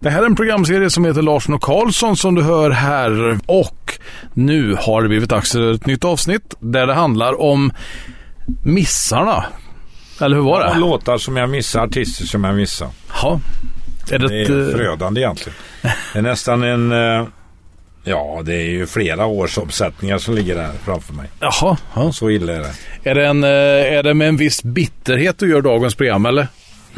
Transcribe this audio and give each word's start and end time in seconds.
Det 0.00 0.10
här 0.10 0.22
är 0.22 0.26
en 0.26 0.36
programserie 0.36 0.90
som 0.90 1.04
heter 1.04 1.22
Larsson 1.22 1.54
och 1.54 1.62
Karlsson 1.62 2.16
som 2.16 2.34
du 2.34 2.42
hör 2.42 2.70
här. 2.70 3.38
Och 3.46 3.98
nu 4.34 4.76
har 4.80 5.02
det 5.02 5.08
blivit 5.08 5.30
dags 5.30 5.52
för 5.52 5.72
ett 5.74 5.86
nytt 5.86 6.04
avsnitt 6.04 6.54
där 6.60 6.86
det 6.86 6.94
handlar 6.94 7.40
om 7.40 7.72
missarna. 8.64 9.44
Eller 10.20 10.36
hur 10.36 10.42
var 10.42 10.60
det? 10.60 10.66
Ja, 10.72 10.78
låtar 10.78 11.18
som 11.18 11.36
jag 11.36 11.50
missar, 11.50 11.80
artister 11.84 12.26
som 12.26 12.44
jag 12.44 12.54
missar. 12.54 12.88
Ja. 13.22 13.40
Är 14.10 14.18
det, 14.18 14.28
Det 14.28 14.34
är 14.42 14.66
eh, 14.66 14.72
förödande 14.72 15.20
egentligen. 15.20 15.56
Det 16.12 16.18
är 16.18 16.22
nästan 16.22 16.62
en... 16.62 16.92
eh, 16.92 17.26
Ja, 18.08 18.40
det 18.44 18.54
är 18.54 18.70
ju 18.70 18.86
flera 18.86 19.26
års 19.26 19.58
uppsättningar 19.58 20.18
som 20.18 20.34
ligger 20.34 20.54
där 20.56 20.70
framför 20.84 21.14
mig. 21.14 21.26
Jaha. 21.40 21.76
Ja. 21.94 22.12
Så 22.12 22.30
illa 22.30 22.52
är 22.52 22.60
det. 22.60 22.72
Är, 23.10 23.14
det 23.14 23.26
en, 23.26 23.44
eh, 23.44 23.50
är 23.98 24.02
det 24.02 24.14
med 24.14 24.28
en 24.28 24.36
viss 24.36 24.62
bitterhet 24.62 25.38
du 25.38 25.50
gör 25.50 25.60
dagens 25.62 25.94
program 25.94 26.26
eller? 26.26 26.48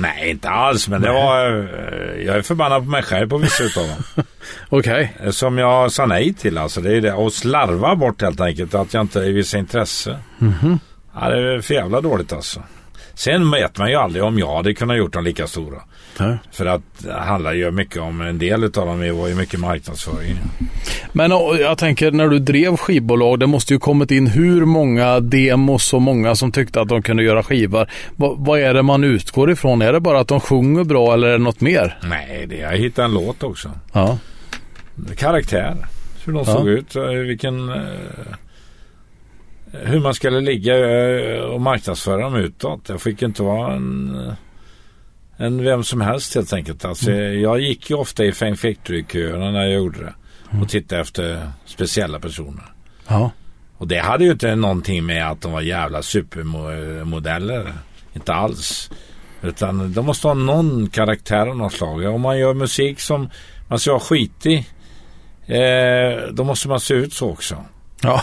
Nej, 0.01 0.31
inte 0.31 0.49
alls. 0.51 0.89
Men 0.89 1.03
det 1.03 1.13
var... 1.13 1.47
eh, 1.51 2.23
Jag 2.27 2.37
är 2.37 2.43
förbannad 2.43 2.85
på 2.85 2.91
mig 2.91 3.03
själv 3.03 3.29
på 3.29 3.39
vissa 3.39 3.63
utav 3.65 3.87
dem. 3.89 4.25
Okej. 4.69 5.17
Eh, 5.25 5.31
Som 5.31 5.59
jag 5.59 5.93
sa 5.93 6.07
nej 6.07 6.35
till 6.35 6.59
alltså. 6.59 6.81
Det 6.81 6.97
är 6.97 7.01
det. 7.01 7.13
Och 7.13 7.33
slarva 7.33 7.97
bort 7.97 8.23
helt 8.23 8.41
enkelt. 8.41 8.75
Att 8.75 8.95
jag 8.95 9.01
inte 9.01 9.21
visar 9.21 9.59
intresse. 9.59 10.19
Ja, 11.15 11.29
det 11.29 11.55
är 11.55 11.61
för 11.61 11.75
jävla 11.75 12.01
dåligt 12.01 12.33
alltså. 12.33 12.63
Sen 13.15 13.51
vet 13.51 13.79
man 13.79 13.91
ju 13.91 13.95
aldrig 13.97 14.25
om 14.25 14.39
jag 14.39 14.57
hade 14.57 14.75
kunnat 14.75 14.97
gjort 14.97 15.13
dem 15.13 15.25
lika 15.25 15.47
stora. 15.47 15.83
Ja. 16.19 16.39
För 16.53 16.67
att 16.67 16.83
det 16.99 17.13
handlar 17.13 17.53
ju 17.53 17.71
mycket 17.71 18.03
om 18.03 18.21
en 18.21 18.39
del 18.39 18.65
utav 18.65 18.87
dem 18.87 19.17
var 19.19 19.29
ju 19.29 19.35
mycket 19.35 19.61
marknadsföring. 19.61 20.37
Men 21.13 21.31
jag 21.61 21.79
tänker 21.79 22.11
när 22.11 22.29
du 22.29 22.39
drev 22.39 22.77
skivbolag, 22.77 23.41
det 23.41 23.47
måste 23.47 23.73
ju 23.75 23.79
kommit 23.81 24.11
in 24.11 24.27
hur 24.27 24.65
många 24.65 25.21
demos 25.21 25.93
och 25.93 26.03
många 26.03 26.35
som 26.35 26.53
tyckte 26.53 26.81
att 26.81 26.89
de 26.89 27.03
kunde 27.03 27.23
göra 27.23 27.43
skivor. 27.43 27.89
Va, 28.17 28.35
vad 28.39 28.61
är 28.61 28.75
det 28.75 28.83
man 28.83 29.05
utgår 29.05 29.51
ifrån? 29.51 29.83
Är 29.83 29.93
det 29.93 30.01
bara 30.01 30.21
att 30.21 30.29
de 30.29 30.41
sjunger 30.41 30.85
bra 30.85 31.15
eller 31.15 31.27
är 31.29 31.33
det 31.33 31.39
något 31.45 31.61
mer? 31.61 31.99
Nej, 32.09 32.47
det, 32.49 32.57
jag 32.57 32.77
hittade 32.77 33.05
en 33.07 33.15
låt 33.15 33.43
också. 33.43 33.71
Ja. 33.93 34.19
Karaktär. 35.17 35.77
Hur 36.25 36.33
de 36.33 36.39
Ja. 36.47 36.53
såg 36.55 36.69
ut. 36.69 36.97
eh, 36.97 37.03
Vilken... 37.05 37.69
eh, 37.69 37.77
Hur 39.73 40.01
man 40.01 40.15
skulle 40.15 40.41
ligga 40.41 40.75
eh, 40.79 41.41
och 41.41 41.61
marknadsföra 41.61 42.21
dem 42.23 42.37
utåt. 42.37 42.89
Jag 42.89 43.01
fick 43.03 43.23
inte 43.23 43.43
vara 43.43 43.75
en... 43.75 44.17
En 45.41 45.65
vem 45.65 45.85
som 45.85 46.01
helst 46.01 46.35
helt 46.35 46.53
enkelt. 46.53 46.85
Alltså, 46.85 47.13
Jag 47.13 47.61
gick 47.61 47.91
ju 47.91 47.97
ofta 47.97 48.25
i 48.25 48.33
Fame 48.33 48.57
Factory-köerna 48.57 49.51
när 49.51 49.61
jag 49.65 49.73
gjorde 49.73 49.99
det. 49.99 50.15
Och 50.63 50.69
tittade 50.69 51.01
efter 51.01 51.51
speciella 51.65 52.21
personer. 52.21 52.65
Ja. 53.09 53.31
Och 53.79 53.89
det 53.89 53.99
hade 53.99 54.25
ju 54.25 54.31
inte 54.31 54.55
någonting 54.57 55.07
med 55.07 55.31
att 55.31 55.41
de 55.41 55.53
var 55.53 55.61
jävla 55.61 56.03
supermodeller. 56.03 57.73
Inte 58.15 58.35
alls. 58.35 58.91
Utan 59.43 59.93
de 59.93 60.07
måste 60.07 60.27
ha 60.27 60.35
någon 60.35 60.89
karaktär 60.91 61.47
av 61.47 61.57
något 61.57 61.73
slag. 61.73 62.15
Om 62.15 62.21
man 62.21 62.39
gör 62.39 62.55
musik 62.55 63.01
som 63.01 63.31
man 63.69 63.79
ska 63.79 63.91
vara 63.91 64.01
skitig. 64.01 64.67
Eh, 65.47 66.23
då 66.33 66.45
måste 66.45 66.69
man 66.69 66.81
se 66.81 66.95
ut 66.95 67.13
så 67.13 67.31
också. 67.31 67.65
Ja. 68.03 68.23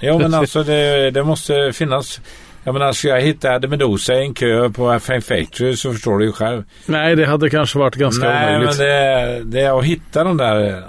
Ja 0.00 0.18
men 0.18 0.34
alltså 0.40 0.62
det, 0.62 1.10
det 1.10 1.24
måste 1.24 1.72
finnas. 1.72 2.20
Jag 2.68 2.72
menar 2.72 2.92
ska 2.92 3.08
jag 3.08 3.20
hitta 3.20 3.54
Eddie 3.54 3.68
Meduza 3.68 4.14
i 4.14 4.20
en 4.24 4.34
kö 4.34 4.68
på 4.70 4.98
Fame 5.00 5.20
Factory 5.20 5.76
så 5.76 5.92
förstår 5.92 6.18
du 6.18 6.24
ju 6.24 6.32
själv. 6.32 6.64
Nej, 6.86 7.16
det 7.16 7.26
hade 7.26 7.50
kanske 7.50 7.78
varit 7.78 7.94
ganska 7.94 8.28
Nej 8.28 8.46
men 8.46 8.54
omöjligt. 8.54 8.78
det, 8.78 9.42
det 9.44 9.60
är 9.60 9.78
att 9.78 9.84
hitta 9.84 10.24
de 10.24 10.36
där. 10.36 10.84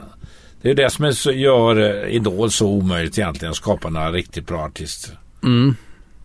Det 0.62 0.70
är 0.70 0.74
det 0.74 0.90
som 0.90 1.14
så, 1.14 1.32
gör 1.32 1.80
eh, 2.06 2.16
Idol 2.16 2.52
så 2.52 2.68
omöjligt 2.68 3.18
egentligen. 3.18 3.50
Att 3.50 3.56
skapa 3.58 3.90
några 3.90 4.12
riktigt 4.12 4.48
bra 4.48 4.60
artister. 4.66 5.16
Mm. 5.44 5.76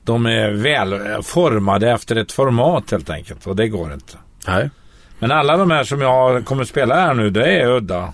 De 0.04 0.26
är 0.26 0.50
väl 0.50 1.22
formade 1.22 1.90
efter 1.90 2.16
ett 2.16 2.32
format 2.32 2.90
helt 2.90 3.10
enkelt 3.10 3.46
och 3.46 3.56
det 3.56 3.68
går 3.68 3.92
inte. 3.92 4.12
Nej. 4.46 4.70
Men 5.18 5.32
alla 5.32 5.56
de 5.56 5.70
här 5.70 5.84
som 5.84 6.00
jag 6.00 6.44
kommer 6.44 6.62
att 6.62 6.68
spela 6.68 6.94
här 6.94 7.14
nu, 7.14 7.30
det 7.30 7.46
är 7.60 7.66
udda. 7.68 8.12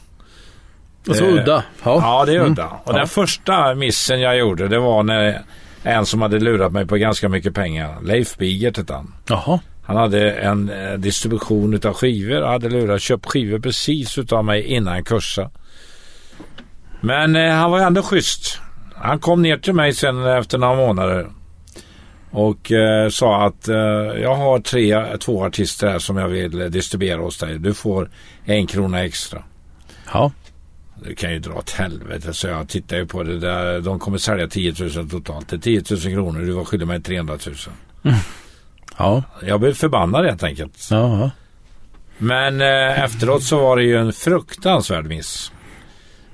Och 1.09 1.17
så 1.17 1.25
Eh, 1.25 1.35
udda. 1.35 1.63
Ja. 1.85 1.99
Ja, 2.03 2.25
det 2.27 2.33
är 2.33 2.37
Mm. 2.41 2.53
udda. 2.53 2.67
Och 2.85 2.93
Ja. 2.95 2.99
den 2.99 3.07
första 3.07 3.75
missen 3.75 4.21
jag 4.21 4.39
gjorde, 4.39 4.69
det 4.69 4.79
var 4.79 5.03
när 5.03 5.43
en 5.83 6.07
som 6.07 6.23
hade 6.23 6.39
lurat 6.39 6.73
mig 6.73 6.87
på 6.87 6.97
ganska 6.97 7.29
mycket 7.29 7.55
pengar. 7.55 7.99
Leif 8.03 8.37
Bigert 8.37 8.77
hette 8.77 8.93
han. 8.93 9.15
Jaha. 9.29 9.61
Han 9.83 9.97
hade 9.97 10.33
en 10.33 10.71
eh, 10.71 10.93
distribution 10.93 11.75
utav 11.75 11.95
skivor 11.95 12.43
och 12.43 12.49
hade 12.49 12.69
lurat, 12.69 13.03
köpt 13.03 13.27
skivor 13.27 13.59
precis 13.59 14.19
utav 14.19 14.45
mig 14.45 14.63
innan 14.63 15.05
kursa. 15.05 15.51
Men 17.01 17.37
eh, 17.37 17.51
han 17.51 17.71
var 17.71 17.81
ändå 17.81 18.03
schysst. 18.03 18.61
Han 18.95 19.19
kom 19.19 19.43
ner 19.43 19.57
till 19.57 19.75
mig 19.75 19.95
sen 19.95 20.27
efter 20.27 20.59
några 20.59 20.77
månader. 20.77 21.31
Och 22.31 22.73
eh, 22.73 23.09
sa 23.09 23.47
att 23.47 23.69
eh, 23.69 23.77
jag 24.23 24.35
har 24.35 24.59
tre, 24.59 25.17
två 25.19 25.45
artister 25.45 25.89
här 25.89 25.99
som 25.99 26.17
jag 26.17 26.29
vill 26.29 26.61
eh, 26.61 26.67
distribuera 26.67 27.21
hos 27.21 27.39
dig. 27.39 27.59
Du 27.59 27.75
får 27.75 28.11
en 28.45 28.67
krona 28.67 29.05
extra. 29.05 29.43
Ja. 30.13 30.33
Det 31.09 31.15
kan 31.15 31.33
ju 31.33 31.39
dra 31.39 31.55
åt 31.55 31.71
helvete. 31.71 32.35
Så 32.35 32.47
jag 32.47 32.69
tittar 32.69 32.97
ju 32.97 33.07
på 33.07 33.23
det 33.23 33.39
där. 33.39 33.81
De 33.81 33.99
kommer 33.99 34.19
sälja 34.19 34.49
10 34.49 34.75
000 34.97 35.09
totalt. 35.11 35.49
Det 35.49 35.57
är 35.57 35.61
10 35.61 35.83
000 35.91 36.01
kronor. 36.01 36.41
Du 36.41 36.53
var 36.53 36.65
skyldig 36.65 36.87
mig 36.87 37.03
300 37.03 37.39
000. 38.03 38.15
Ja. 38.99 39.23
Jag 39.43 39.61
blev 39.61 39.75
förbannad 39.75 40.25
helt 40.25 40.43
enkelt. 40.43 40.89
Ja. 40.91 41.19
ja. 41.21 41.31
Men 42.19 42.61
eh, 42.61 43.03
efteråt 43.05 43.43
så 43.43 43.59
var 43.61 43.77
det 43.77 43.83
ju 43.83 43.97
en 43.97 44.13
fruktansvärd 44.13 45.05
miss. 45.07 45.53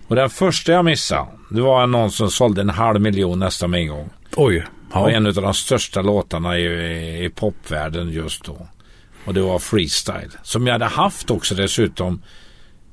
Och 0.06 0.16
den 0.16 0.31
första 0.31 0.72
jag 0.72 0.84
missade, 0.84 1.27
det 1.50 1.60
var 1.60 1.87
någon 1.87 2.10
som 2.10 2.31
sålde 2.31 2.60
en 2.60 2.71
halv 2.71 3.00
miljon 3.00 3.38
nästan 3.38 3.71
med 3.71 3.81
en 3.81 3.88
gång. 3.88 4.10
Oj. 4.37 4.54
Det 4.93 4.98
var 4.98 5.10
Ja. 5.10 5.16
en 5.16 5.27
av 5.27 5.33
de 5.34 5.54
största 5.54 6.03
låtarna 6.03 6.59
i, 6.59 7.25
i 7.25 7.28
popvärlden 7.28 8.10
just 8.10 8.44
då. 8.44 8.66
Och 9.25 9.34
det 9.34 9.41
var 9.41 9.59
Freestyle. 9.59 10.31
Som 10.43 10.66
jag 10.66 10.75
hade 10.75 10.84
haft 10.84 11.31
också 11.31 11.54
dessutom. 11.54 12.22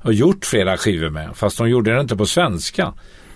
Och 0.04 0.12
gjort 0.14 0.44
flera 0.44 0.76
skivor 0.76 1.10
med. 1.10 1.28
Fast 1.34 1.58
de 1.58 1.68
gjorde 1.68 1.94
det 1.94 2.00
inte 2.00 2.16
på 2.16 2.26
svenska. 2.26 2.92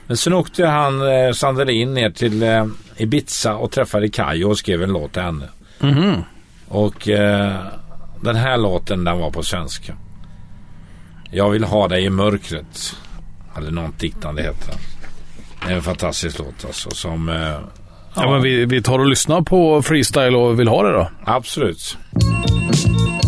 Men 0.06 0.17
sen 0.17 0.33
åkte 0.33 0.67
han 0.67 1.09
eh, 1.12 1.33
Sandelin 1.33 1.95
ner 1.95 2.11
till 2.11 2.43
eh, 2.43 2.67
Ibiza 2.97 3.55
och 3.55 3.71
träffade 3.71 4.09
Kajo 4.09 4.49
och 4.49 4.59
skrev 4.59 4.83
en 4.83 4.93
låt 4.93 5.12
till 5.12 5.23
henne. 5.23 5.49
Mhm. 5.81 6.23
Och 6.69 7.09
eh, 7.09 7.55
den 8.21 8.37
här 8.37 8.56
låten 8.56 9.05
den 9.05 9.19
var 9.19 9.31
på 9.31 9.43
svenska. 9.43 9.97
Jag 11.31 11.51
vill 11.51 11.65
ha 11.65 11.89
dig 11.89 12.05
i 12.05 12.11
mörkret. 12.11 12.97
Eller 13.56 13.71
något 13.71 14.03
liknande 14.03 14.43
heter 14.43 14.67
den. 14.71 14.79
Det 15.67 15.73
är 15.73 15.77
en 15.77 15.83
fantastisk 15.83 16.39
låt 16.39 16.65
alltså. 16.67 16.91
Som, 16.91 17.29
eh, 17.29 17.59
Ja, 18.15 18.31
men 18.31 18.43
vi, 18.43 18.65
vi 18.65 18.83
tar 18.83 18.99
och 18.99 19.06
lyssnar 19.06 19.41
på 19.41 19.83
freestyle 19.83 20.37
och 20.37 20.61
vill 20.61 20.69
ha 20.69 20.83
det 20.83 20.93
då. 20.93 21.11
Absolut. 21.25 21.99
Vi 23.23 23.28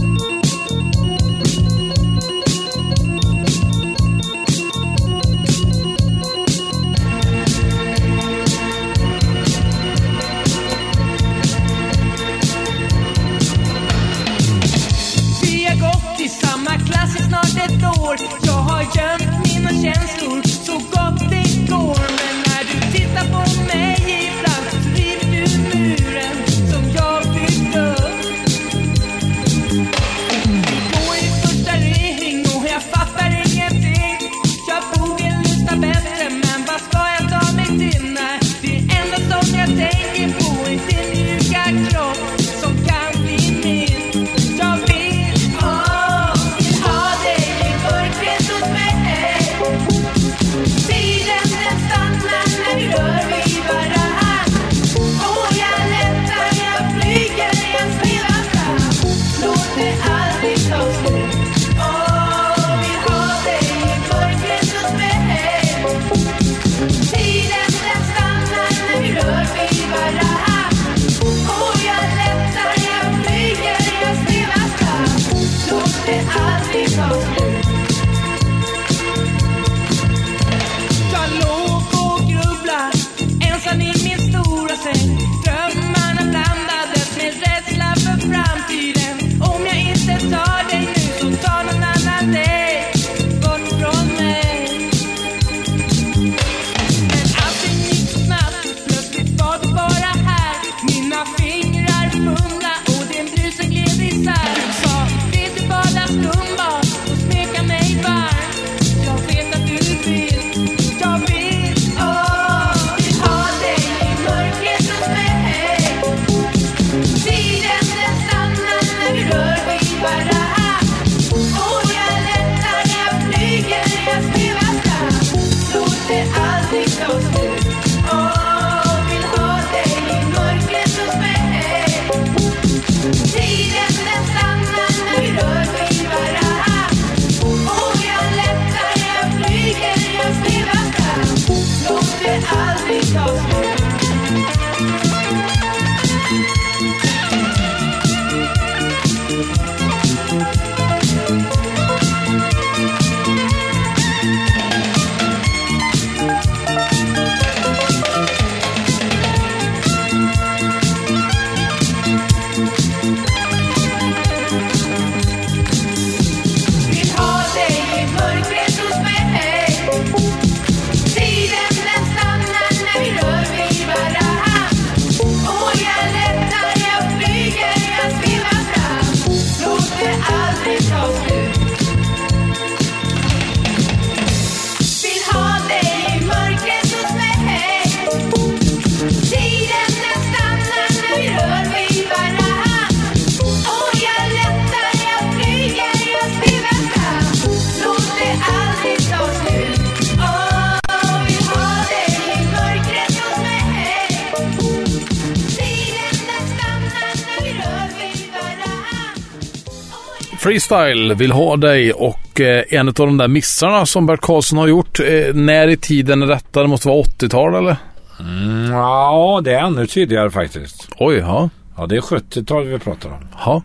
Freestyle 210.40 211.14
vill 211.14 211.32
ha 211.32 211.56
dig 211.56 211.92
och 211.92 212.40
eh, 212.40 212.64
en 212.68 212.88
av 212.88 212.94
de 212.94 213.16
där 213.16 213.28
missarna 213.28 213.86
som 213.86 214.06
Bert 214.06 214.20
Karlsson 214.20 214.58
har 214.58 214.66
gjort. 214.68 215.00
Eh, 215.00 215.34
när 215.34 215.68
i 215.68 215.76
tiden 215.76 216.22
är 216.22 216.26
detta? 216.26 216.62
Det 216.62 216.68
måste 216.68 216.88
vara 216.88 217.02
80-tal 217.02 217.54
eller? 217.54 217.76
Mm, 218.20 218.72
ja, 218.72 219.40
det 219.44 219.54
är 219.54 219.58
ännu 219.64 219.86
tidigare 219.86 220.30
faktiskt. 220.30 220.88
Oj, 220.98 221.16
ja. 221.16 221.50
Ja, 221.76 221.86
det 221.86 221.96
är 221.96 222.00
70-tal 222.00 222.66
vi 222.66 222.78
pratar 222.78 223.08
om. 223.08 223.26
ja. 223.44 223.62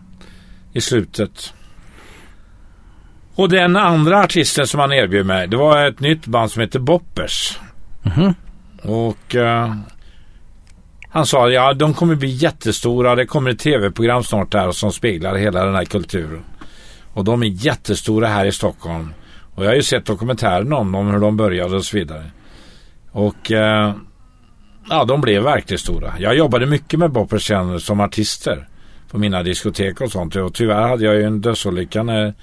I 0.72 0.80
slutet. 0.80 1.52
Och 3.34 3.48
den 3.48 3.76
andra 3.76 4.20
artisten 4.20 4.66
som 4.66 4.80
han 4.80 4.92
erbjöd 4.92 5.26
mig, 5.26 5.48
det 5.48 5.56
var 5.56 5.86
ett 5.86 6.00
nytt 6.00 6.26
band 6.26 6.50
som 6.50 6.60
heter 6.62 6.78
Boppers. 6.78 7.58
Och 8.82 9.34
eh, 9.34 9.74
han 11.08 11.26
sa, 11.26 11.48
ja 11.48 11.72
de 11.72 11.94
kommer 11.94 12.14
bli 12.14 12.28
jättestora. 12.28 13.14
Det 13.14 13.26
kommer 13.26 13.50
ett 13.50 13.58
tv-program 13.58 14.24
snart 14.24 14.52
där 14.52 14.72
som 14.72 14.92
speglar 14.92 15.34
hela 15.34 15.64
den 15.64 15.74
här 15.74 15.84
kulturen. 15.84 16.42
Och 17.16 17.24
de 17.24 17.42
är 17.42 17.46
jättestora 17.46 18.26
här 18.26 18.46
i 18.46 18.52
Stockholm. 18.52 19.14
Och 19.54 19.64
jag 19.64 19.70
har 19.70 19.74
ju 19.74 19.82
sett 19.82 20.06
dokumentären 20.06 20.72
om 20.72 20.92
dem, 20.92 21.06
hur 21.10 21.20
de 21.20 21.36
började 21.36 21.76
och 21.76 21.84
så 21.84 21.96
vidare. 21.96 22.24
Och 23.12 23.52
eh, 23.52 23.94
ja, 24.88 25.04
de 25.04 25.20
blev 25.20 25.42
verkligen 25.42 25.78
stora. 25.78 26.14
Jag 26.18 26.36
jobbade 26.36 26.66
mycket 26.66 26.98
med 26.98 27.10
Boppers 27.10 27.50
som 27.78 28.00
artister 28.00 28.68
på 29.10 29.18
mina 29.18 29.42
diskotek 29.42 30.00
och 30.00 30.10
sånt. 30.10 30.36
Och 30.36 30.54
tyvärr 30.54 30.88
hade 30.88 31.04
jag 31.04 31.14
ju 31.14 31.22
en 31.22 31.40
dödsolycka 31.40 32.02
när 32.02 32.34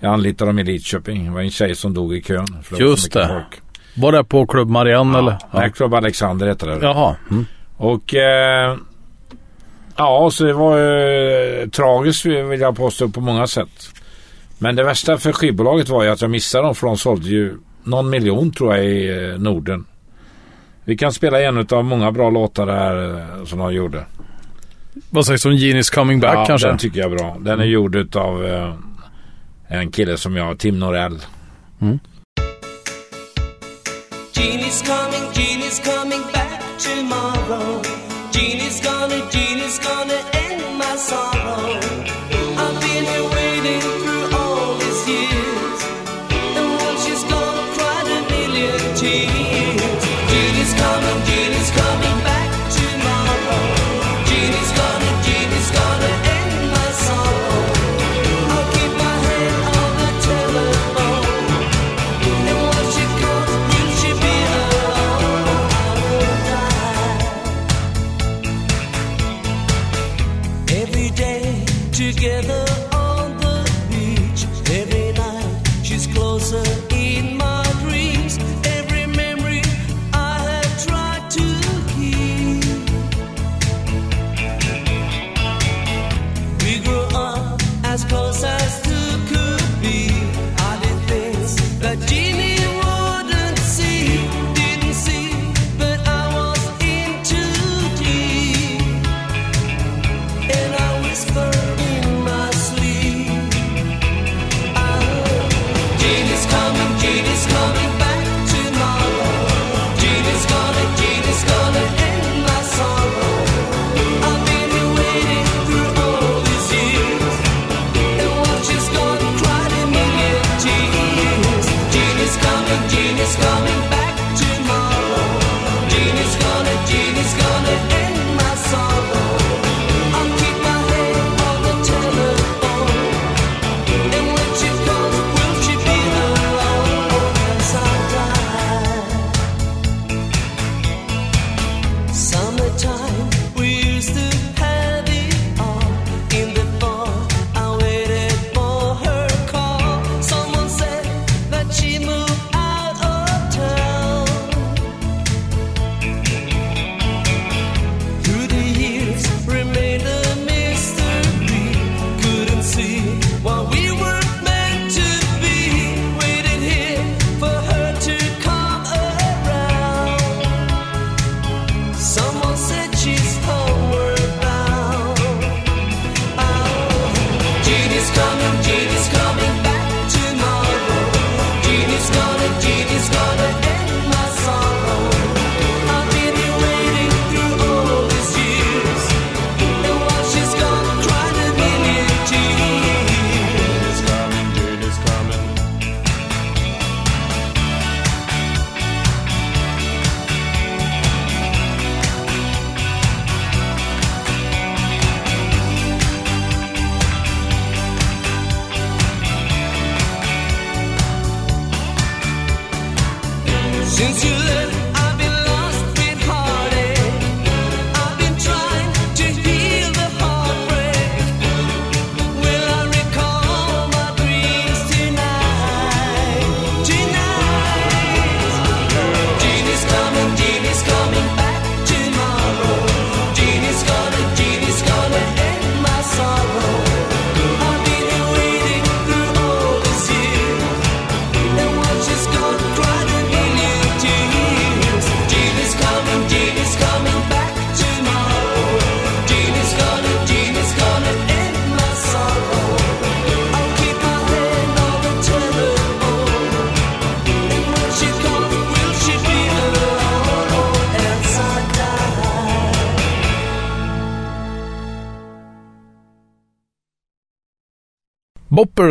jag 0.00 0.12
anlitade 0.12 0.48
dem 0.48 0.58
i 0.58 0.64
Lidköping. 0.64 1.24
Det 1.24 1.30
var 1.30 1.40
en 1.40 1.50
tjej 1.50 1.74
som 1.74 1.94
dog 1.94 2.14
i 2.14 2.22
kön. 2.22 2.46
Just 2.78 3.12
det. 3.12 3.28
folk. 3.28 3.62
Var 3.94 4.12
det 4.12 4.24
på 4.24 4.46
Club 4.46 4.68
Marianne 4.68 5.18
eller? 5.18 5.38
Ja. 5.52 5.68
Club 5.68 5.94
Alexander 5.94 6.46
heter 6.46 6.66
det. 6.66 6.78
Jaha. 6.86 7.16
Mm. 7.30 7.46
Och 7.76 8.14
eh, 8.14 8.76
ja, 9.96 10.30
så 10.32 10.44
det 10.44 10.52
var 10.52 10.78
eh, 10.78 11.68
tragiskt 11.68 12.24
vill 12.26 12.60
jag 12.60 12.76
påstå 12.76 13.08
på 13.08 13.20
många 13.20 13.46
sätt. 13.46 13.92
Men 14.62 14.76
det 14.76 14.84
värsta 14.84 15.18
för 15.18 15.32
skivbolaget 15.32 15.88
var 15.88 16.04
ju 16.04 16.10
att 16.10 16.20
jag 16.20 16.30
missade 16.30 16.64
dem 16.64 16.74
för 16.74 16.86
de 16.86 16.96
sålde 16.96 17.28
ju 17.28 17.56
någon 17.84 18.10
miljon 18.10 18.52
tror 18.52 18.76
jag 18.76 18.84
i 18.86 19.08
eh, 19.08 19.38
Norden. 19.38 19.84
Vi 20.84 20.96
kan 20.96 21.12
spela 21.12 21.42
en 21.42 21.66
av 21.70 21.84
många 21.84 22.12
bra 22.12 22.30
låtar 22.30 22.66
där 22.66 23.18
eh, 23.18 23.44
som 23.44 23.58
de 23.58 23.74
gjorde. 23.74 24.04
Vad 25.10 25.26
sägs 25.26 25.44
om 25.44 25.52
Genie's 25.52 25.94
Coming 25.94 26.20
Back 26.20 26.34
ja, 26.34 26.44
kanske? 26.46 26.68
Den 26.68 26.78
tycker 26.78 27.00
jag 27.00 27.12
är 27.12 27.16
bra. 27.16 27.36
Den 27.40 27.60
är 27.60 27.64
gjord 27.64 28.16
av 28.16 28.46
eh, 28.46 28.74
en 29.68 29.90
kille 29.90 30.16
som 30.16 30.36
jag, 30.36 30.58
Tim 30.58 30.78
Norell. 30.78 31.18
Jeannie's 34.32 34.82
coming, 34.86 35.32
Jeannie's 35.32 35.80
coming 35.84 36.22
back 36.32 36.41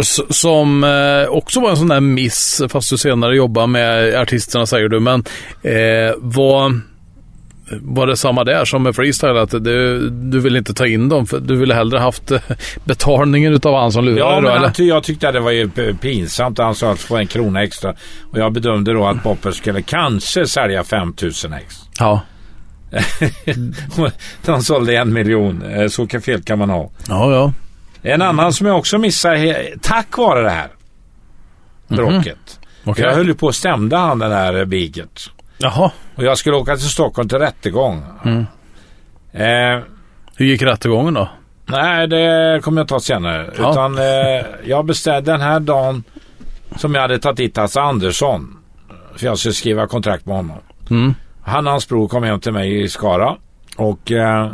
Boppers 0.02 0.36
som 0.38 0.84
eh, 0.84 1.30
också 1.30 1.60
var 1.60 1.70
en 1.70 1.78
sån 1.78 1.88
där 1.88 2.00
miss, 2.00 2.62
fast 2.70 2.90
du 2.90 2.98
senare 2.98 3.36
jobbar 3.36 3.68
med 3.68 4.16
artisterna 4.16 4.66
säger 4.66 4.90
du, 4.90 5.00
men 5.00 5.24
eh, 5.64 6.14
var, 6.18 6.80
var 7.82 8.08
det 8.08 8.18
samma 8.18 8.44
där 8.44 8.66
som 8.66 8.84
med 8.84 8.96
freestyle? 8.96 9.38
Att 9.38 9.52
du, 9.52 10.10
du 10.10 10.40
vill 10.40 10.56
inte 10.56 10.74
ta 10.74 10.88
in 10.88 11.10
dem, 11.10 11.26
för 11.28 11.40
du 11.40 11.56
ville 11.56 11.74
hellre 11.74 12.00
haft 12.00 12.32
eh, 12.32 12.40
betalningen 12.84 13.54
utav 13.54 13.76
han 13.76 13.92
som 13.92 14.06
lurade 14.06 14.20
Ja, 14.20 14.36
då, 14.36 14.42
men 14.42 14.52
eller? 14.52 14.60
han, 14.62 14.74
ty- 14.74 14.88
jag 14.88 15.04
tyckte 15.04 15.28
att 15.28 15.34
det 15.34 15.40
var 15.40 15.52
ju 15.52 15.70
pinsamt. 16.02 16.58
Han 16.58 16.76
sa 16.76 16.92
att 16.92 17.00
få 17.00 17.18
en 17.18 17.28
krona 17.28 17.64
extra. 17.64 17.94
Och 18.32 18.38
jag 18.40 18.54
bedömde 18.54 18.94
då 18.94 19.06
att 19.08 19.24
Bopper 19.24 19.52
skulle 19.52 19.82
kanske 19.82 20.48
sälja 20.48 20.84
5000 20.84 21.54
ex. 21.54 21.76
Ja. 22.00 22.22
De 24.46 24.62
sålde 24.64 24.96
en 24.98 25.14
miljon. 25.14 25.62
Eh, 25.64 25.88
Så 25.88 26.08
fel 26.08 26.42
kan 26.44 26.60
man 26.60 26.70
ha. 26.70 26.92
Ja, 27.10 27.34
ja. 27.34 27.54
En 28.02 28.22
annan 28.22 28.54
som 28.54 28.68
jag 28.68 28.78
också 28.78 28.98
missar 28.98 29.38
tack 29.82 30.18
vare 30.18 30.42
det 30.42 30.50
här 30.50 30.70
bråket. 31.88 32.60
Okej. 32.86 33.04
Jag 33.06 33.14
höll 33.16 33.28
ju 33.28 33.34
på 33.34 33.48
att 33.48 33.56
stämde 33.56 33.98
han 33.98 34.20
den 34.20 34.30
där 34.32 34.66
Bigert. 34.66 35.32
Jaha. 35.58 35.92
Och 36.16 36.24
jag 36.24 36.38
skulle 36.38 36.56
åka 36.56 36.76
till 36.76 36.90
Stockholm 36.90 37.30
till 37.30 37.40
rättegång. 37.40 38.04
Eh, 39.32 39.80
Hur 40.36 40.46
gick 40.46 40.62
rättegången 40.62 41.14
då? 41.14 41.30
nej, 41.66 42.08
det 42.08 42.60
kommer 42.64 42.82
jag 42.82 42.88
ta 42.88 43.00
senare. 43.00 43.50
Ja. 43.58 43.72
Utan 43.72 43.98
eh, 43.98 44.46
jag 44.66 44.86
bestämde 44.86 45.32
den 45.32 45.42
här 45.42 45.60
dagen 45.60 46.04
som 46.76 46.94
jag 46.96 47.02
hade 47.02 47.20
tagit 47.20 47.38
dit 47.38 47.58
Hasse 47.58 47.82
Andersson. 47.82 48.58
För 49.16 49.26
jag 49.26 49.38
skulle 49.38 49.54
skriva 49.54 49.88
kontrakt 49.88 50.26
med 50.26 50.36
honom. 50.36 50.58
Mm. 50.90 51.14
Han 51.44 51.66
och 51.68 51.72
hans 51.72 51.88
bror 51.90 52.08
kom 52.08 52.24
hem 52.24 52.40
till 52.40 52.52
mig 52.52 52.82
i 52.84 52.90
Skara. 52.90 53.36
Och 53.78 54.12
eh, 54.12 54.50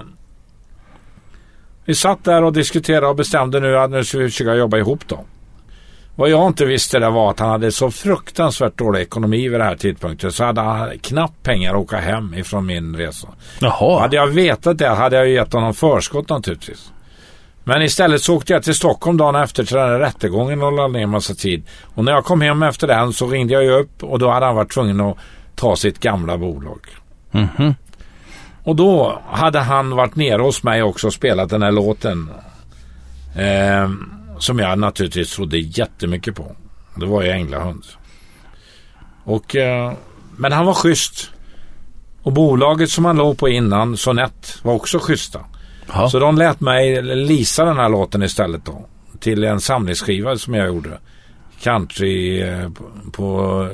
vi 1.88 1.96
satt 1.96 2.24
där 2.24 2.44
och 2.44 2.54
diskuterade 2.54 3.08
och 3.08 3.16
bestämde 3.16 3.60
nu 3.60 3.78
att 3.78 3.92
nu 3.92 4.04
ska 4.04 4.18
vi 4.18 4.30
försöka 4.30 4.56
jobba 4.56 4.78
ihop 4.78 5.08
då. 5.08 5.26
Vad 6.16 6.30
jag 6.30 6.48
inte 6.48 6.66
visste 6.66 7.00
det 7.00 7.10
var 7.10 7.30
att 7.30 7.40
han 7.40 7.50
hade 7.50 7.72
så 7.72 7.92
fruktansvärt 7.92 8.78
dålig 8.78 9.02
ekonomi 9.02 9.50
vid 9.50 9.60
det 9.60 9.64
här 9.64 9.76
tidpunkten 9.76 10.32
så 10.32 10.44
hade 10.44 10.62
han 10.62 11.00
knappt 11.00 11.44
pengar 11.44 11.74
att 11.74 11.80
åka 11.80 11.98
hem 11.98 12.34
ifrån 12.34 12.66
min 12.66 12.96
resa. 12.96 13.28
Jaha. 13.60 14.00
Hade 14.00 14.16
jag 14.16 14.28
vetat 14.28 14.78
det 14.78 14.88
hade 14.88 15.16
jag 15.16 15.30
gett 15.30 15.54
honom 15.54 15.74
förskott 15.74 16.30
naturligtvis. 16.30 16.92
Men 17.64 17.82
istället 17.82 18.22
så 18.22 18.36
åkte 18.36 18.54
jag 18.54 18.64
till 18.64 18.76
Stockholm 18.76 19.18
dagen 19.18 19.36
efter 19.36 19.64
till 19.64 19.76
den 19.76 19.90
här 19.90 20.00
rättegången 20.00 20.62
och 20.62 20.72
la 20.72 20.88
ner 20.88 21.04
en 21.04 21.10
massa 21.10 21.34
tid. 21.34 21.64
Och 21.96 22.06
när 22.06 22.12
jag 22.12 22.26
kom 22.26 22.42
hem 22.42 22.64
efter 22.64 22.88
den 22.88 23.14
så 23.14 23.28
ringde 23.28 23.54
jag 23.54 23.64
ju 23.64 23.72
upp 23.72 24.04
och 24.04 24.20
då 24.20 24.30
hade 24.30 24.46
han 24.46 24.56
varit 24.56 24.72
tvungen 24.72 25.02
att 25.02 25.18
ta 25.56 25.76
sitt 25.76 26.00
gamla 26.00 26.38
bolag. 26.38 26.80
Mhm. 27.32 27.76
Och 28.68 28.76
då 28.76 29.22
hade 29.30 29.60
han 29.60 29.90
varit 29.90 30.16
nere 30.16 30.42
hos 30.42 30.64
mig 30.64 30.84
också 30.84 31.08
och 31.08 31.14
spelat 31.14 31.50
den 31.50 31.62
här 31.62 31.72
låten. 31.72 32.30
Eh, 33.36 33.92
som 34.40 34.60
jag 34.60 34.80
naturligtvis 34.80 35.36
trodde 35.36 35.58
jättemycket 35.58 36.36
på. 36.36 36.56
Det 36.96 37.06
var 37.06 37.22
ju 37.22 37.30
Änglahund. 37.30 37.84
Och, 39.24 39.56
eh, 39.56 39.94
men 40.38 40.52
han 40.52 40.66
var 40.66 40.74
schysst. 40.74 41.32
Och 42.24 42.34
bolaget 42.34 42.90
som 42.90 43.06
han 43.06 43.18
låg 43.18 43.38
på 43.38 43.50
innan, 43.50 43.98
Sonett, 43.98 44.60
var 44.64 44.74
också 44.74 45.00
schyssta. 45.00 45.40
Ja. 45.94 46.10
Så 46.10 46.20
de 46.20 46.38
lät 46.38 46.60
mig 46.60 47.02
lisa 47.02 47.66
den 47.66 47.78
här 47.78 47.90
låten 47.90 48.24
istället 48.24 48.66
då. 48.66 48.86
Till 49.20 49.44
en 49.44 49.62
samlingsskiva 49.62 50.38
som 50.38 50.54
jag 50.54 50.68
gjorde. 50.68 51.00
Country 51.60 52.42
eh, 52.42 52.70
på, 52.70 52.84
på 53.12 53.70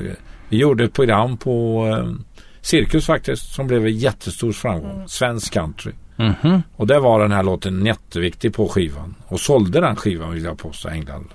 vi 0.50 0.57
gjorde 0.57 0.83
ett 0.83 0.93
program 0.93 1.38
på 1.38 1.88
eh, 1.88 2.33
Cirkus 2.63 3.05
faktiskt 3.05 3.53
som 3.53 3.67
blev 3.67 3.86
en 3.86 3.98
jättestor 3.98 4.51
framgång. 4.51 5.08
Svensk 5.08 5.53
country. 5.53 5.91
Mhm. 6.15 6.63
Och 6.75 6.88
där 6.88 7.00
var 7.00 7.20
den 7.20 7.32
här 7.32 7.43
låten 7.43 7.86
jätteviktig 7.86 8.53
på 8.53 8.67
skivan. 8.67 9.15
Och 9.27 9.39
sålde 9.39 9.82
den 9.82 9.96
skivan 9.96 10.32
vill 10.34 10.43
jag 10.43 10.58
påstå, 10.58 10.89
England. 10.89 11.29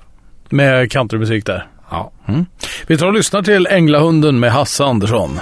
Med 0.49 0.93
countrymusik 0.93 1.47
där. 1.47 1.69
Ja. 1.91 2.13
Vi 2.87 2.99
tar 2.99 3.07
och 3.07 3.13
lyssnar 3.15 3.43
till 3.43 3.67
Änglahunden 3.67 4.41
med 4.41 4.53
Hasse 4.53 4.85
Andersson. 4.85 5.41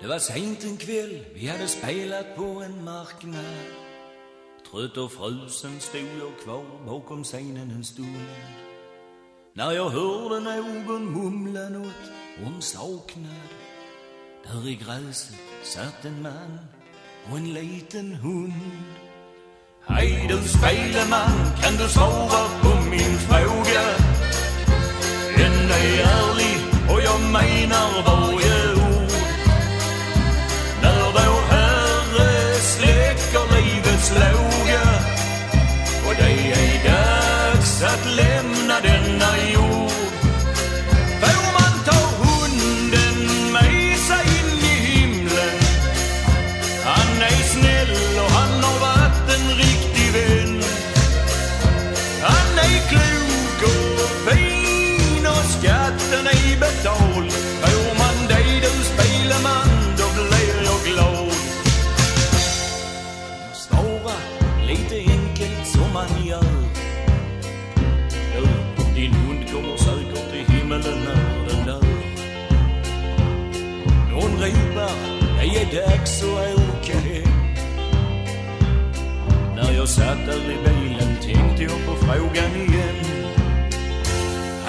Det 0.00 0.06
var 0.06 0.18
sent 0.18 0.64
en 0.64 0.76
kväll, 0.76 1.18
vi 1.34 1.48
hade 1.48 1.68
spelat 1.68 2.36
på 2.36 2.42
en 2.42 2.84
marknad. 2.84 3.44
Trött 4.72 4.96
och 4.96 5.12
frusen 5.12 5.80
stod 5.80 6.00
jag 6.00 6.44
kvar 6.44 6.64
bakom 6.86 7.24
scenen 7.24 7.70
en 7.70 7.84
stund. 7.84 8.16
När 9.54 9.72
jag 9.72 9.90
hörde 9.90 10.40
någon 10.40 11.12
mumla 11.12 11.68
något 11.68 12.10
om 12.46 12.60
saknad. 12.60 13.57
Här 14.52 14.68
i 14.68 14.74
gräset 14.74 15.36
satt 15.62 16.04
en 16.04 16.22
man 16.22 16.58
och 17.30 17.36
en 17.36 17.54
liten 17.54 18.12
hund. 18.12 18.52
Hej 19.86 20.26
du 20.28 20.48
speleman, 20.48 21.30
kan 21.62 21.76
du 21.76 21.88
svara 21.88 22.48
på 22.62 22.90
min 22.90 23.18
fråga? 23.18 23.84
Den 25.36 25.52
är 25.52 26.00
ärlig 26.00 26.58
och 26.90 27.00
jag 27.02 27.20
menar 27.20 28.02
vad 28.06 28.17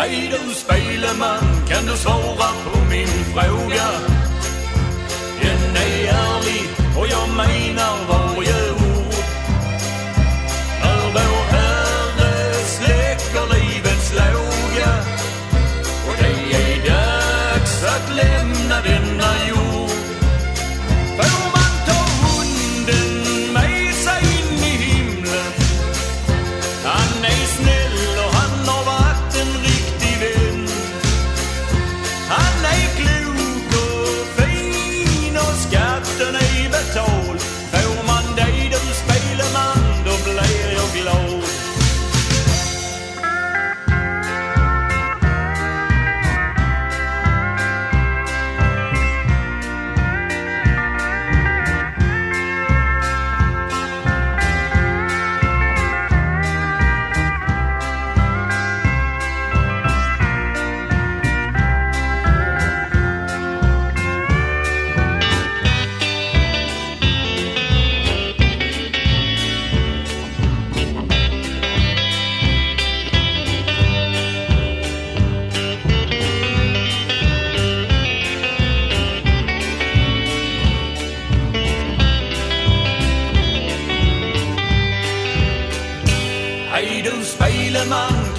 Hej 0.10 0.32
du 0.32 0.54
speleman, 0.54 1.44
kan 1.70 1.86
du 1.86 1.96
svara 1.98 2.50
på 2.64 2.80
min 2.90 3.08
fråga? 3.08 3.88
Den 5.42 5.76
är 5.76 6.08
ärlig 6.08 6.66
och 6.98 7.08
jag 7.08 7.30
menar 7.30 7.96
vad 8.10 8.29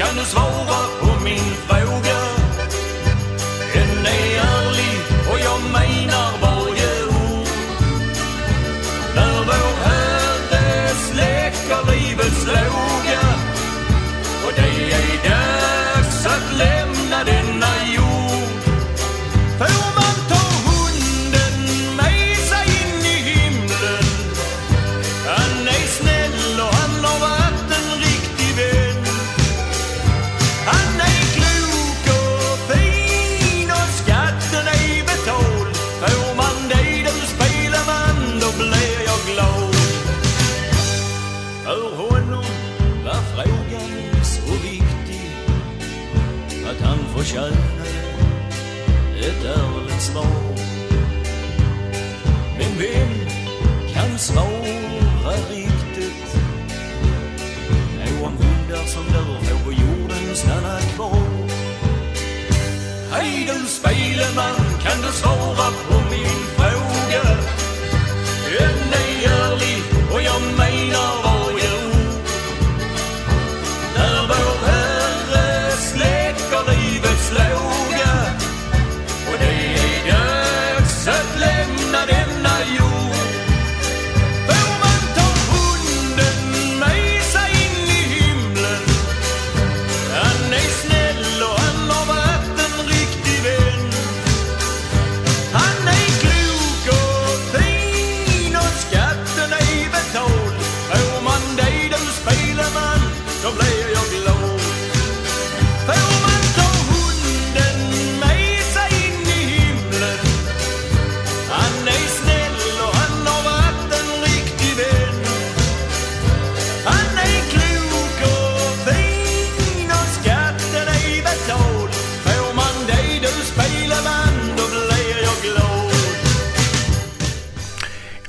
kan 0.00 0.16
du 0.16 0.24
svara 0.24 0.49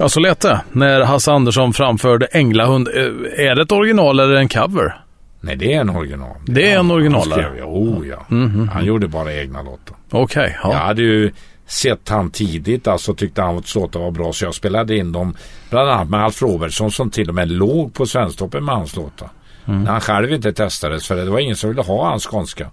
Ja, 0.02 0.10
så 0.10 0.20
lät 0.20 0.40
det 0.40 0.62
när 0.72 1.02
Hasse 1.02 1.32
Andersson 1.32 1.74
framförde 1.74 2.26
Änglahund. 2.26 2.88
Eh, 2.88 3.46
Är 3.46 3.56
det 3.56 3.62
ett 3.62 3.72
original 3.72 4.20
eller 4.20 4.36
en 4.36 4.48
cover? 4.50 5.02
Nej, 5.42 5.56
det 5.56 5.74
är 5.74 5.82
en 5.82 5.90
original. 5.90 6.36
Det 6.46 6.72
är 6.72 6.80
en 6.80 6.92
originalare. 6.92 7.44
skrev, 7.52 7.64
oh, 7.66 8.08
ja. 8.08 8.26
Han 8.74 8.86
gjorde 8.86 9.08
bara 9.08 9.34
egna 9.34 9.62
låtar. 9.62 9.98
Okej, 10.12 10.58
Jag 10.64 10.74
ja. 10.74 10.78
hade 10.78 11.02
ju 11.02 11.32
sett 11.68 12.10
han 12.10 12.30
tidigt, 12.32 12.88
alltså 12.88 13.14
tyckte 13.14 13.42
han 13.42 13.58
att 13.58 13.76
låtar 13.76 14.00
var 14.00 14.12
bra 14.12 14.34
så 14.34 14.46
jag 14.46 14.56
spelade 14.56 14.98
in 14.98 15.12
dem 15.12 15.36
bland 15.70 15.90
annat 15.90 16.10
med 16.10 16.24
Alf 16.24 16.42
Robertsson 16.42 16.92
som 16.92 17.10
till 17.10 17.30
och 17.30 17.36
med 17.36 17.52
låg 17.52 17.94
på 17.94 18.06
Svensktoppen 18.06 18.66
med 18.66 18.76
hans 18.76 18.96
låtar. 18.96 19.30
När 19.66 19.92
han 19.92 20.02
själv 20.02 20.34
inte 20.34 20.54
testades 20.54 21.08
för 21.08 21.16
det 21.16 21.26
var 21.26 21.40
ingen 21.40 21.56
som 21.56 21.70
ville 21.70 21.82
ha 21.82 22.10
hans 22.10 22.26
skånska. 22.28 22.68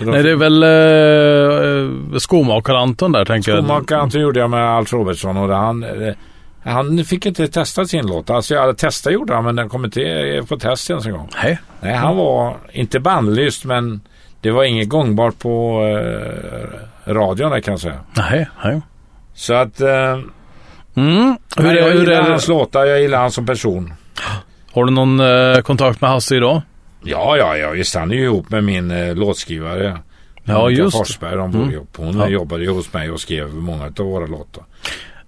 Nej, 0.00 0.22
det 0.22 0.30
är 0.30 0.36
väl 0.36 0.62
eh, 2.12 2.18
skomakar-Anton 2.18 3.12
där, 3.12 3.24
tänker 3.24 3.52
jag. 3.52 3.64
Skomakaren 3.64 4.10
gjorde 4.10 4.40
jag 4.40 4.50
med 4.50 4.64
Alf 4.70 4.92
Robertsson 4.92 5.36
och 5.36 5.56
han, 5.56 5.82
eh, 5.82 6.14
han 6.64 7.04
fick 7.04 7.26
inte 7.26 7.48
testa 7.48 7.84
sin 7.84 8.06
låt. 8.06 8.30
Alltså 8.30 8.54
jag 8.54 8.60
hade 8.60 8.74
testat 8.74 9.12
gjorde 9.12 9.34
han 9.34 9.44
men 9.44 9.56
den 9.56 9.68
kom 9.68 9.84
inte 9.84 10.02
eh, 10.02 10.44
på 10.44 10.56
test 10.56 10.90
ens 10.90 11.06
en 11.06 11.12
gång. 11.12 11.28
Nej. 11.42 11.58
Nej, 11.80 11.94
han 11.94 12.16
var 12.16 12.56
inte 12.72 13.00
bandlyst 13.00 13.64
men 13.64 14.00
det 14.40 14.50
var 14.50 14.64
inget 14.64 14.88
gångbart 14.88 15.38
på 15.38 15.82
eh, 17.06 17.12
radion 17.12 17.50
där 17.50 17.60
kan 17.60 17.72
jag 17.72 17.80
säga. 17.80 18.00
Nej, 18.16 18.48
nej. 18.64 18.80
Så 19.34 19.54
att 19.54 19.80
eh, 19.80 20.18
Mm. 20.94 21.36
Hur, 21.56 21.74
jag 21.74 21.84
hur 21.84 22.00
gillar 22.00 22.12
är 22.12 22.30
hans 22.30 22.48
låtar, 22.48 22.84
jag 22.84 23.00
gillar 23.00 23.18
han 23.18 23.30
som 23.30 23.46
person. 23.46 23.94
Har 24.72 24.84
du 24.84 24.90
någon 24.92 25.20
eh, 25.20 25.62
kontakt 25.62 26.00
med 26.00 26.10
Hasse 26.10 26.36
idag? 26.36 26.62
Ja, 27.04 27.36
ja, 27.36 27.56
ja, 27.56 27.70
visst 27.70 27.94
han 27.94 28.10
är 28.10 28.14
ju 28.14 28.24
ihop 28.24 28.50
med 28.50 28.64
min 28.64 28.90
eh, 28.90 29.14
låtskrivare. 29.14 29.98
Ja, 30.44 30.64
Annika 30.64 30.82
just 30.82 30.92
det. 30.92 30.98
Forsberg, 30.98 31.36
de 31.36 31.50
bor 31.50 31.60
Mm. 31.62 31.74
ihop. 31.74 31.94
Hon 31.96 32.18
Ja. 32.18 32.28
jobbade 32.28 32.64
ju 32.64 32.70
hos 32.70 32.92
mig 32.92 33.10
och 33.10 33.20
skrev 33.20 33.54
många 33.54 33.84
av 33.84 33.92
våra 34.06 34.26
låtar. 34.26 34.64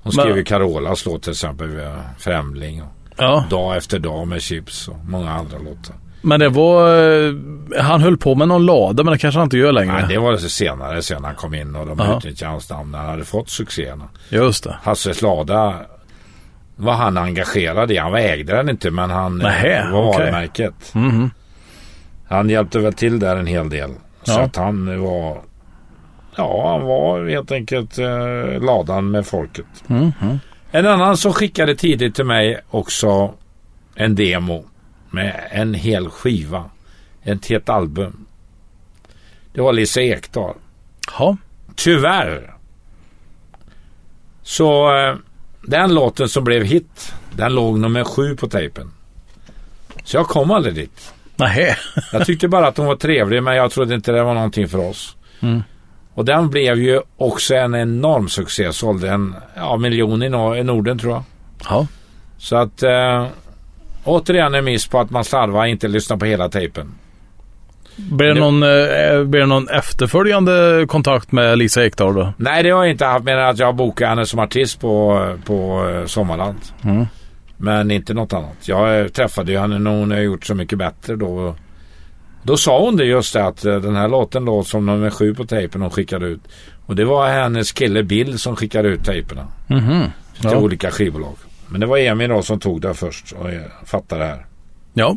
Hon 0.02 0.12
Men- 0.16 0.24
skrev 0.24 0.37
ju 0.37 0.44
Carolas 0.44 1.06
låt 1.06 1.22
till 1.22 1.32
exempel, 1.32 1.78
eh, 1.80 1.92
Främling 2.18 2.82
och 2.82 2.88
Ja. 3.16 3.44
Dag 3.50 3.76
efter 3.76 3.98
dag 3.98 4.28
med 4.28 4.42
Chips 4.42 4.88
och 4.88 4.96
många 5.08 5.30
andra 5.30 5.58
låtar. 5.58 5.94
Men 6.22 6.40
det 6.40 6.48
var... 6.48 6.96
Eh, 7.26 7.34
han 7.82 8.00
höll 8.00 8.16
på 8.16 8.34
med 8.34 8.48
någon 8.48 8.66
lada, 8.66 9.02
men 9.02 9.12
det 9.12 9.18
kanske 9.18 9.38
han 9.38 9.46
inte 9.46 9.56
gör 9.58 9.72
längre. 9.72 9.92
Nej, 9.92 10.04
det 10.08 10.18
var 10.18 10.37
så 10.37 10.48
senare 10.48 11.02
sen 11.02 11.24
han 11.24 11.34
kom 11.34 11.54
in 11.54 11.76
och 11.76 11.87
de 11.87 11.98
Ja. 11.98 12.16
utnyttjade 12.18 12.52
hans 12.52 12.70
namn 12.70 12.90
när 12.90 12.98
han 12.98 13.08
hade 13.08 13.24
fått 13.24 13.50
succéerna. 13.50 14.04
Just 14.28 14.64
det. 14.64 14.76
Hasses 14.82 15.22
lada 15.22 15.74
var 16.76 16.92
han 16.92 17.16
engagerad 17.18 17.90
i. 17.90 17.96
Han 17.96 18.14
ägde 18.14 18.56
den 18.56 18.68
inte 18.68 18.90
men 18.90 19.10
han 19.10 19.40
eh, 19.40 19.46
Nähä, 19.46 19.90
var 19.92 20.08
okej. 20.08 20.18
varumärket. 20.20 20.74
Mhm. 20.94 21.30
Han 22.35 22.51
hjälpte 22.51 22.79
väl 22.79 22.92
till 22.92 23.18
där 23.18 23.37
en 23.37 23.47
hel 23.47 23.68
del. 23.70 23.90
Så 24.23 24.33
Ja. 24.33 24.40
att 24.42 24.57
han 24.57 25.01
var... 25.03 25.40
Ja, 26.37 26.70
han 26.73 26.87
var 26.87 27.29
helt 27.29 27.53
enkelt 27.53 27.99
eh, 27.99 28.62
ladan 28.62 29.11
med 29.11 29.27
folket. 29.27 29.66
Mhm. 29.87 30.38
En 30.70 30.87
annan 30.87 31.16
som 31.16 31.33
skickade 31.33 31.75
tidigt 31.77 32.14
till 32.14 32.25
mig 32.25 32.61
också 32.70 33.35
en 33.94 34.14
demo 34.14 34.64
med 35.11 35.49
en 35.51 35.75
hel 35.75 36.11
skiva. 36.11 36.64
Ett 37.23 37.47
helt 37.47 37.68
album. 37.68 38.27
Det 39.53 39.61
var 39.61 39.73
Lisa 39.73 40.01
Ekdahl. 40.03 40.55
Ja. 41.18 41.37
Tyvärr. 41.77 42.55
Så 44.42 44.97
eh, 44.97 45.14
den 45.62 45.94
låten 45.94 46.29
som 46.29 46.44
blev 46.44 46.62
hit, 46.62 47.14
den 47.37 47.55
låg 47.55 47.79
nummer 47.79 48.05
sju 48.05 48.37
på 48.37 48.49
tejpen. 48.49 48.90
Så 50.05 50.16
jag 50.16 50.27
kom 50.27 50.51
aldrig 50.51 50.75
dit. 50.75 51.12
Nej. 51.37 51.77
Jag 52.12 52.27
tyckte 52.27 52.49
bara 52.49 52.66
att 52.66 52.77
hon 52.77 52.87
var 52.87 52.97
trevlig 52.97 53.42
men 53.42 53.57
jag 53.57 53.70
trodde 53.70 53.94
inte 53.94 54.12
det 54.12 54.23
var 54.23 54.35
någonting 54.35 54.68
för 54.68 54.79
oss. 54.79 55.16
Mm. 55.40 55.62
Och 56.14 56.25
den 56.25 56.51
blev 56.51 56.79
ju 56.79 57.01
också 57.16 57.55
en 57.55 57.75
enorm 57.75 58.29
succé. 58.29 58.73
Sålde 58.73 59.11
en 59.11 59.35
ja, 59.57 59.77
miljon 59.77 60.23
i, 60.23 60.29
Nor- 60.29 60.57
i 60.57 60.62
Norden 60.62 60.99
tror 60.99 61.12
jag. 61.12 61.23
Ja. 61.68 61.87
Så 62.38 62.57
att 62.57 62.83
eh, 62.83 63.27
återigen 64.05 64.55
en 64.55 64.64
miss 64.64 64.87
på 64.87 65.01
att 65.01 65.11
man 65.11 65.25
slarvar 65.25 65.66
inte 65.66 65.88
lyssnar 65.88 66.16
på 66.16 66.25
hela 66.25 66.49
tejpen. 66.49 66.94
Blir 67.97 68.29
det, 68.29 68.40
någon, 68.40 68.62
eh, 68.62 69.25
blir 69.25 69.40
det 69.40 69.47
någon 69.47 69.68
efterföljande 69.68 70.87
kontakt 70.88 71.33
med 71.33 71.59
Lisa 71.59 71.85
Ekdahl 71.85 72.14
då? 72.14 72.33
Nej 72.37 72.62
det 72.62 72.70
har 72.70 72.85
jag 72.85 72.90
inte 72.90 73.05
haft 73.05 73.25
mer 73.25 73.37
än 73.37 73.49
att 73.49 73.59
jag 73.59 73.75
bokade 73.75 74.09
henne 74.09 74.27
som 74.27 74.38
artist 74.38 74.81
på, 74.81 75.27
på 75.44 75.88
eh, 75.90 76.07
Sommarland. 76.07 76.59
Mm. 76.85 77.07
Men 77.64 77.90
inte 77.90 78.14
något 78.14 78.33
annat. 78.33 78.68
Jag 78.68 79.00
eh, 79.00 79.07
träffade 79.09 79.53
ju 79.53 79.59
henne 79.59 79.79
när 79.79 79.90
hon 79.90 80.11
har 80.11 80.18
gjort 80.18 80.46
Så 80.46 80.55
mycket 80.55 80.79
bättre 80.79 81.16
då. 81.16 81.55
Då 82.42 82.57
sa 82.57 82.81
hon 82.81 82.96
det 82.96 83.05
just 83.05 83.33
det 83.33 83.44
att 83.44 83.64
eh, 83.64 83.77
den 83.77 83.96
här 83.96 84.09
låten 84.09 84.44
låg 84.44 84.66
som 84.66 84.87
nummer 84.87 85.11
sju 85.11 85.35
på 85.35 85.44
tejpen 85.44 85.81
hon 85.83 85.90
skickade 85.90 86.27
ut. 86.27 86.40
Och 86.87 86.96
det 86.96 87.05
var 87.05 87.29
hennes 87.29 87.72
kille 87.72 88.03
Bill 88.03 88.38
som 88.38 88.57
skickade 88.57 88.88
ut 88.88 89.05
tejperna 89.05 89.46
Mhm. 89.66 90.03
till 90.40 90.50
Ja. 90.50 90.57
olika 90.57 90.90
skivbolag. 90.90 91.35
Men 91.68 91.81
det 91.81 91.87
var 91.87 91.98
Emil 91.98 92.29
då 92.29 92.42
som 92.42 92.61
tog 92.61 92.81
det 92.81 92.94
först 92.94 93.33
och 93.33 93.50
eh, 93.50 93.62
fattade 93.87 94.20
det 94.24 94.27
här. 94.29 94.46
ja. 94.94 95.16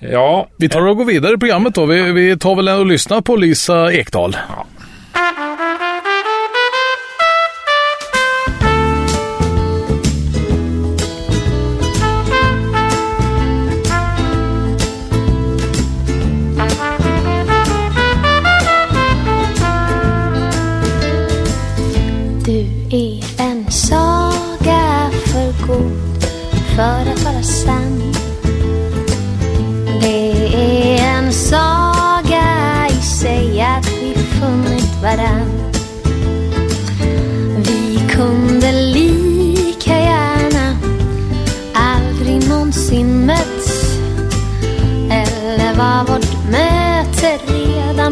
Ja, 0.00 0.48
Vi 0.56 0.68
tar 0.68 0.86
och 0.86 0.96
går 0.96 1.04
vidare 1.04 1.34
i 1.34 1.38
programmet 1.38 1.74
då. 1.74 1.86
Vi, 1.86 2.12
vi 2.12 2.36
tar 2.38 2.54
väl 2.56 2.68
och 2.68 2.86
lyssnar 2.86 3.20
på 3.20 3.36
Lisa 3.36 3.92
Ekdahl. 3.92 4.32
varann. 4.48 4.66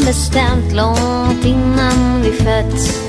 Bestämt 0.07 0.73
långt 0.73 1.45
innan 1.45 2.23
vi 2.23 2.33
fötts. 2.33 3.03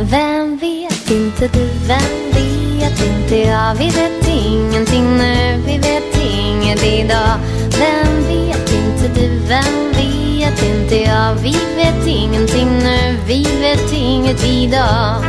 Vem 0.00 0.56
vet 0.56 1.10
inte 1.10 1.48
du, 1.48 1.68
vem 1.86 2.32
vet 2.32 3.04
inte 3.06 3.36
jag? 3.36 3.74
Vi 3.74 3.84
vet 3.84 4.28
ingenting 4.28 5.16
nu, 5.16 5.62
vi 5.66 5.78
vet 5.78 6.16
inget 6.22 6.84
idag. 6.84 7.38
Vem 7.78 8.24
vet 8.28 8.72
inte 8.72 9.20
du, 9.20 9.28
vem 9.48 9.92
vet 9.92 10.62
inte 10.62 10.96
jag? 10.96 11.34
Vi 11.34 11.56
vet 11.76 12.06
ingenting 12.06 12.78
nu, 12.78 13.16
vi 13.26 13.46
vet 13.60 13.92
inget 13.92 14.44
idag. 14.44 15.24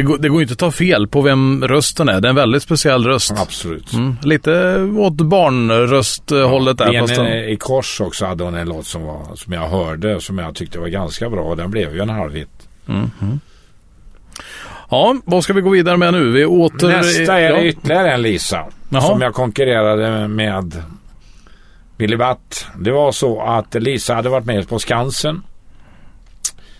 Det 0.00 0.04
går, 0.04 0.18
det 0.18 0.28
går 0.28 0.42
inte 0.42 0.52
att 0.52 0.58
ta 0.58 0.70
fel 0.70 1.08
på 1.08 1.20
vem 1.20 1.64
rösten 1.64 2.08
är. 2.08 2.20
Det 2.20 2.28
är 2.28 2.30
en 2.30 2.36
väldigt 2.36 2.62
speciell 2.62 3.06
röst. 3.06 3.32
Absolut. 3.36 3.92
Mm, 3.92 4.16
lite 4.22 4.80
åt 4.82 5.12
barnrösthållet 5.12 6.78
där. 6.78 7.00
Fast 7.00 7.18
i 7.48 7.56
kors 7.60 8.00
också 8.00 8.26
hade 8.26 8.44
hon 8.44 8.54
en 8.54 8.68
låt 8.68 8.86
som, 8.86 9.02
var, 9.02 9.36
som 9.36 9.52
jag 9.52 9.68
hörde 9.68 10.20
som 10.20 10.38
jag 10.38 10.54
tyckte 10.54 10.78
var 10.78 10.88
ganska 10.88 11.30
bra. 11.30 11.40
och 11.42 11.56
Den 11.56 11.70
blev 11.70 11.94
ju 11.94 12.00
en 12.00 12.08
halvhit. 12.08 12.68
ja, 14.90 15.16
vad 15.24 15.44
ska 15.44 15.52
vi 15.52 15.60
gå 15.60 15.70
vidare 15.70 15.96
med 15.96 16.12
nu? 16.12 16.32
Vi 16.32 16.44
åter... 16.44 16.88
Nästa 16.88 17.40
är 17.40 17.50
ja. 17.50 17.62
ytterligare 17.62 18.12
en 18.12 18.22
Lisa. 18.22 18.66
Jaha. 18.88 19.02
Som 19.02 19.20
jag 19.20 19.34
konkurrerade 19.34 20.28
med 20.28 20.82
Billy 21.96 22.16
Butt. 22.16 22.66
Det 22.78 22.90
var 22.90 23.12
så 23.12 23.42
att 23.42 23.74
Lisa 23.74 24.14
hade 24.14 24.28
varit 24.28 24.46
med 24.46 24.68
på 24.68 24.78
Skansen. 24.78 25.42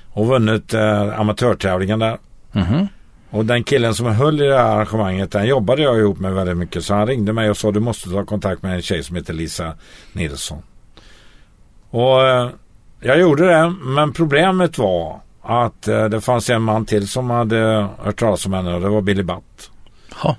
Och 0.08 0.26
vunnit 0.26 0.74
eh, 0.74 1.20
amatörtävlingen 1.20 1.98
där. 1.98 2.18
Mhm. 2.52 2.88
Och 3.30 3.44
den 3.44 3.64
killen 3.64 3.94
som 3.94 4.06
höll 4.06 4.40
i 4.40 4.46
det 4.46 4.58
här 4.58 4.64
arrangemanget, 4.76 5.30
den 5.32 5.46
jobbade 5.46 5.82
jag 5.82 5.98
ihop 5.98 6.18
med 6.18 6.34
väldigt 6.34 6.56
mycket. 6.56 6.84
Så 6.84 6.94
han 6.94 7.06
ringde 7.06 7.32
mig 7.32 7.50
och 7.50 7.56
sa 7.56 7.70
du 7.70 7.80
måste 7.80 8.08
ta 8.10 8.24
kontakt 8.24 8.62
med 8.62 8.74
en 8.74 8.82
tjej 8.82 9.02
som 9.02 9.16
heter 9.16 9.32
Lisa 9.34 9.72
Nilsson. 10.12 10.62
Och 11.90 12.26
eh, 12.28 12.48
jag 13.00 13.20
gjorde 13.20 13.46
det, 13.46 13.74
men 13.82 14.12
problemet 14.12 14.78
var 14.78 15.20
att 15.42 15.88
eh, 15.88 16.04
det 16.04 16.20
fanns 16.20 16.50
en 16.50 16.62
man 16.62 16.84
till 16.86 17.08
som 17.08 17.30
hade 17.30 17.86
hört 17.98 18.18
talas 18.18 18.46
om 18.46 18.52
henne 18.52 18.74
och 18.74 18.80
det 18.80 18.88
var 18.88 19.00
Billy 19.00 19.22
Butt. 19.22 19.70
Ja. 20.22 20.36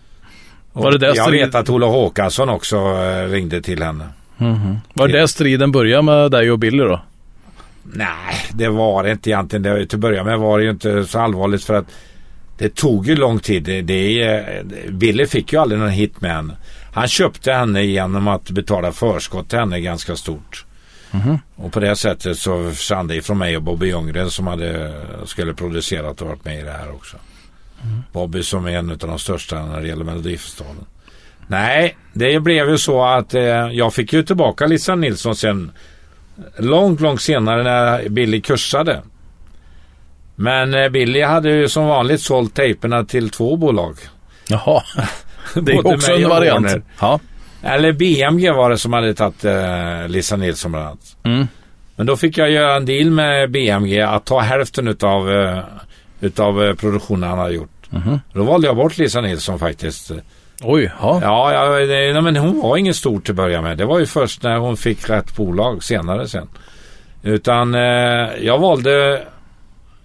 Och 0.73 0.84
Var 0.84 0.91
det 0.91 0.97
där 0.97 1.08
jag 1.15 1.27
strid- 1.27 1.45
vet 1.45 1.56
att 1.56 1.69
Ola 1.69 1.86
Håkansson 1.88 2.49
också 2.49 2.77
eh, 2.77 3.30
ringde 3.30 3.62
till 3.62 3.84
henne. 3.84 4.08
Var 4.93 5.08
det 5.08 5.17
där 5.19 5.27
striden 5.27 5.71
började 5.71 6.01
med 6.04 6.32
dig 6.32 6.51
och 6.51 6.60
Billy 6.60 6.84
då? 6.84 7.01
Nej, 7.84 8.36
det 8.54 8.69
var 8.69 9.04
det 9.04 9.12
inte 9.12 9.30
egentligen. 9.30 9.63
Det, 9.63 9.86
till 9.86 9.95
att 9.97 9.99
börja 10.01 10.23
med 10.23 10.39
var 10.39 10.58
det 10.58 10.63
ju 10.63 10.69
inte 10.71 11.06
så 11.06 11.19
allvarligt 11.19 11.63
för 11.63 11.73
att 11.73 11.86
det 12.62 12.76
tog 12.76 13.08
ju 13.08 13.15
lång 13.15 13.39
tid. 13.39 13.63
Det, 13.63 13.82
det, 13.82 14.63
Billy 14.89 15.26
fick 15.26 15.54
ju 15.54 15.60
aldrig 15.60 15.80
någon 15.80 15.89
hit 15.89 16.21
med 16.21 16.32
henne. 16.32 16.54
Han 16.93 17.08
köpte 17.08 17.54
henne 17.54 17.84
genom 17.84 18.28
att 18.28 18.50
betala 18.50 18.91
förskott 18.91 19.50
till 19.50 19.60
henne 19.60 19.82
ganska 19.82 20.15
stort. 20.15 20.65
Och 21.56 21.71
på 21.71 21.80
det 21.80 21.95
sättet 21.95 22.38
så 22.38 22.69
försvann 22.69 23.08
det 23.08 23.15
ifrån 23.15 23.38
mig 23.38 23.58
och 23.58 23.63
Bobby 23.63 23.88
Ljunggren 23.88 24.32
som 24.32 24.47
hade, 24.47 24.93
skulle 25.26 25.54
producerat 25.54 26.21
och 26.21 26.28
varit 26.28 26.45
med 26.45 26.60
i 26.60 26.63
det 26.63 26.71
här 26.71 26.91
också. 26.91 27.17
Bobby 28.12 28.43
som 28.43 28.65
är 28.65 28.71
en 28.71 28.91
av 28.91 28.97
de 28.97 29.19
största 29.19 29.65
när 29.65 29.82
det 29.82 29.88
gäller 29.88 30.06
Melodifestivalen. 30.06 30.86
Nej, 31.47 31.97
det 32.13 32.39
blev 32.39 32.69
ju 32.69 32.78
så 32.78 33.06
att 33.06 33.34
eh, 33.34 33.41
jag 33.71 33.93
fick 33.93 34.13
ju 34.13 34.24
tillbaka 34.24 34.67
Lisa 34.67 34.95
Nilsson 34.95 35.36
sen 35.36 35.71
långt, 36.58 37.02
långt 37.02 37.21
senare 37.21 37.63
när 37.63 38.10
Billy 38.10 38.41
kursade. 38.41 39.02
Men 40.35 40.73
eh, 40.73 40.89
Billy 40.89 41.21
hade 41.21 41.49
ju 41.49 41.69
som 41.69 41.87
vanligt 41.87 42.21
sålt 42.21 42.55
tejperna 42.55 43.03
till 43.05 43.29
två 43.29 43.55
bolag. 43.55 43.95
Jaha. 44.47 44.83
Det 45.53 45.71
är 45.71 45.93
också 45.93 46.11
en 46.11 46.29
variant. 46.29 46.65
Warner. 46.65 46.81
Ja. 46.99 47.19
Eller 47.63 47.93
BMG 47.93 48.51
var 48.51 48.69
det 48.69 48.77
som 48.77 48.93
hade 48.93 49.13
tagit 49.13 49.45
eh, 49.45 50.07
Lisa 50.07 50.35
Nilsson 50.35 50.71
bland 50.71 50.87
annat. 50.87 51.15
Mm. 51.23 51.47
Men 51.95 52.05
då 52.05 52.17
fick 52.17 52.37
jag 52.37 52.51
göra 52.51 52.75
en 52.75 52.85
deal 52.85 53.11
med 53.11 53.51
BMG 53.51 54.01
att 54.01 54.25
ta 54.25 54.39
hälften 54.39 54.87
utav, 54.87 55.31
eh, 55.31 55.59
utav 56.19 56.63
eh, 56.63 56.73
produktionen 56.73 57.29
han 57.29 57.39
hade 57.39 57.53
gjort. 57.53 57.69
Då 58.33 58.43
valde 58.43 58.67
jag 58.67 58.75
bort 58.75 58.97
Lisa 58.97 59.21
Nilsson 59.21 59.59
faktiskt. 59.59 60.11
Oj, 60.63 60.91
ja. 61.01 61.19
Ja, 61.21 61.81
ja 62.13 62.21
men 62.21 62.35
hon 62.35 62.61
var 62.61 62.77
ingen 62.77 62.93
stor 62.93 63.19
till 63.19 63.31
att 63.31 63.35
börja 63.35 63.61
med. 63.61 63.77
Det 63.77 63.85
var 63.85 63.99
ju 63.99 64.05
först 64.05 64.43
när 64.43 64.57
hon 64.57 64.77
fick 64.77 65.09
rätt 65.09 65.35
bolag 65.35 65.83
senare 65.83 66.27
sen. 66.27 66.47
Utan 67.23 67.75
eh, 67.75 68.29
jag 68.41 68.59
valde 68.59 69.23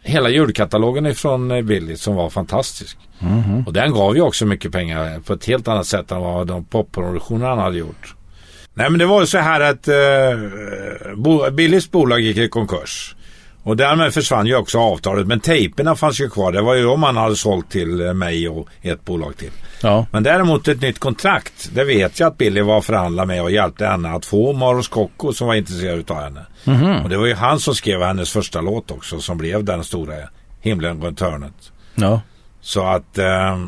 hela 0.06 0.28
julkatalogen 0.28 1.06
ifrån 1.06 1.50
eh, 1.50 1.62
Billy 1.62 1.96
som 1.96 2.14
var 2.14 2.30
fantastisk. 2.30 2.98
Och 3.66 3.72
den 3.72 3.92
gav 3.92 4.16
ju 4.16 4.22
också 4.22 4.46
mycket 4.46 4.72
pengar 4.72 5.20
på 5.20 5.32
ett 5.32 5.44
helt 5.44 5.68
annat 5.68 5.86
sätt 5.86 6.12
än 6.12 6.20
vad 6.20 6.46
de 6.46 6.64
popproduktioner 6.64 7.46
han 7.46 7.58
hade 7.58 7.78
gjort. 7.78 8.14
Nej 8.74 8.90
men 8.90 8.98
det 8.98 9.06
var 9.06 9.20
ju 9.20 9.26
så 9.26 9.38
här 9.38 9.60
att 9.60 9.88
eh, 9.88 11.14
bo, 11.16 11.50
Billys 11.50 11.90
bolag 11.90 12.20
gick 12.20 12.36
i 12.36 12.48
konkurs. 12.48 13.16
Och 13.66 13.76
därmed 13.76 14.14
försvann 14.14 14.46
ju 14.46 14.56
också 14.56 14.78
avtalet. 14.78 15.26
Men 15.26 15.40
tejperna 15.40 15.96
fanns 15.96 16.20
ju 16.20 16.28
kvar. 16.30 16.52
Det 16.52 16.62
var 16.62 16.74
ju 16.74 16.84
de 16.84 17.00
man 17.00 17.16
hade 17.16 17.36
sålt 17.36 17.70
till 17.70 18.06
eh, 18.06 18.14
mig 18.14 18.48
och 18.48 18.68
ett 18.82 19.04
bolag 19.04 19.36
till. 19.36 19.50
ja. 19.82 20.06
Men 20.12 20.22
däremot 20.22 20.68
ett 20.68 20.80
nytt 20.80 20.98
kontrakt. 20.98 21.70
Det 21.74 21.84
vet 21.84 22.20
jag 22.20 22.26
att 22.26 22.38
Billy 22.38 22.60
var 22.60 22.76
och 22.76 22.84
förhandlade 22.84 23.26
med 23.26 23.42
och 23.42 23.50
hjälpte 23.50 23.86
henne 23.86 24.08
att 24.08 24.26
få 24.26 24.52
Maros 24.52 24.88
Kokko 24.88 25.32
som 25.32 25.46
var 25.46 25.54
intresserad 25.54 26.10
av 26.10 26.20
henne. 26.22 26.46
Och 27.02 27.08
det 27.08 27.16
var 27.16 27.26
ju 27.26 27.34
han 27.34 27.60
som 27.60 27.74
skrev 27.74 28.02
hennes 28.02 28.32
första 28.32 28.60
låt 28.60 28.90
också 28.90 29.20
som 29.20 29.38
blev 29.38 29.64
den 29.64 29.84
stora 29.84 30.14
Himlen 30.60 31.02
runt 31.02 31.20
hörnet. 31.20 31.72
Ja. 31.94 32.20
Så 32.60 32.82
att, 32.86 33.18
eh, 33.18 33.58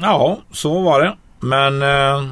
ja, 0.00 0.38
så 0.52 0.82
var 0.82 1.00
det. 1.00 1.16
Men 1.40 1.82
eh, 1.82 2.28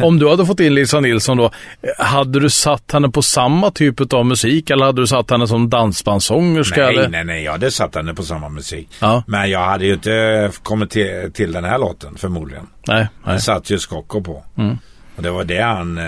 Om 0.00 0.18
du 0.18 0.28
hade 0.28 0.46
fått 0.46 0.60
in 0.60 0.74
Lisa 0.74 1.00
Nilsson 1.00 1.36
då, 1.36 1.50
hade 1.98 2.40
du 2.40 2.50
satt 2.50 2.92
henne 2.92 3.08
på 3.08 3.22
samma 3.22 3.70
typ 3.70 4.12
av 4.12 4.26
musik 4.26 4.70
eller 4.70 4.86
hade 4.86 5.02
du 5.02 5.06
satt 5.06 5.30
henne 5.30 5.48
som 5.48 5.70
dansbandssångerska? 5.70 6.82
nej, 6.86 6.96
eller? 6.96 7.08
nej, 7.08 7.24
nej, 7.24 7.44
jag 7.44 7.52
hade 7.52 7.70
satt 7.70 7.94
henne 7.94 8.14
på 8.14 8.22
samma 8.22 8.48
musik. 8.48 8.88
Ja. 9.00 9.22
Men 9.26 9.50
jag 9.50 9.64
hade 9.64 9.86
ju 9.86 9.94
inte 9.94 10.50
kommit 10.62 10.90
till, 10.90 11.32
till 11.34 11.52
den 11.52 11.64
här 11.64 11.78
låten 11.78 12.16
förmodligen. 12.16 12.66
Nej, 12.86 13.06
nej. 13.24 13.34
Det 13.34 13.40
satt 13.40 13.70
ju 13.70 13.78
Skocko 13.78 14.22
på. 14.22 14.44
Mm. 14.58 14.78
Och 15.16 15.22
det 15.22 15.30
var 15.30 15.44
det 15.44 15.60
han 15.60 15.98
eh, 15.98 16.04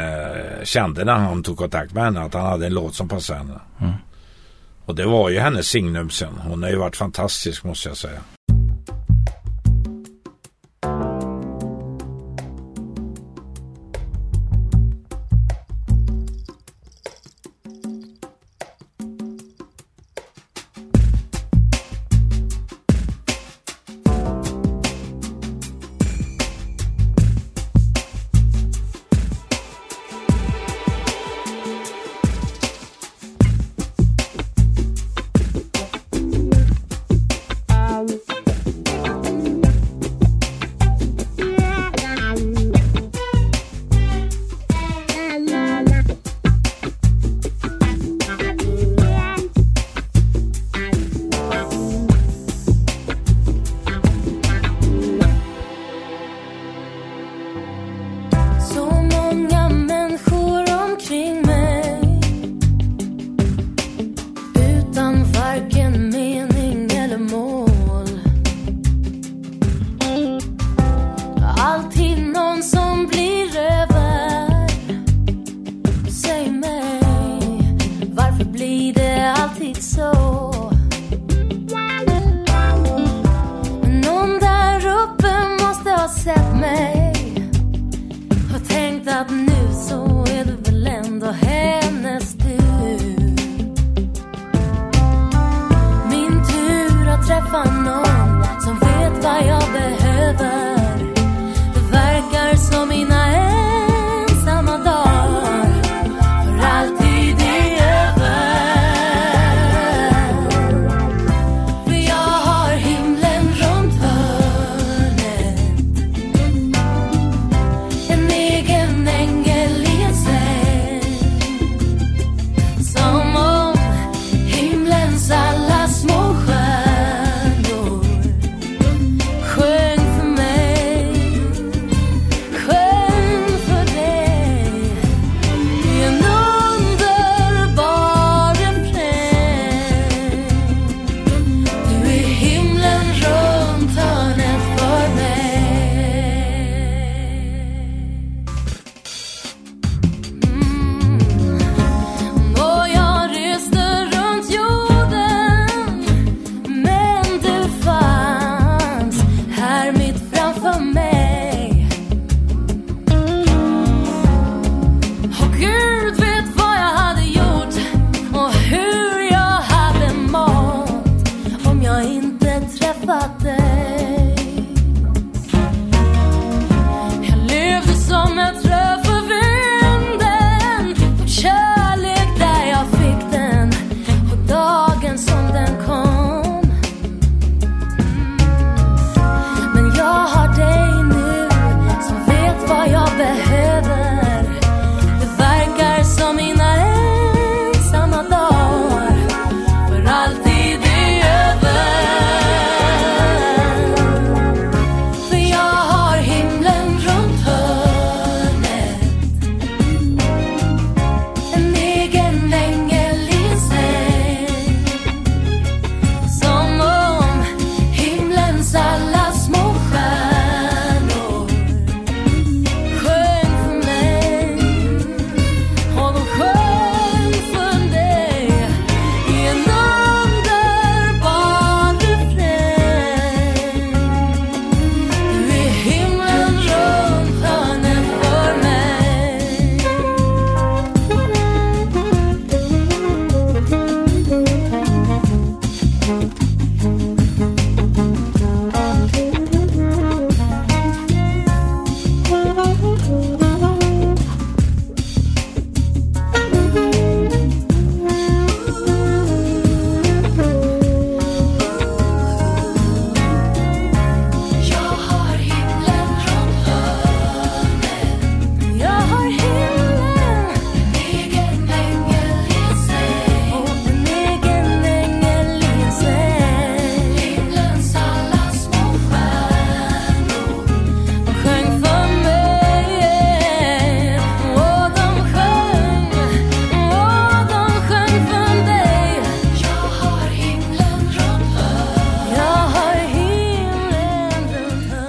kände 0.65 1.05
när 1.05 1.15
han 1.15 1.43
tog 1.43 1.57
kontakt 1.57 1.93
med 1.93 2.05
henne. 2.05 2.21
Att 2.21 2.35
han 2.35 2.47
hade 2.47 2.67
en 2.67 2.75
låt 2.75 2.95
som 2.95 3.09
passade 3.09 3.39
henne. 3.39 3.61
Mm. 3.81 3.93
Och 4.85 4.95
det 4.95 5.07
var 5.07 5.31
ju 5.31 5.39
hennes 5.39 5.67
signum 5.67 6.11
sen. 6.11 6.35
Hon 6.45 6.63
har 6.63 6.71
ju 6.71 6.77
varit 6.77 6.97
fantastisk 6.97 7.65
måste 7.65 7.89
jag 7.89 7.97
säga. 7.97 8.21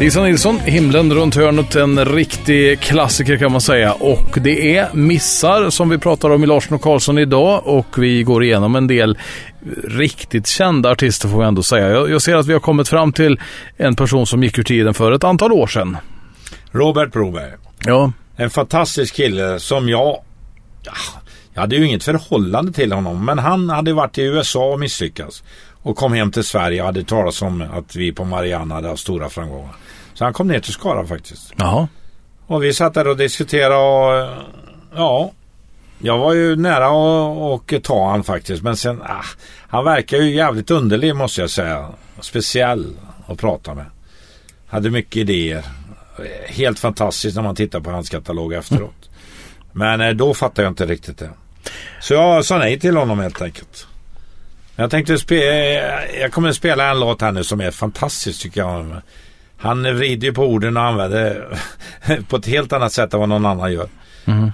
Lisa 0.09 0.23
Nilsson, 0.23 0.59
Himlen 0.59 1.13
runt 1.13 1.35
hörnet, 1.35 1.75
en 1.75 2.05
riktig 2.05 2.79
klassiker 2.79 3.37
kan 3.37 3.51
man 3.51 3.61
säga. 3.61 3.93
Och 3.93 4.37
det 4.41 4.77
är 4.77 4.93
missar 4.93 5.69
som 5.69 5.89
vi 5.89 5.97
pratar 5.97 6.29
om 6.29 6.43
i 6.43 6.47
Larsson 6.47 6.75
och 6.75 6.81
Karlsson 6.81 7.17
idag 7.17 7.67
och 7.67 7.85
vi 7.97 8.23
går 8.23 8.43
igenom 8.43 8.75
en 8.75 8.87
del 8.87 9.17
riktigt 9.83 10.47
kända 10.47 10.91
artister 10.91 11.27
får 11.27 11.39
vi 11.39 11.45
ändå 11.45 11.63
säga. 11.63 11.89
Jag, 11.89 12.09
jag 12.09 12.21
ser 12.21 12.35
att 12.35 12.45
vi 12.45 12.53
har 12.53 12.59
kommit 12.59 12.89
fram 12.89 13.13
till 13.13 13.39
en 13.77 13.95
person 13.95 14.27
som 14.27 14.43
gick 14.43 14.59
ur 14.59 14.63
tiden 14.63 14.93
för 14.93 15.11
ett 15.11 15.23
antal 15.23 15.51
år 15.51 15.67
sedan. 15.67 15.97
Robert 16.71 17.11
Broberg. 17.11 17.51
Ja, 17.85 18.11
En 18.35 18.49
fantastisk 18.49 19.15
kille 19.15 19.59
som 19.59 19.89
jag... 19.89 20.21
Ja, 20.83 20.93
jag 21.53 21.61
hade 21.61 21.75
ju 21.75 21.85
inget 21.85 22.03
förhållande 22.03 22.71
till 22.71 22.91
honom 22.91 23.25
men 23.25 23.39
han 23.39 23.69
hade 23.69 23.93
varit 23.93 24.17
i 24.17 24.21
USA 24.21 24.73
och 24.73 24.79
misslyckats. 24.79 25.43
Och 25.81 25.95
kom 25.95 26.13
hem 26.13 26.31
till 26.31 26.43
Sverige 26.43 26.81
och 26.81 26.85
hade 26.85 27.03
talat 27.03 27.41
om 27.41 27.63
att 27.73 27.95
vi 27.95 28.11
på 28.11 28.25
Mariana 28.25 28.75
hade 28.75 28.87
haft 28.87 29.01
stora 29.01 29.29
framgångar. 29.29 29.75
Så 30.19 30.25
han 30.25 30.33
kom 30.33 30.47
ner 30.47 30.59
till 30.59 30.73
Skara 30.73 31.05
faktiskt. 31.05 31.53
jaha. 31.57 31.87
Och 32.47 32.63
vi 32.63 32.73
satt 32.73 32.93
där 32.93 33.07
och 33.07 33.17
diskuterade 33.17 33.75
och 33.75 34.29
ja, 34.95 35.31
jag 35.99 36.17
var 36.17 36.33
ju 36.33 36.55
nära 36.55 36.87
att 36.87 37.73
att 37.73 37.83
ta 37.83 38.09
han 38.09 38.23
faktiskt. 38.23 38.63
Men 38.63 38.77
sen, 38.77 39.01
ah, 39.01 39.23
han 39.67 39.85
verkar 39.85 40.17
ju 40.17 40.35
jävligt 40.35 40.71
underlig 40.71 41.15
måste 41.15 41.41
jag 41.41 41.49
säga. 41.49 41.89
Speciell 42.21 42.93
att 43.27 43.39
prata 43.39 43.73
med. 43.73 43.85
Hade 44.67 44.89
mycket 44.89 45.15
idéer. 45.15 45.65
Helt 46.45 46.79
fantastiskt 46.79 47.35
när 47.35 47.43
man 47.43 47.55
tittar 47.55 47.79
på 47.79 47.91
hans 47.91 48.09
katalog 48.09 48.53
efteråt. 48.53 49.09
Men 49.71 50.01
eh, 50.01 50.09
då 50.09 50.33
fattade 50.33 50.61
jag 50.61 50.71
inte 50.71 50.85
riktigt 50.85 51.17
det. 51.17 51.29
Så 52.01 52.13
jag 52.13 52.45
sa 52.45 52.57
nej 52.57 52.79
till 52.79 52.97
honom 52.97 53.19
helt 53.19 53.41
enkelt. 53.41 53.87
Jag 54.75 54.91
tänkte 54.91 55.15
spe- 55.15 56.19
jag 56.21 56.31
kommer 56.31 56.49
att 56.49 56.55
spela 56.55 56.89
en 56.89 56.99
låt 56.99 57.21
här 57.21 57.31
nu 57.31 57.43
som 57.43 57.61
är 57.61 57.71
fantastisk 57.71 58.41
tycker 58.41 58.61
jag. 58.61 59.01
Han 59.59 59.83
vrider 59.83 60.27
ju 60.27 60.33
på 60.33 60.45
orden 60.45 60.77
och 60.77 60.83
använder 60.83 61.57
på 62.29 62.35
ett 62.35 62.45
helt 62.45 62.73
annat 62.73 62.93
sätt 62.93 63.13
än 63.13 63.19
vad 63.19 63.29
någon 63.29 63.45
annan 63.45 63.73
gör. 63.73 63.89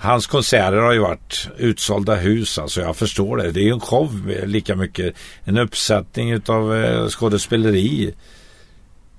Hans 0.01 0.27
konserter 0.27 0.77
har 0.77 0.93
ju 0.93 0.99
varit 0.99 1.49
utsålda 1.57 2.15
hus, 2.15 2.59
alltså 2.59 2.81
jag 2.81 2.95
förstår 2.95 3.37
det. 3.37 3.51
Det 3.51 3.59
är 3.59 3.63
ju 3.63 3.73
en 3.73 3.79
show 3.79 4.33
lika 4.45 4.75
mycket. 4.75 5.15
En 5.43 5.57
uppsättning 5.57 6.31
utav 6.31 6.75
eh, 6.75 7.07
skådespeleri. 7.07 8.13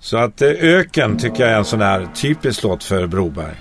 Så 0.01 0.17
att 0.17 0.43
eh, 0.43 0.49
Öken 0.49 1.19
tycker 1.19 1.43
jag 1.43 1.53
är 1.53 1.59
en 1.59 1.65
sån 1.65 1.81
här 1.81 2.09
typisk 2.15 2.63
låt 2.63 2.85
för 2.85 3.07
Broberg. 3.07 3.55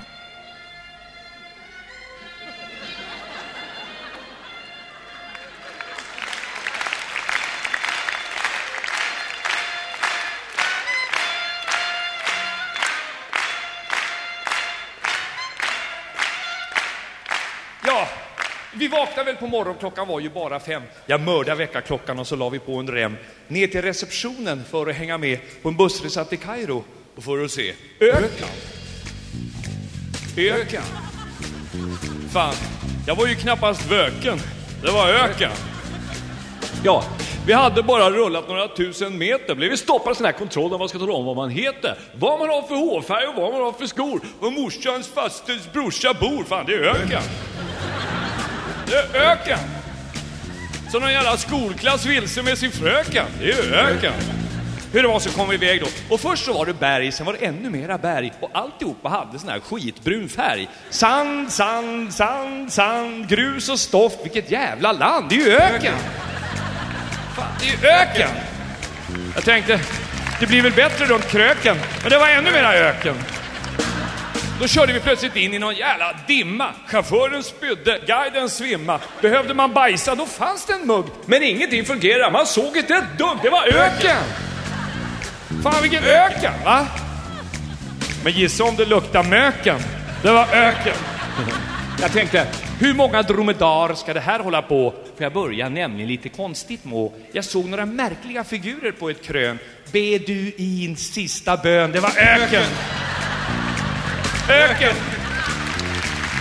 På 19.51 20.05
var 20.05 20.19
ju 20.19 20.29
bara 20.29 20.59
fem. 20.59 20.83
Jag 21.05 21.21
mördade 21.21 21.57
väckarklockan 21.57 22.19
och 22.19 22.27
så 22.27 22.35
la 22.35 22.49
vi 22.49 22.59
på 22.59 22.75
en 22.75 22.87
rem 22.87 23.17
ner 23.47 23.67
till 23.67 23.81
receptionen 23.81 24.63
för 24.69 24.87
att 24.87 24.95
hänga 24.95 25.17
med 25.17 25.39
på 25.61 25.69
en 25.69 25.77
bussresa 25.77 26.25
till 26.25 26.39
Kairo 26.39 26.83
och 27.15 27.23
för 27.23 27.43
att 27.43 27.51
se 27.51 27.73
öken. 27.99 28.47
Öken. 30.37 30.83
Fan, 32.31 32.55
jag 33.07 33.15
var 33.15 33.27
ju 33.27 33.35
knappast 33.35 33.91
vöken. 33.91 34.39
Det 34.83 34.91
var 34.91 35.09
öken. 35.09 35.51
Ja, 36.83 37.03
vi 37.45 37.53
hade 37.53 37.83
bara 37.83 38.09
rullat 38.09 38.47
några 38.47 38.67
tusen 38.67 39.17
meter. 39.17 39.55
Blev 39.55 39.69
vi 39.69 39.77
stoppade 39.77 40.09
av 40.09 40.15
sån 40.15 40.25
här 40.25 40.33
kontroll 40.33 40.71
där 40.71 40.77
man 40.77 40.89
ska 40.89 40.99
tala 40.99 41.13
om 41.13 41.25
vad 41.25 41.35
man 41.35 41.49
heter. 41.49 41.97
Vad 42.15 42.39
man 42.39 42.49
har 42.49 42.61
för 42.61 42.75
hårfärg 42.75 43.27
och 43.27 43.35
vad 43.35 43.53
man 43.53 43.61
har 43.61 43.71
för 43.71 43.85
skor. 43.85 44.21
Och 44.39 44.53
morsans 44.53 45.07
fasters 45.07 45.71
brorsa 45.73 46.13
bor. 46.13 46.43
Fan, 46.43 46.65
det 46.67 46.73
är 46.73 46.79
öken. 46.79 47.21
Det 48.87 49.17
är 49.17 49.31
öken. 49.31 49.59
Så 50.91 50.99
någon 50.99 51.11
jävla 51.11 51.37
skolklass 51.37 52.05
vilse 52.05 52.43
med 52.43 52.57
sin 52.57 52.71
fröken. 52.71 53.25
Det 53.39 53.51
är 53.51 53.73
öken. 53.73 54.13
Hur 54.93 55.01
det 55.01 55.07
var 55.07 55.19
så 55.19 55.29
kom 55.29 55.49
vi 55.49 55.55
iväg 55.55 55.81
då. 55.81 55.87
Och 56.13 56.19
först 56.19 56.45
så 56.45 56.53
var 56.53 56.65
det 56.65 56.73
berg, 56.73 57.11
sen 57.11 57.25
var 57.25 57.33
det 57.33 57.45
ännu 57.45 57.69
mera 57.69 57.97
berg. 57.97 58.33
Och 58.39 58.49
alltihopa 58.53 59.09
hade 59.09 59.39
sån 59.39 59.49
här 59.49 59.59
skitbrun 59.59 60.29
färg. 60.29 60.69
Sand, 60.89 61.51
sand, 61.51 62.13
sand, 62.13 62.73
sand, 62.73 63.27
grus 63.29 63.69
och 63.69 63.79
stoft. 63.79 64.19
Vilket 64.23 64.51
jävla 64.51 64.91
land. 64.91 65.29
Det 65.29 65.35
är 65.35 65.39
ju 65.39 65.55
öken. 65.55 65.93
Fan, 67.35 67.45
det 67.59 67.67
är 67.67 67.71
ju 67.71 67.87
öken. 67.87 68.29
Jag 69.35 69.43
tänkte, 69.43 69.79
det 70.39 70.47
blir 70.47 70.61
väl 70.61 70.73
bättre 70.73 71.05
runt 71.05 71.27
kröken. 71.27 71.77
Men 72.01 72.11
det 72.11 72.17
var 72.17 72.27
ännu 72.27 72.51
mera 72.51 72.73
öken. 72.73 73.15
Då 74.59 74.67
körde 74.67 74.93
vi 74.93 74.99
plötsligt 74.99 75.35
in 75.35 75.53
i 75.53 75.59
någon 75.59 75.75
jävla 75.75 76.15
dimma. 76.27 76.69
Chauffören 76.87 77.43
spydde, 77.43 77.99
guiden 78.07 78.49
svimma. 78.49 78.99
Behövde 79.21 79.53
man 79.53 79.73
bajsa, 79.73 80.15
då 80.15 80.25
fanns 80.25 80.65
det 80.65 80.73
en 80.73 80.87
mugg. 80.87 81.05
Men 81.25 81.43
ingenting 81.43 81.85
fungerade, 81.85 82.31
man 82.31 82.45
såg 82.45 82.77
inte 82.77 82.93
ett 82.93 83.17
dugg. 83.17 83.37
Det 83.43 83.49
var 83.49 83.67
öken! 83.67 84.23
Fan 85.63 85.81
vilken 85.81 86.03
öken, 86.03 86.53
va? 86.65 86.87
Men 88.23 88.33
gissa 88.33 88.63
om 88.63 88.75
det 88.75 88.85
luktar 88.85 89.23
möken. 89.23 89.79
Det 90.23 90.31
var 90.31 90.47
öken. 90.53 90.95
Jag 92.01 92.11
tänkte, 92.11 92.47
hur 92.79 92.93
många 92.93 93.21
dromedar 93.21 93.93
ska 93.93 94.13
det 94.13 94.19
här 94.19 94.39
hålla 94.39 94.61
på? 94.61 94.93
För 95.17 95.23
jag 95.23 95.33
började 95.33 95.69
nämligen 95.69 96.07
lite 96.07 96.29
konstigt 96.29 96.85
må. 96.85 97.13
Jag 97.31 97.45
såg 97.45 97.65
några 97.65 97.85
märkliga 97.85 98.43
figurer 98.43 98.91
på 98.91 99.09
ett 99.09 99.23
krön. 99.23 99.59
Beduins 99.91 101.13
sista 101.13 101.57
bön, 101.57 101.91
det 101.91 101.99
var 101.99 102.11
öken. 102.17 102.63
Öken! 104.49 104.95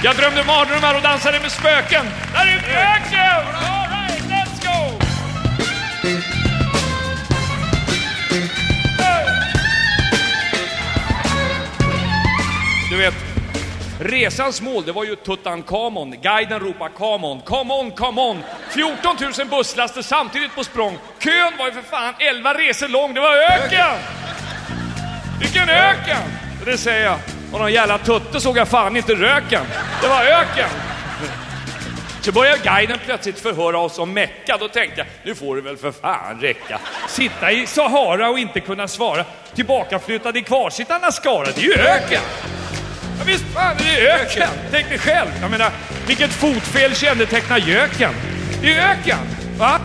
Jag 0.02 0.16
drömde 0.16 0.44
mardrömmar 0.44 0.94
och 0.94 1.02
dansade 1.02 1.40
med 1.40 1.52
spöken. 1.52 2.06
Där 2.32 2.46
är 2.46 2.56
öken! 2.56 3.46
Alright, 3.54 4.22
let's 4.28 4.66
go! 4.66 4.98
Du 12.90 12.96
vet, 12.96 13.14
resans 14.00 14.62
mål 14.62 14.84
det 14.84 14.92
var 14.92 15.04
ju 15.04 15.16
Tutankhamon. 15.16 16.10
Guiden 16.10 16.60
ropar 16.60 16.88
come 16.88 17.26
on, 17.26 17.40
come 17.40 17.74
on, 17.74 17.90
come 17.90 18.20
on. 18.20 18.42
14 18.70 19.16
000 19.38 19.48
busslaster 19.48 20.02
samtidigt 20.02 20.54
på 20.54 20.64
språng. 20.64 20.98
Kön 21.18 21.52
var 21.58 21.66
ju 21.66 21.72
för 21.72 21.82
fan 21.82 22.14
11 22.18 22.54
resor 22.54 22.88
lång. 22.88 23.14
Det 23.14 23.20
var 23.20 23.36
öken! 23.36 23.96
Vilken 25.40 25.68
öken! 25.68 26.22
Det 26.64 26.78
säger 26.78 27.04
jag. 27.04 27.33
Och 27.54 27.60
någon 27.60 27.72
jävla 27.72 27.98
tutte 27.98 28.40
såg 28.40 28.56
jag 28.56 28.68
fan 28.68 28.96
inte 28.96 29.14
röken. 29.14 29.62
Det 30.02 30.08
var 30.08 30.22
öken. 30.22 30.68
Så 32.20 32.32
började 32.32 32.58
guiden 32.58 32.98
plötsligt 33.04 33.40
förhöra 33.40 33.78
oss 33.78 33.98
om 33.98 34.12
Mecka. 34.12 34.56
Då 34.60 34.68
tänkte 34.68 35.00
jag, 35.00 35.06
nu 35.22 35.34
får 35.34 35.56
det 35.56 35.62
väl 35.62 35.76
för 35.76 35.92
fan 35.92 36.40
räcka. 36.40 36.80
Sitta 37.08 37.52
i 37.52 37.66
Sahara 37.66 38.30
och 38.30 38.38
inte 38.38 38.60
kunna 38.60 38.88
svara. 38.88 39.24
Tillbakaflyttad 39.54 40.36
i 40.36 40.42
kvarsittarnas 40.42 41.16
skara. 41.16 41.48
Det 41.54 41.60
är 41.60 41.64
ju 41.64 41.74
öken. 41.74 42.20
Ja, 43.18 43.24
visst 43.26 43.44
fan, 43.54 43.76
det 43.78 44.06
är 44.06 44.20
öken. 44.20 44.48
Tänk 44.70 44.88
dig 44.88 44.98
själv. 44.98 45.28
Jag 45.40 45.50
menar, 45.50 45.70
vilket 46.06 46.30
fotfel 46.30 46.94
kännetecknar 46.94 47.58
göken? 47.58 48.14
Det 48.62 48.72
är 48.72 48.90
öken. 48.90 49.18
Va? 49.58 49.80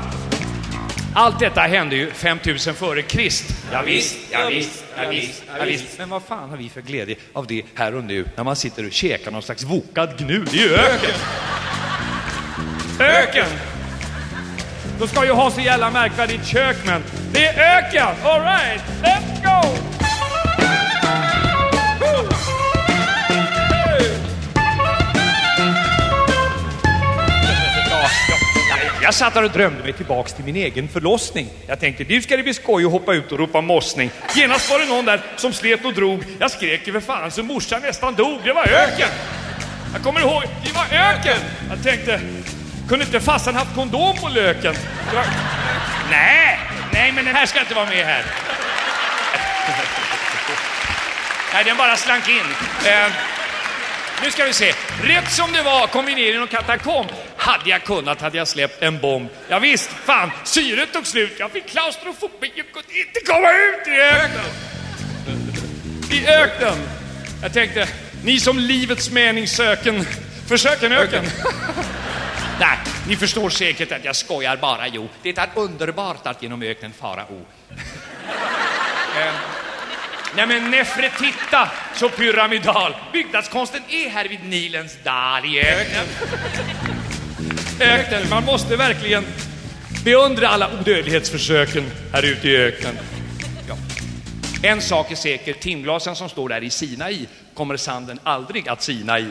Allt 1.13 1.39
detta 1.39 1.61
hände 1.61 1.95
ju 1.95 2.11
5000 2.11 2.75
före 2.75 3.01
Krist. 3.01 3.45
Ja, 3.71 3.81
visst, 3.81 4.17
ja, 4.31 4.47
visst, 4.49 4.83
ja, 4.97 5.09
visst, 5.09 5.43
ja, 5.57 5.65
visst. 5.65 5.97
Men 5.97 6.09
vad 6.09 6.23
fan 6.23 6.49
har 6.49 6.57
vi 6.57 6.69
för 6.69 6.81
glädje 6.81 7.15
av 7.33 7.47
det 7.47 7.63
här 7.75 7.95
och 7.95 8.03
nu 8.03 8.25
när 8.35 8.43
man 8.43 8.55
sitter 8.55 8.85
och 8.85 8.91
käkar 8.91 9.31
någon 9.31 9.41
slags 9.41 9.63
vokad 9.63 10.17
gnu? 10.17 10.45
Det 10.51 10.59
är 10.59 10.63
ju 10.63 10.75
öken! 10.75 11.15
Öken! 12.99 13.47
De 14.99 15.07
ska 15.07 15.25
ju 15.25 15.31
ha 15.31 15.51
så 15.51 15.61
jävla 15.61 15.91
märkvärdigt 15.91 16.47
kök, 16.47 16.77
men 16.85 17.03
det 17.33 17.45
är 17.45 17.77
öken! 17.77 18.07
All 18.23 18.41
right, 18.41 18.81
let's 19.03 19.43
go! 19.43 19.98
Jag 29.01 29.13
satt 29.13 29.33
där 29.33 29.43
och 29.43 29.51
drömde 29.51 29.83
mig 29.83 29.93
tillbaks 29.93 30.33
till 30.33 30.45
min 30.45 30.55
egen 30.55 30.87
förlossning. 30.87 31.49
Jag 31.67 31.79
tänkte, 31.79 32.03
nu 32.03 32.21
ska 32.21 32.37
det 32.37 32.43
bli 32.43 32.53
skoj 32.53 32.85
att 32.85 32.91
hoppa 32.91 33.13
ut 33.13 33.31
och 33.31 33.39
ropa 33.39 33.61
mossning. 33.61 34.11
Genast 34.35 34.69
var 34.69 34.79
det 34.79 34.85
någon 34.85 35.05
där 35.05 35.21
som 35.35 35.53
slet 35.53 35.85
och 35.85 35.93
drog. 35.93 36.23
Jag 36.39 36.51
skrek 36.51 36.87
ju 36.87 36.93
för 36.93 36.99
fan 36.99 37.31
så 37.31 37.43
morsan 37.43 37.81
nästan 37.81 38.15
dog. 38.15 38.39
Det 38.43 38.53
var 38.53 38.67
öken! 38.67 39.09
Jag 39.93 40.03
kommer 40.03 40.19
ihåg, 40.19 40.43
det 40.65 40.71
var 40.75 40.85
öken! 40.91 41.37
Jag 41.69 41.83
tänkte, 41.83 42.21
kunde 42.89 43.05
inte 43.05 43.19
farsan 43.19 43.55
haft 43.55 43.75
kondom 43.75 44.15
på 44.15 44.29
löken? 44.29 44.75
Var... 45.13 45.25
Nej, 46.11 46.59
nej 46.93 47.11
men 47.11 47.25
den 47.25 47.35
här 47.35 47.45
ska 47.45 47.59
inte 47.59 47.75
vara 47.75 47.85
med 47.85 48.05
här. 48.05 48.25
Nej, 51.53 51.63
den 51.63 51.77
bara 51.77 51.95
slank 51.95 52.29
in. 52.29 52.45
Ehm, 52.85 53.11
nu 54.23 54.31
ska 54.31 54.45
vi 54.45 54.53
se. 54.53 54.73
Rätt 55.03 55.31
som 55.31 55.51
det 55.51 55.61
var 55.61 55.87
kom 55.87 56.05
vi 56.05 56.15
ner 56.15 56.33
i 56.33 56.37
någon 56.37 56.47
katakomb. 56.47 57.07
Hade 57.37 57.69
jag 57.69 57.83
kunnat 57.83 58.21
hade 58.21 58.37
jag 58.37 58.47
släppt 58.47 58.83
en 58.83 58.99
bomb. 58.99 59.29
Ja, 59.49 59.59
visst, 59.59 59.89
fan, 59.89 60.31
syret 60.43 60.93
tog 60.93 61.07
slut. 61.07 61.35
Jag 61.39 61.51
fick 61.51 61.65
klaustrofobi. 61.67 62.51
Jag 62.55 62.71
kunde 62.71 62.99
inte 62.99 63.19
komma 63.25 63.51
ut 63.51 63.87
i 63.87 64.01
öknen. 64.01 64.45
I 66.11 66.19
i 66.19 66.27
öknen. 66.27 66.77
Jag 67.41 67.53
tänkte, 67.53 67.87
ni 68.23 68.39
som 68.39 68.59
livets 68.59 69.11
mening 69.11 69.47
söken, 69.47 70.05
försök 70.47 70.83
en 70.83 70.91
öken. 70.91 71.25
Nej, 72.59 72.77
ni 73.07 73.15
förstår 73.15 73.49
säkert 73.49 73.91
att 73.91 74.05
jag 74.05 74.15
skojar 74.15 74.57
bara, 74.57 74.87
jo. 74.87 75.09
Det 75.21 75.37
är 75.37 75.49
underbart 75.55 76.27
att 76.27 76.43
genom 76.43 76.61
öknen 76.61 76.93
fara, 76.93 77.25
o. 77.29 77.45
Nej 80.35 80.47
men 80.47 80.71
Nefretita, 80.71 81.69
så 81.95 82.09
pyramidal. 82.09 82.95
Byggnadskonsten 83.13 83.81
är 83.89 84.09
här 84.09 84.27
vid 84.27 84.43
Nilens 84.43 84.97
dal 85.03 85.45
i 85.45 85.59
öknen. 85.59 86.05
Öknen, 87.79 88.29
man 88.29 88.45
måste 88.45 88.75
verkligen 88.75 89.25
beundra 90.05 90.47
alla 90.47 90.69
odödlighetsförsöken 90.79 91.91
här 92.13 92.25
ute 92.25 92.47
i 92.47 92.57
öknen. 92.57 92.97
Ja. 93.69 93.75
En 94.63 94.81
sak 94.81 95.11
är 95.11 95.15
säker, 95.15 95.53
timglasen 95.53 96.15
som 96.15 96.29
står 96.29 96.49
där 96.49 96.63
i 96.63 96.69
Sinai 96.69 97.27
kommer 97.53 97.77
sanden 97.77 98.19
aldrig 98.23 98.69
att 98.69 98.81
sina 98.81 99.19
i. 99.19 99.27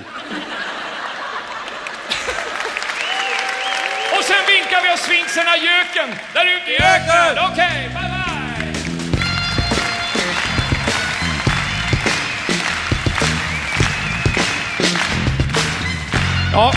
Och 4.18 4.24
sen 4.24 4.46
vinkar 4.46 4.82
vi 4.82 4.94
oss 4.94 5.01
sfinxerna 5.01 5.57
göken 5.57 6.18
där 6.34 6.46
ute 6.57 6.70
i 6.70 6.76
öknen. 6.76 7.44
Okej, 7.53 7.88
bye 7.88 8.03
bye! 8.03 8.28
Ja, 16.59 16.73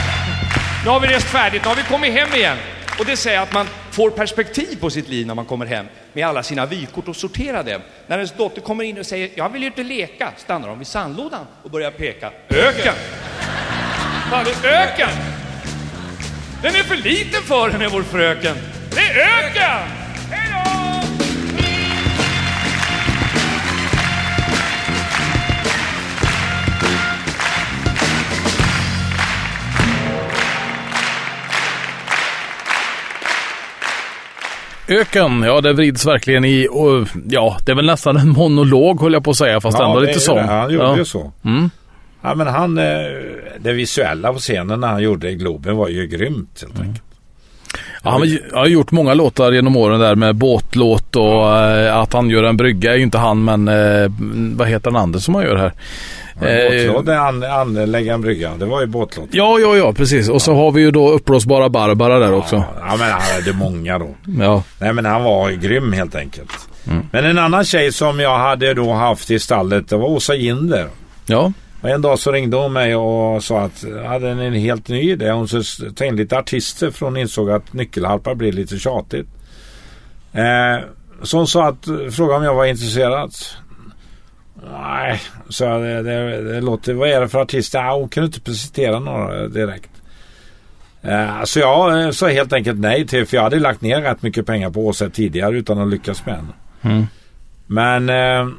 nu 0.84 0.90
har 0.90 1.00
vi 1.00 1.08
rest 1.08 1.28
färdigt, 1.28 1.62
nu 1.64 1.70
har 1.70 1.76
vi 1.76 1.84
kommit 1.84 2.14
hem 2.14 2.34
igen. 2.34 2.58
Och 3.00 3.06
det 3.06 3.18
säger 3.18 3.42
att 3.42 3.54
man 3.54 3.68
får 3.92 4.10
perspektiv 4.10 4.80
på 4.80 4.90
sitt 4.90 5.10
liv 5.10 5.28
när 5.28 5.36
man 5.36 5.46
kommer 5.46 5.66
hem 5.66 5.86
med 6.14 6.28
alla 6.28 6.44
sina 6.44 6.66
vykort 6.66 7.08
och 7.08 7.16
sorterar 7.16 7.64
dem. 7.64 7.82
När 8.08 8.18
ens 8.18 8.32
dotter 8.32 8.62
kommer 8.62 8.84
in 8.84 9.00
och 9.00 9.06
säger 9.06 9.30
jag 9.36 9.50
vill 9.50 9.62
ju 9.62 9.68
inte 9.68 9.84
leka, 9.84 10.32
stannar 10.38 10.68
de 10.68 10.78
vid 10.78 10.88
sandlådan 10.88 11.46
och 11.64 11.72
börjar 11.72 11.92
peka. 11.92 12.32
Öken! 12.50 12.94
Fan, 14.30 14.46
det 14.46 14.68
är 14.68 14.84
öken! 14.84 15.10
Den 16.62 16.76
är 16.76 16.84
för 16.84 16.96
liten 16.96 17.42
för 17.42 17.70
henne, 17.70 17.88
vår 17.88 18.04
fröken. 18.04 18.56
Det 18.96 19.02
är 19.02 19.46
öken! 19.46 20.01
Öken, 34.92 35.44
ja 35.44 35.62
det 35.62 35.74
vrids 35.74 36.06
verkligen 36.06 36.46
i, 36.46 36.68
och, 36.72 37.08
ja 37.30 37.58
det 37.66 37.72
är 37.72 37.76
väl 37.76 37.86
nästan 37.86 38.18
en 38.18 38.30
monolog 38.30 39.02
höll 39.02 39.14
jag 39.14 39.24
på 39.24 39.32
att 39.32 39.38
säga 39.38 39.62
fast 39.62 39.80
ändå 39.80 40.00
det 40.00 40.08
lite 40.08 40.20
sång. 40.20 40.38
det. 40.38 40.44
Han 40.44 40.74
gjorde 40.74 40.86
ja. 40.86 40.98
ju 40.98 41.06
så. 41.06 41.32
Mm. 41.46 41.70
Ja, 42.22 42.36
men 42.36 42.48
han, 42.48 42.78
eh, 42.78 42.84
det 43.60 43.74
visuella 43.74 44.34
på 44.34 44.39
scenen 44.39 44.80
när 44.80 44.88
han 44.88 45.04
gjorde 45.04 45.30
i 45.30 45.36
Globen 45.36 45.78
var 45.78 45.88
ju 45.88 46.08
grymt 46.08 46.64
Mm. 46.64 46.76
helt 46.76 46.88
enkelt. 46.88 47.04
Ja, 48.04 48.12
han 48.12 48.38
har 48.54 48.66
gjort 48.68 48.92
många 48.92 49.14
låtar 49.14 49.52
genom 49.52 49.78
åren 49.78 50.00
där 50.00 50.16
med 50.16 50.36
båtlåt 50.36 51.16
och 51.16 51.58
eh, 51.58 51.98
att 51.98 52.14
han 52.14 52.30
gör 52.30 52.44
en 52.44 52.58
brygga 52.58 52.92
är 52.94 52.98
ju 52.98 53.04
inte 53.04 53.18
han 53.18 53.44
men 53.44 53.68
eh, 53.68 54.12
vad 54.58 54.68
heter 54.68 54.92
den 54.92 55.02
andra 55.02 55.20
som 55.20 55.36
han 55.36 55.44
gör 55.44 55.56
här? 55.56 55.74
Eh, 56.42 56.88
Båtlåt, 56.88 57.06
det 57.06 57.20
an, 57.20 57.44
anlägga 57.44 58.14
en 58.14 58.22
brygga, 58.22 58.52
det 58.60 58.66
var 58.66 58.82
ju 58.82 58.88
båtlåt. 58.88 59.30
Ja, 59.32 59.60
ja, 59.60 59.76
ja, 59.76 59.94
precis. 59.94 60.30
Och 60.30 60.42
så 60.42 60.54
har 60.54 60.72
vi 60.72 60.82
ju 60.82 60.92
då 60.92 61.12
uppblåsbara 61.12 61.70
Barbara 61.70 62.20
där 62.20 62.34
också. 62.34 62.56
Ja, 62.56 62.96
men 63.00 63.12
han 63.12 63.22
hade 63.22 63.54
många 63.54 64.00
då. 64.00 64.16
Ja. 64.39 64.64
Nej, 64.80 64.94
men 64.94 65.06
han 65.06 65.24
var 65.24 65.52
grym 65.52 65.94
helt 65.94 66.16
enkelt. 66.16 66.52
Mm. 66.88 67.06
Men 67.12 67.26
en 67.26 67.38
annan 67.38 67.66
tjej 67.66 67.92
som 67.92 68.20
jag 68.20 68.38
hade 68.38 68.74
då 68.74 68.94
haft 68.94 69.32
i 69.32 69.39
stallet, 69.39 69.89
det 69.89 69.98
var 69.98 70.08
Åsa 70.08 70.36
Ginder. 70.36 70.88
Ja. 71.26 71.54
Och 71.82 71.89
en 71.89 72.02
dag 72.02 72.20
så 72.20 72.32
ringde 72.32 72.58
hon 72.58 72.74
mig 72.74 72.96
och 72.96 73.44
sa 73.44 73.62
att 73.62 73.84
jag 73.84 74.04
hade 74.04 74.30
en 74.30 74.54
helt 74.54 74.88
ny 74.88 75.12
idé. 75.12 75.32
Hon 75.32 75.48
ta 75.96 76.06
in 76.06 76.16
lite 76.16 76.38
artister 76.38 76.92
för 76.92 77.06
hon 77.06 77.18
insåg 77.18 77.52
att 77.52 77.74
nyckelharpa 77.74 78.36
blir 78.36 78.52
lite 78.52 78.80
tjatigt. 78.80 79.28
Eh, 80.34 80.86
så 81.24 81.38
hon 81.38 81.48
sa 81.48 81.68
att, 81.68 81.86
frågade 82.12 82.38
om 82.38 82.44
jag 82.44 82.56
var 82.56 82.66
intresserad. 82.66 83.32
Nej, 84.70 85.22
så 85.49 85.78
det, 85.78 86.03
det, 86.03 86.41
det 86.41 86.62
låter, 86.62 86.93
vad 86.93 87.09
är 87.09 87.22
det 87.22 87.30
för 87.30 87.39
artister? 87.39 87.80
Ja, 87.80 87.95
hon 87.95 88.09
kunde 88.09 88.26
inte 88.26 88.41
presentera 88.41 88.99
några 88.99 89.47
direkt. 89.47 89.91
Eh, 91.01 91.43
så 91.43 91.59
jag 91.59 92.03
eh, 92.03 92.12
sa 92.12 92.28
helt 92.28 92.53
enkelt 92.53 92.80
nej 92.80 93.07
till, 93.07 93.26
för 93.26 93.38
jag 93.38 93.43
hade 93.43 93.59
lagt 93.59 93.82
ner 93.82 94.01
rätt 94.01 94.22
mycket 94.22 94.45
pengar 94.45 94.70
på 94.70 94.88
Åsa 94.88 95.09
tidigare 95.09 95.57
utan 95.57 95.80
att 95.80 95.88
lyckas 95.89 96.26
med 96.26 96.36
henne. 96.36 96.53
Mm. 96.82 97.07
Men 97.68 98.09
eh, 98.09 98.53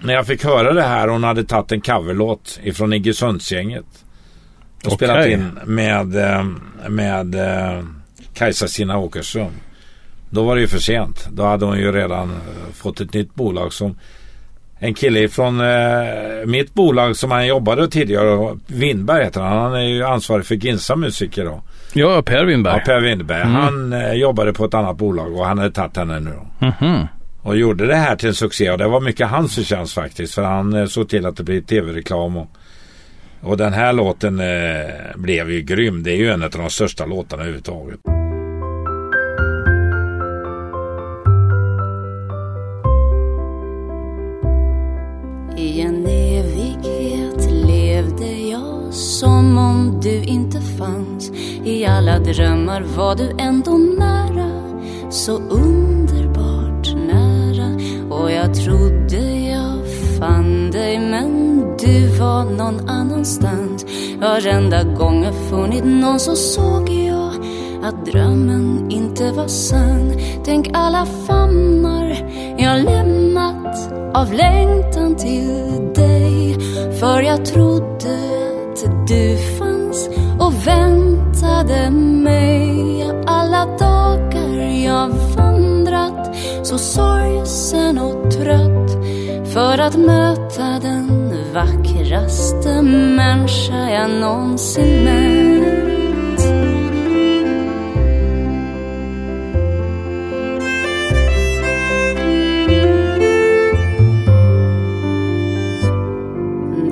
när 0.00 0.14
jag 0.14 0.26
fick 0.26 0.44
höra 0.44 0.72
det 0.72 0.82
här 0.82 1.08
hon 1.08 1.24
hade 1.24 1.44
tagit 1.44 1.72
en 1.72 1.80
coverlåt 1.80 2.60
ifrån 2.62 2.92
Iggesundsgänget. 2.92 4.04
Och 4.84 4.92
Okej. 4.92 4.96
spelat 4.96 5.26
in 5.26 5.58
med, 5.64 6.16
eh, 6.16 6.44
med 6.88 7.34
eh, 7.34 7.84
Kajsa-Stina 8.34 8.98
Åkerström. 8.98 9.52
Då 10.32 10.42
var 10.42 10.54
det 10.54 10.60
ju 10.60 10.68
för 10.68 10.78
sent. 10.78 11.28
Då 11.32 11.42
hade 11.42 11.64
hon 11.64 11.78
ju 11.78 11.92
redan 11.92 12.30
eh, 12.30 12.72
fått 12.74 13.00
ett 13.00 13.14
nytt 13.14 13.34
bolag 13.34 13.72
som 13.72 13.96
en 14.78 14.94
kille 14.94 15.28
från 15.28 15.60
eh, 15.60 16.46
mitt 16.46 16.74
bolag 16.74 17.16
som 17.16 17.30
han 17.30 17.46
jobbade 17.46 17.88
tidigare, 17.88 18.58
Windberg 18.66 19.24
heter 19.24 19.40
han. 19.40 19.58
Han 19.58 19.74
är 19.74 19.80
ju 19.80 20.04
ansvarig 20.04 20.46
för 20.46 20.54
Ginsa 20.54 20.96
musiker 20.96 21.44
då. 21.44 21.62
Ja, 21.92 22.22
Per 22.22 22.44
Winberg. 22.44 22.74
Ja, 22.74 22.82
Per 22.84 23.00
Windberg. 23.00 23.42
Mm. 23.42 23.54
Han 23.54 23.92
eh, 23.92 24.12
jobbade 24.12 24.52
på 24.52 24.64
ett 24.64 24.74
annat 24.74 24.96
bolag 24.96 25.36
och 25.36 25.46
han 25.46 25.58
hade 25.58 25.70
tagit 25.70 25.96
henne 25.96 26.20
nu 26.20 26.30
då. 26.30 26.66
Mhm. 26.66 27.06
Och 27.42 27.56
gjorde 27.56 27.86
det 27.86 27.96
här 27.96 28.16
till 28.16 28.28
en 28.28 28.34
succé 28.34 28.70
och 28.70 28.78
det 28.78 28.88
var 28.88 29.00
mycket 29.00 29.28
hans 29.28 29.54
förtjänst 29.54 29.94
faktiskt. 29.94 30.34
För 30.34 30.42
han 30.42 30.74
eh, 30.74 30.86
såg 30.86 31.08
till 31.08 31.26
att 31.26 31.36
det 31.36 31.42
blev 31.42 31.60
tv-reklam 31.60 32.36
och, 32.36 32.48
och 33.40 33.56
den 33.56 33.72
här 33.72 33.92
låten 33.92 34.40
eh, 34.40 35.16
blev 35.16 35.50
ju 35.50 35.60
grym. 35.60 36.02
Det 36.02 36.10
är 36.10 36.16
ju 36.16 36.30
en 36.30 36.42
av 36.42 36.50
de 36.50 36.70
största 36.70 37.06
låtarna 37.06 37.42
överhuvudtaget. 37.42 38.21
Du 50.02 50.22
inte 50.22 50.60
fanns 50.60 51.30
I 51.64 51.86
alla 51.86 52.18
drömmar. 52.18 52.82
Var 52.96 53.14
du 53.16 53.32
ändå 53.38 53.70
nära 53.70 54.50
Så 55.10 55.32
underbart 55.32 56.94
nära. 57.06 57.68
Och 58.10 58.32
jag 58.32 58.54
trodde 58.54 59.16
jag 59.40 59.78
fann 60.18 60.70
dig 60.70 60.98
men 60.98 61.58
du 61.78 62.06
var 62.18 62.44
någon 62.44 62.88
annanstans. 62.88 63.86
Varenda 64.20 64.82
gång 64.82 65.24
jag 65.24 65.34
funnit 65.50 65.84
någon 65.84 66.20
så 66.20 66.36
såg 66.36 66.88
jag 66.88 67.32
att 67.82 68.06
drömmen 68.06 68.90
inte 68.90 69.32
var 69.32 69.48
sann. 69.48 70.12
Tänk 70.44 70.70
alla 70.72 71.06
famnar 71.06 72.16
jag 72.58 72.84
lämnat 72.84 73.92
av 74.14 74.32
längtan 74.32 75.16
till 75.16 75.92
dig. 75.94 76.56
För 77.00 77.20
jag 77.22 77.44
trodde 77.44 78.32
att 78.84 79.08
du 79.08 79.36
fanns 79.58 79.61
och 80.46 80.66
väntade 80.66 81.90
mig. 81.90 83.10
Alla 83.26 83.66
dagar 83.78 84.82
jag 84.84 85.08
vandrat 85.36 86.36
så 86.62 86.78
sorgsen 86.78 87.98
och 87.98 88.30
trött 88.30 88.90
För 89.52 89.78
att 89.78 89.96
möta 89.96 90.78
den 90.82 91.32
vackraste 91.54 92.82
människa 92.82 93.90
jag 93.90 94.10
någonsin 94.10 95.04
mött. 95.04 96.02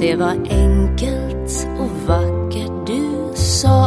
Det 0.00 0.16
var 0.16 0.36
enkelt 0.50 1.68
och 1.78 2.08
vackert 2.08 2.29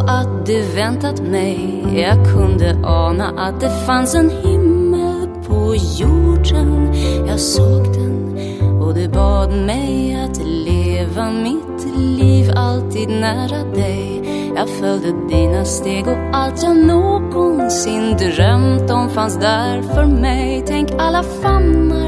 att 0.08 0.45
du 0.45 0.62
väntat 0.62 1.22
mig. 1.22 1.86
Jag 1.95 2.34
kunde 2.34 2.78
ana 2.84 3.30
att 3.38 3.60
det 3.60 3.86
fanns 3.86 4.16
en 4.16 4.30
himmel 4.30 5.28
på 5.47 5.76
jorden. 5.76 6.93
Jag 7.28 7.39
såg 7.39 7.84
den 7.84 8.38
och 8.82 8.93
du 8.93 9.08
bad 9.08 9.51
mig 9.51 10.16
att 10.24 10.38
leva 10.45 11.32
mitt 11.32 11.97
liv 11.97 12.51
alltid 12.56 13.10
nära 13.10 13.64
dig. 13.76 14.22
Jag 14.56 14.70
följde 14.70 15.28
dina 15.30 15.66
steg 15.66 16.08
och 16.08 16.18
allt 16.34 16.64
jag 16.64 16.78
någonsin 16.78 18.18
drömt 18.18 18.91
om 18.91 19.10
fanns 19.10 19.38
där 19.38 19.82
för 19.82 20.06
mig. 20.06 20.64
Tänk 20.68 20.91
alla 20.97 21.24
famnar 21.24 22.04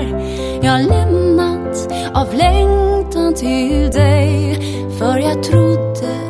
jag 0.61 0.85
lämnat 0.85 1.93
av 2.13 2.33
längtan 2.33 3.33
till 3.33 3.91
dig. 3.91 4.55
För 4.99 5.17
jag 5.17 5.43
trodde 5.43 6.24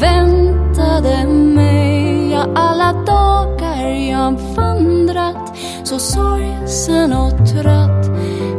väntade 0.00 1.26
mig 1.26 2.30
Ja, 2.32 2.46
alla 2.54 2.92
dagar 2.92 3.40
dagar 3.60 3.88
jag 3.88 4.32
vandrat 4.32 5.56
så 5.84 5.98
sorgsen 5.98 7.12
och 7.12 7.48
trött 7.48 8.06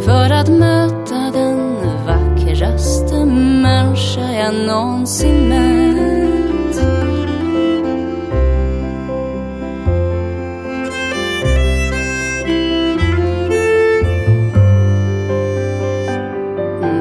för 0.06 0.30
att 0.30 0.50
möta 0.50 1.32
den 1.34 1.76
vackraste 2.06 3.26
människa 3.26 4.32
jag 4.32 4.54
någonsin 4.68 5.50
mött. 5.50 6.82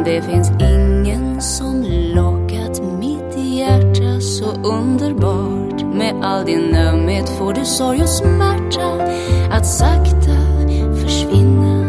Det 0.04 0.22
finns 0.22 0.50
ingen 0.50 0.79
all 6.22 6.44
din 6.44 6.74
ömhet 6.74 7.28
får 7.28 7.52
du 7.52 7.64
sorg 7.64 8.02
och 8.02 8.08
smärta 8.08 9.02
Att 9.50 9.66
sakta 9.66 10.36
försvinna. 11.02 11.80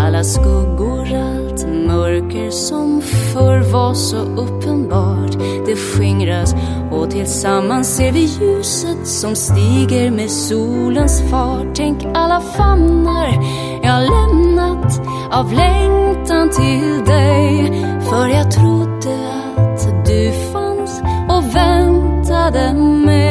Alla 0.00 0.24
skuggor, 0.24 1.14
allt 1.14 1.66
mörker 1.86 2.50
som 2.50 3.02
förr 3.02 3.72
var 3.72 3.94
så 3.94 4.16
uppenbart 4.16 5.32
Det 5.66 5.76
skingras. 5.76 6.54
Och 6.90 7.10
tillsammans 7.10 7.96
ser 7.96 8.12
vi 8.12 8.20
ljuset 8.20 9.06
som 9.06 9.34
stiger 9.36 10.10
med 10.10 10.30
solens 10.30 11.30
fart. 11.30 11.66
Tänk 11.74 12.04
alla 12.14 12.40
famnar 12.40 13.28
jag 13.82 14.02
lämnat 14.02 15.00
av 15.30 15.52
längtan 15.52 16.50
till 16.50 17.04
dig. 17.06 17.72
För 18.08 18.28
jag 18.28 18.50
trodde 18.50 19.18
att 19.54 20.06
du 20.06 20.32
fanns 20.52 21.02
och 21.28 21.56
väntade 21.56 22.72
mig 22.74 23.29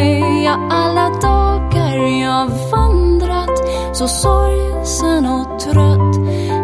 Ja, 0.50 0.60
alla 0.70 1.10
dagar 1.10 1.97
jag 2.22 2.47
vandrat. 2.72 3.60
Så 3.93 4.08
sorgsen 4.08 5.26
och 5.26 5.60
trött 5.60 6.16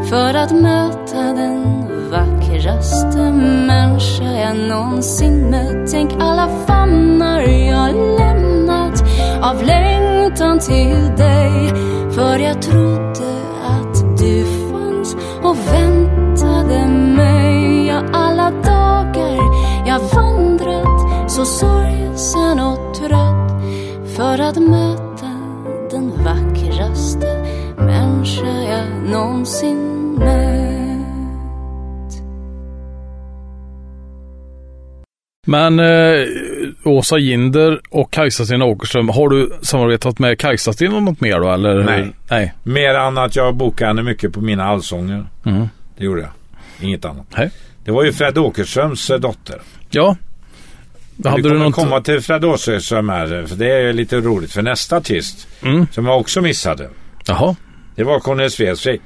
För 0.09 0.33
att 0.33 0.51
möta 0.51 1.21
den 1.21 1.85
vackraste 2.11 3.31
människa 3.67 4.23
jag 4.23 4.57
någonsin 4.57 5.49
mött. 5.49 5.91
Tänk 5.91 6.11
alla 6.19 6.49
famnar 6.67 7.41
jag 7.41 7.95
lämnat 8.19 9.03
av 9.41 9.63
längtan 9.63 10.59
till 10.59 11.11
dig. 11.17 11.69
För 12.11 12.39
jag 12.39 12.61
trodde 12.61 13.41
att 13.63 14.17
du 14.17 14.45
fanns 14.71 15.15
och 15.43 15.57
väntade 15.57 16.87
mig. 16.87 17.87
Ja, 17.87 18.03
alla 18.13 18.51
dagar 18.51 19.39
jag 19.87 19.99
vandrat. 19.99 21.31
Så 21.31 21.45
sorgsen 21.45 22.59
och 22.59 22.75
trött 22.75 22.84
för 24.15 24.39
att 24.39 24.57
möta 24.57 25.27
den 25.91 26.23
vackraste 26.23 27.45
människa 27.77 28.47
jag 28.47 29.11
någonsin 29.11 29.77
mött 30.13 30.55
Men 35.47 35.79
eh, 35.79 36.27
Åsa 36.83 37.17
Ginder 37.17 37.81
och 37.89 38.13
Kajsa-Stina 38.13 38.65
Åkerström, 38.65 39.09
har 39.09 39.29
du 39.29 39.59
samarbetat 39.61 40.19
med 40.19 40.37
Kajsa-Stina 40.37 40.99
något 40.99 41.21
mer 41.21 41.39
då 41.39 41.51
eller? 41.51 41.83
Nej. 41.83 42.11
Nej. 42.29 42.53
Mer 42.63 42.95
än 42.95 43.17
att 43.17 43.35
jag 43.35 43.55
bokade 43.55 43.87
henne 43.87 44.03
mycket 44.03 44.33
på 44.33 44.41
mina 44.41 44.65
allsånger. 44.65 45.25
Mm. 45.45 45.67
Det 45.97 46.05
gjorde 46.05 46.21
jag. 46.21 46.29
Inget 46.87 47.05
annat. 47.05 47.25
Nej. 47.37 47.51
Det 47.83 47.91
var 47.91 48.03
ju 48.03 48.13
Fred 48.13 48.37
Åkerströms 48.37 49.09
eh, 49.09 49.19
dotter. 49.19 49.61
Ja. 49.89 50.15
Hade 51.23 51.41
du 51.41 51.49
kommer 51.49 51.65
något... 51.65 51.75
komma 51.75 52.01
till 52.01 52.21
Åkerström 52.45 53.09
här. 53.09 53.45
För 53.47 53.55
det 53.55 53.71
är 53.71 53.93
lite 53.93 54.15
roligt. 54.17 54.51
För 54.51 54.61
nästa 54.61 54.97
artist 54.97 55.47
Mm. 55.63 55.87
som 55.91 56.05
jag 56.05 56.19
också 56.19 56.41
missade. 56.41 56.89
Jaha, 57.27 57.55
Det 57.95 58.03
var 58.03 58.19
Cornelis 58.19 58.59
Vreeswijk. 58.59 59.01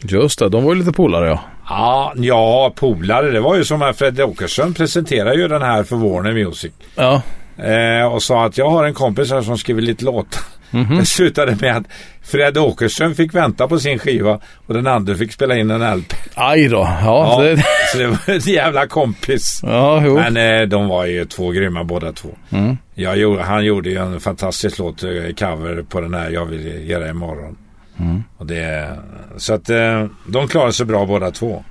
just 0.00 0.38
det. 0.38 0.48
De 0.48 0.64
var 0.64 0.74
ju 0.74 0.78
lite 0.78 0.92
polare 0.92 1.26
ja. 1.28 1.40
Ja, 1.68 2.12
ja, 2.16 2.72
polare. 2.76 3.30
Det 3.30 3.40
var 3.40 3.56
ju 3.56 3.64
som 3.64 3.82
att 3.82 3.98
Fred 3.98 4.20
Åkerström 4.20 4.74
presenterade 4.74 5.34
ju 5.36 5.48
den 5.48 5.62
här 5.62 5.82
för 5.84 5.96
Warner 5.96 6.32
Music. 6.32 6.72
Ja. 6.94 7.22
Eh, 7.64 8.06
och 8.12 8.22
sa 8.22 8.44
att 8.44 8.58
jag 8.58 8.70
har 8.70 8.84
en 8.84 8.94
kompis 8.94 9.30
här 9.30 9.42
som 9.42 9.58
skriver 9.58 9.82
lite 9.82 10.04
låtar. 10.04 10.42
Mhm. 10.74 10.98
Det 10.98 11.06
slutade 11.06 11.56
med 11.60 11.76
att 11.76 11.84
Fred 12.22 12.58
Åkerström 12.58 13.14
fick 13.14 13.34
vänta 13.34 13.68
på 13.68 13.78
sin 13.78 13.98
skiva 13.98 14.40
och 14.66 14.74
den 14.74 14.86
andra 14.86 15.14
fick 15.14 15.32
spela 15.32 15.56
in 15.56 15.70
en 15.70 15.98
LP. 15.98 16.14
Aj 16.34 16.68
då. 16.68 16.76
Ja, 16.76 17.42
Ja, 17.42 17.42
Det... 17.42 17.64
så 17.92 17.98
det 17.98 18.06
var 18.06 18.30
en 18.30 18.38
jävla 18.40 18.86
kompis. 18.86 19.60
ja 19.62 20.02
jo. 20.06 20.14
Men 20.14 20.36
eh, 20.36 20.68
de 20.68 20.88
var 20.88 21.06
ju 21.06 21.24
två 21.24 21.50
grymma 21.50 21.84
båda 21.84 22.12
två. 22.12 22.28
Mm. 22.50 22.76
Jag 22.94 23.18
gjorde, 23.18 23.42
han 23.42 23.64
gjorde 23.64 23.90
ju 23.90 23.96
en 23.96 24.20
fantastisk 24.20 24.78
låt, 24.78 25.02
eh, 25.02 25.10
cover 25.38 25.82
på 25.82 26.00
den 26.00 26.14
här 26.14 26.30
Jag 26.30 26.46
vill 26.46 26.90
göra 26.90 27.08
imorgon. 27.08 27.56
Mm. 28.00 28.22
Och 28.38 28.46
det, 28.46 28.98
så 29.36 29.54
att 29.54 29.70
eh, 29.70 30.06
de 30.26 30.48
klarade 30.48 30.72
sig 30.72 30.86
bra 30.86 31.06
båda 31.06 31.30
två. 31.30 31.64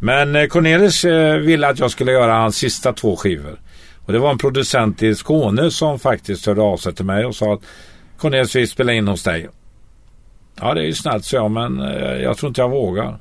Men 0.00 0.36
eh, 0.36 0.46
Cornelis 0.46 1.04
eh, 1.04 1.36
ville 1.36 1.68
att 1.68 1.78
jag 1.78 1.90
skulle 1.90 2.12
göra 2.12 2.32
hans 2.32 2.56
sista 2.56 2.92
två 2.92 3.16
skivor. 3.16 3.60
Och 4.06 4.12
det 4.12 4.18
var 4.18 4.30
en 4.30 4.38
producent 4.38 5.02
i 5.02 5.14
Skåne 5.14 5.70
som 5.70 5.98
faktiskt 5.98 6.46
hörde 6.46 6.60
av 6.62 6.76
sig 6.76 6.94
till 6.94 7.04
mig 7.04 7.24
och 7.24 7.34
sa 7.34 7.54
att 7.54 7.60
Cornelis 8.18 8.56
vill 8.56 8.68
spela 8.68 8.92
in 8.92 9.08
hos 9.08 9.22
dig. 9.22 9.48
Ja 10.60 10.74
det 10.74 10.80
är 10.80 10.84
ju 10.84 10.94
snällt 10.94 11.24
så 11.24 11.48
men 11.48 11.80
eh, 11.80 12.12
jag 12.22 12.36
tror 12.36 12.48
inte 12.48 12.60
jag 12.60 12.68
vågar. 12.70 13.18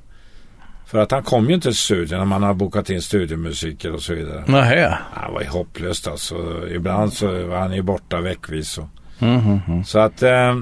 För 0.86 0.98
att 1.00 1.12
han 1.12 1.24
kom 1.24 1.48
ju 1.48 1.54
inte 1.56 1.68
till 1.68 1.78
studion 1.78 2.20
när 2.20 2.26
man 2.26 2.44
har 2.44 2.54
bokat 2.54 2.90
in 2.90 3.02
studiomusiker 3.02 3.94
och 3.94 4.02
så 4.02 4.14
vidare. 4.14 4.44
Nähä. 4.48 4.98
Ja, 5.16 5.28
Det 5.28 5.34
var 5.34 5.42
ju 5.42 5.48
hopplöst 5.48 6.08
alltså. 6.08 6.36
Ibland 6.70 7.14
så 7.14 7.46
var 7.46 7.58
han 7.58 7.74
ju 7.76 7.82
borta 7.82 8.22
veckvis. 8.22 8.78
Och. 8.78 8.88
Mhm, 9.20 9.60
mhm. 9.68 9.84
Så 9.84 10.00
att, 10.00 10.24
eh, 10.24 10.56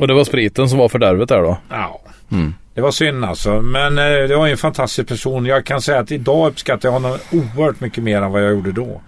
Och 0.00 0.08
det 0.08 0.14
var 0.14 0.24
spriten 0.24 0.68
som 0.68 0.78
var 0.78 0.88
fördärvet 0.88 1.28
där 1.28 1.42
då? 1.42 1.58
ja. 1.70 2.00
Mm. 2.32 2.54
Det 2.74 2.80
var 2.80 2.90
synd 2.90 3.24
alltså. 3.24 3.62
Men 3.62 3.98
eh, 3.98 4.28
det 4.28 4.36
var 4.36 4.46
ju 4.46 4.52
en 4.52 4.58
fantastisk 4.58 5.08
person. 5.08 5.46
Jag 5.46 5.64
kan 5.64 5.80
säga 5.82 5.98
att 5.98 6.12
idag 6.12 6.48
uppskattar 6.48 6.88
jag 6.88 6.92
honom 6.92 7.18
oerhört 7.32 7.80
mycket 7.80 8.04
mer 8.04 8.22
än 8.22 8.32
vad 8.32 8.42
jag 8.44 8.50
gjorde 8.50 8.72
då. 8.72 9.00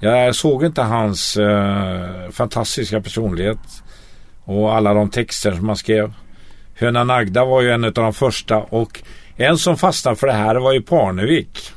Jag 0.00 0.34
såg 0.34 0.64
inte 0.64 0.82
hans 0.82 1.36
eh, 1.36 2.30
fantastiska 2.32 3.00
personlighet. 3.00 3.58
Och 4.46 4.74
alla 4.74 4.94
de 4.94 5.10
texter 5.10 5.52
som 5.52 5.68
han 5.68 5.76
skrev. 5.76 6.12
Höna 6.74 7.04
Nagda 7.04 7.44
var 7.44 7.60
ju 7.62 7.70
en 7.70 7.84
av 7.84 7.92
de 7.92 8.12
första. 8.12 8.56
Och 8.56 9.02
en 9.36 9.58
som 9.58 9.76
fastnade 9.76 10.16
för 10.16 10.26
det 10.26 10.32
här 10.32 10.54
var 10.54 10.72
ju 10.72 10.82
Parnevik. 10.82 11.72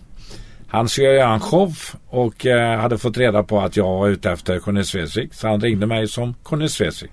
Han 0.67 0.89
skulle 0.89 1.07
göra 1.07 1.34
en 1.34 1.39
show 1.39 1.74
och 2.07 2.45
eh, 2.45 2.80
hade 2.80 2.97
fått 2.97 3.17
reda 3.17 3.43
på 3.43 3.61
att 3.61 3.78
jag 3.78 3.99
var 3.99 4.07
ute 4.07 4.32
efter 4.32 4.59
Conny 4.59 4.82
Vreeswijk. 4.82 5.34
Så 5.34 5.47
han 5.47 5.61
ringde 5.61 5.86
mig 5.86 6.07
som 6.07 6.36
Conny 6.43 6.67
Vreeswijk. 6.80 7.11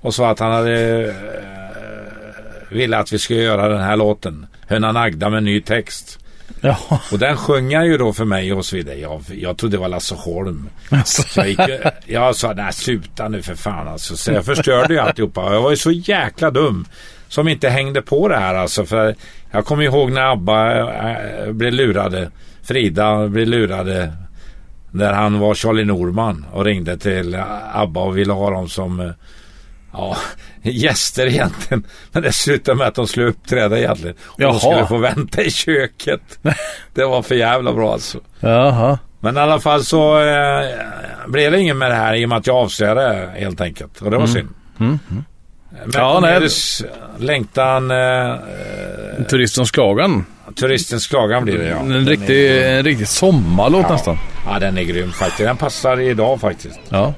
Och 0.00 0.14
sa 0.14 0.30
att 0.30 0.38
han 0.38 0.52
hade 0.52 1.04
eh, 1.08 1.14
ville 2.70 2.98
att 2.98 3.12
vi 3.12 3.18
skulle 3.18 3.40
göra 3.40 3.68
den 3.68 3.80
här 3.80 3.96
låten. 3.96 4.46
Höna 4.66 4.92
Nagda 4.92 5.30
med 5.30 5.42
ny 5.42 5.60
text. 5.60 6.18
Ja. 6.60 7.00
Och 7.12 7.18
den 7.18 7.36
sjöng 7.36 7.74
han 7.74 7.86
ju 7.86 7.98
då 7.98 8.12
för 8.12 8.24
mig 8.24 8.52
och 8.52 8.64
så 8.64 8.76
vidare. 8.76 8.96
Jag, 8.96 9.22
jag 9.28 9.56
trodde 9.56 9.76
det 9.76 9.80
var 9.80 9.88
Lasse 9.88 10.14
Holm. 10.14 10.68
Så 11.04 11.22
jag, 11.36 11.48
gick, 11.48 11.60
jag 12.06 12.36
sa, 12.36 12.52
nej 12.52 12.72
sluta 12.72 13.28
nu 13.28 13.42
för 13.42 13.54
fan 13.54 13.88
alltså. 13.88 14.16
Så 14.16 14.32
jag 14.32 14.44
förstörde 14.44 14.94
ju 14.94 15.00
alltihopa. 15.00 15.54
Jag 15.54 15.62
var 15.62 15.70
ju 15.70 15.76
så 15.76 15.90
jäkla 15.90 16.50
dum. 16.50 16.86
Som 17.28 17.48
inte 17.48 17.68
hängde 17.68 18.02
på 18.02 18.28
det 18.28 18.36
här 18.36 18.54
alltså. 18.54 18.84
För 18.84 19.14
jag 19.50 19.64
kommer 19.64 19.82
ihåg 19.82 20.12
när 20.12 20.32
ABBA 20.32 20.78
äh, 20.78 21.52
blev 21.52 21.72
lurade. 21.72 22.30
Frida 22.62 23.28
blev 23.28 23.48
lurade. 23.48 24.12
När 24.90 25.12
han 25.12 25.38
var 25.38 25.54
Charlie 25.54 25.84
Norman 25.84 26.46
och 26.52 26.64
ringde 26.64 26.98
till 26.98 27.42
ABBA 27.72 28.00
och 28.00 28.18
ville 28.18 28.32
ha 28.32 28.50
dem 28.50 28.68
som 28.68 29.00
eh, 29.00 29.10
Ja, 29.98 30.16
gäster 30.62 31.26
egentligen. 31.26 31.84
Men 32.12 32.22
det 32.22 32.32
slutade 32.32 32.78
med 32.78 32.86
att 32.86 32.94
de 32.94 33.06
skulle 33.06 33.26
uppträda 33.26 33.78
egentligen. 33.78 34.16
Och 34.24 34.40
Jaha. 34.42 34.52
de 34.52 34.60
skulle 34.60 34.86
få 34.86 34.96
vänta 34.98 35.42
i 35.42 35.50
köket. 35.50 36.20
Det 36.94 37.04
var 37.04 37.22
för 37.22 37.34
jävla 37.34 37.72
bra 37.72 37.92
alltså. 37.92 38.18
Jaha. 38.40 38.98
Men 39.20 39.36
i 39.36 39.40
alla 39.40 39.60
fall 39.60 39.84
så 39.84 40.20
eh, 40.20 40.64
blev 41.26 41.52
det 41.52 41.60
ingen 41.60 41.78
med 41.78 41.90
det 41.90 41.94
här 41.94 42.14
i 42.14 42.24
och 42.24 42.28
med 42.28 42.38
att 42.38 42.46
jag 42.46 42.56
avslöjade 42.56 43.30
helt 43.36 43.60
enkelt. 43.60 44.02
Och 44.02 44.10
det 44.10 44.16
var 44.18 44.26
synd. 44.26 44.48
Mm. 44.80 44.98
Men 45.70 45.90
Ja, 45.94 46.18
nej. 46.22 46.48
Längtan, 47.18 47.90
eh, 47.90 48.34
Turistens 49.30 49.70
klagan. 49.70 50.24
turistens 50.60 51.06
klagan 51.06 51.44
blir 51.44 51.58
det 51.58 51.68
ja. 51.68 51.76
En 51.78 52.06
riktig, 52.08 52.46
är- 52.50 52.78
en 52.78 52.84
riktig 52.84 53.08
sommarlåt 53.08 53.84
Ja. 53.88 53.92
nästan. 53.92 54.18
Ja, 54.46 54.58
den 54.58 54.78
är 54.78 54.82
grym 54.82 55.12
faktiskt. 55.12 55.38
Den 55.38 55.56
passar 55.56 56.00
idag 56.00 56.40
faktiskt. 56.40 56.80
Ja. 56.88 57.14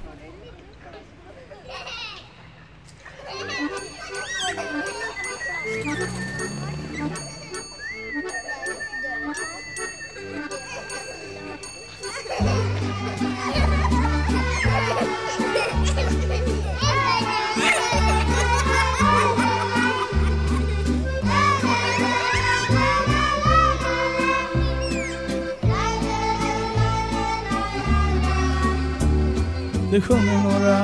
Det 29.90 30.00
sjunger 30.00 30.42
några 30.42 30.78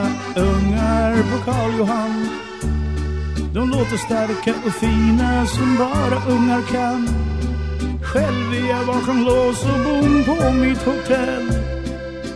ungar 0.48 1.14
på 1.14 1.50
Karl 1.50 1.78
Johan. 1.78 2.28
De 3.54 3.70
låter 3.70 3.96
starka 3.96 4.54
och 4.66 4.72
fina 4.72 5.46
som 5.46 5.76
bara 5.76 6.34
ungar 6.34 6.62
kan. 6.72 7.09
Själv 8.02 8.52
är 8.54 8.68
jag 8.68 8.86
bakom 8.86 9.24
lås 9.24 9.64
och 9.64 9.84
bom 9.84 10.24
på 10.24 10.50
mitt 10.52 10.82
hotell. 10.82 11.52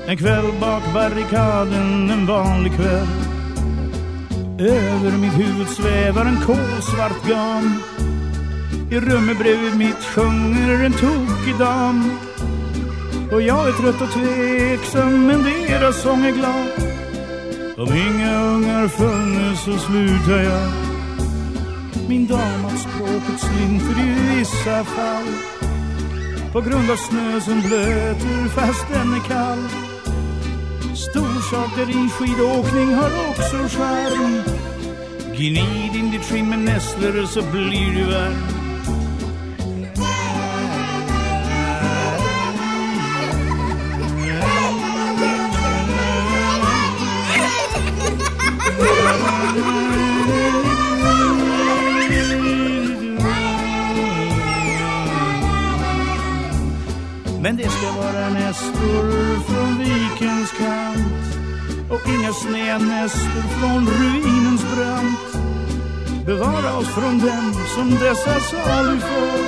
En 0.07 0.17
kväll 0.17 0.53
bak 0.61 0.83
barrikaden, 0.95 2.11
en 2.11 2.27
vanlig 2.27 2.73
kväll. 2.73 3.09
Över 4.59 5.19
mitt 5.19 5.39
huvud 5.39 5.69
svävar 5.69 6.25
en 6.25 6.41
kolsvart 6.47 7.29
gam. 7.29 7.83
I 8.91 9.01
rummet 9.01 9.39
bredvid 9.39 9.77
mitt 9.77 10.05
sjunger 10.05 10.85
en 10.85 10.93
tokig 10.93 11.59
dam. 11.59 12.11
Och 13.33 13.43
jag 13.43 13.69
är 13.69 13.73
trött 13.73 14.01
och 14.01 14.13
tveksam 14.13 15.27
men 15.27 15.43
deras 15.43 16.03
sång 16.03 16.25
är 16.25 16.33
glad. 16.33 16.69
Om 17.79 17.97
inga 17.97 18.43
ungar 18.43 18.89
funnes 18.89 19.65
så 19.65 19.79
slutar 19.79 20.43
jag. 20.43 20.71
Min 22.09 22.27
dam 22.27 22.65
att 22.65 22.79
språket 22.79 23.41
slinter 23.41 24.01
i 24.05 24.39
vissa 24.39 24.85
fall. 24.85 25.27
På 26.53 26.61
grund 26.61 26.91
av 26.91 26.97
snö 26.97 27.41
som 27.41 27.61
blöter 27.61 28.49
fast 28.49 28.87
den 28.93 29.15
är 29.15 29.29
kall. 29.29 29.69
Storsaker 30.95 31.91
i 31.91 32.09
skidåkning 32.09 32.95
har 32.95 33.11
också 33.31 33.57
charm. 33.79 34.43
Gnid 35.37 35.97
in 35.97 36.11
ditt 36.11 36.25
skinn 36.25 36.49
med 36.49 36.59
nässlor 36.59 37.27
så 37.27 37.43
blir 37.43 37.95
du 37.95 38.05
varm. 38.05 38.60
Men 57.51 57.57
det 57.57 57.71
ska 57.71 57.93
vara 57.93 58.29
nästor 58.29 59.41
från 59.41 59.79
vikens 59.79 60.53
kant 60.53 61.35
och 61.91 62.09
inga 62.09 62.33
snednästor 62.33 63.43
från 63.43 63.87
ruinens 63.87 64.63
brant. 64.75 65.47
Bevara 66.27 66.77
oss 66.79 66.89
från 66.89 67.19
dem 67.19 67.55
som 67.75 67.91
dessa 67.91 68.41
saluför 68.41 69.41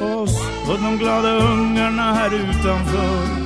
oss 0.00 0.40
och 0.68 0.78
de 0.82 0.98
glada 0.98 1.36
ungarna 1.36 2.14
här 2.14 2.34
utanför. 2.34 3.45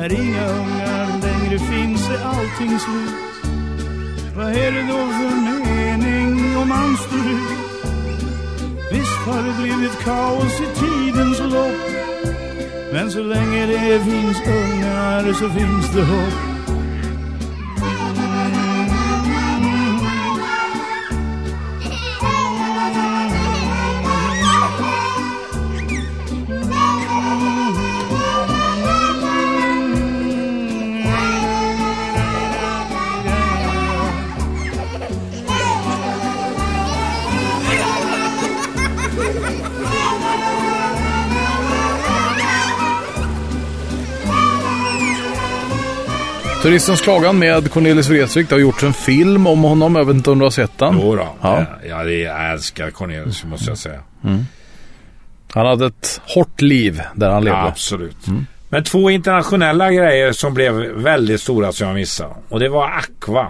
När 0.00 0.12
inga 0.12 0.48
ungar 0.48 1.20
längre 1.22 1.58
finns 1.58 2.08
är 2.08 2.24
allting 2.24 2.78
slut. 2.78 3.14
Vad 4.36 4.46
är 4.46 4.72
det 4.72 4.82
då 4.82 4.98
för 4.98 5.36
mening 5.40 6.56
om 6.56 6.68
man 6.68 6.96
står 6.96 7.18
ut? 7.18 7.58
Visst 8.92 9.18
har 9.26 9.42
det 9.42 9.62
blivit 9.62 9.98
kaos 10.04 10.60
i 10.60 10.66
tidens 10.80 11.38
lopp. 11.38 11.80
Men 12.92 13.10
så 13.10 13.22
länge 13.22 13.66
det 13.66 14.00
finns 14.04 14.40
ungar 14.46 15.32
så 15.32 15.48
finns 15.48 15.94
det 15.94 16.02
hopp. 16.02 16.49
Turistens 46.62 47.00
klagan 47.00 47.38
med 47.38 47.70
Cornelis 47.70 48.08
Vreeswijk. 48.08 48.48
Det 48.48 48.54
har 48.54 48.60
gjorts 48.60 48.82
en 48.82 48.92
film 48.92 49.46
om 49.46 49.62
honom. 49.62 49.96
Jag 49.96 50.04
vet 50.04 50.16
inte 50.16 50.30
om 50.30 50.38
du 50.38 50.44
har 50.44 50.50
sett 50.50 50.78
den? 50.78 50.98
Jo 51.00 51.16
då. 51.16 51.28
Ja. 51.40 51.66
Ja, 51.88 52.04
det, 52.04 52.18
jag 52.18 52.52
älskar 52.52 52.90
Cornelius 52.90 53.44
måste 53.44 53.70
jag 53.70 53.78
säga. 53.78 54.00
Han 55.52 55.66
hade 55.66 55.86
ett 55.86 56.20
hårt 56.34 56.60
liv 56.60 57.02
där 57.14 57.30
han 57.30 57.44
levde. 57.44 57.58
Ja, 57.58 57.66
absolut. 57.66 58.16
Men 58.68 58.84
två 58.84 59.10
internationella 59.10 59.92
grejer 59.92 60.32
som 60.32 60.54
blev 60.54 60.74
väldigt 60.94 61.40
stora 61.40 61.72
som 61.72 61.86
jag 61.86 61.94
missade. 61.94 62.34
Och 62.48 62.60
det 62.60 62.68
var 62.68 62.86
Aqua. 62.86 63.46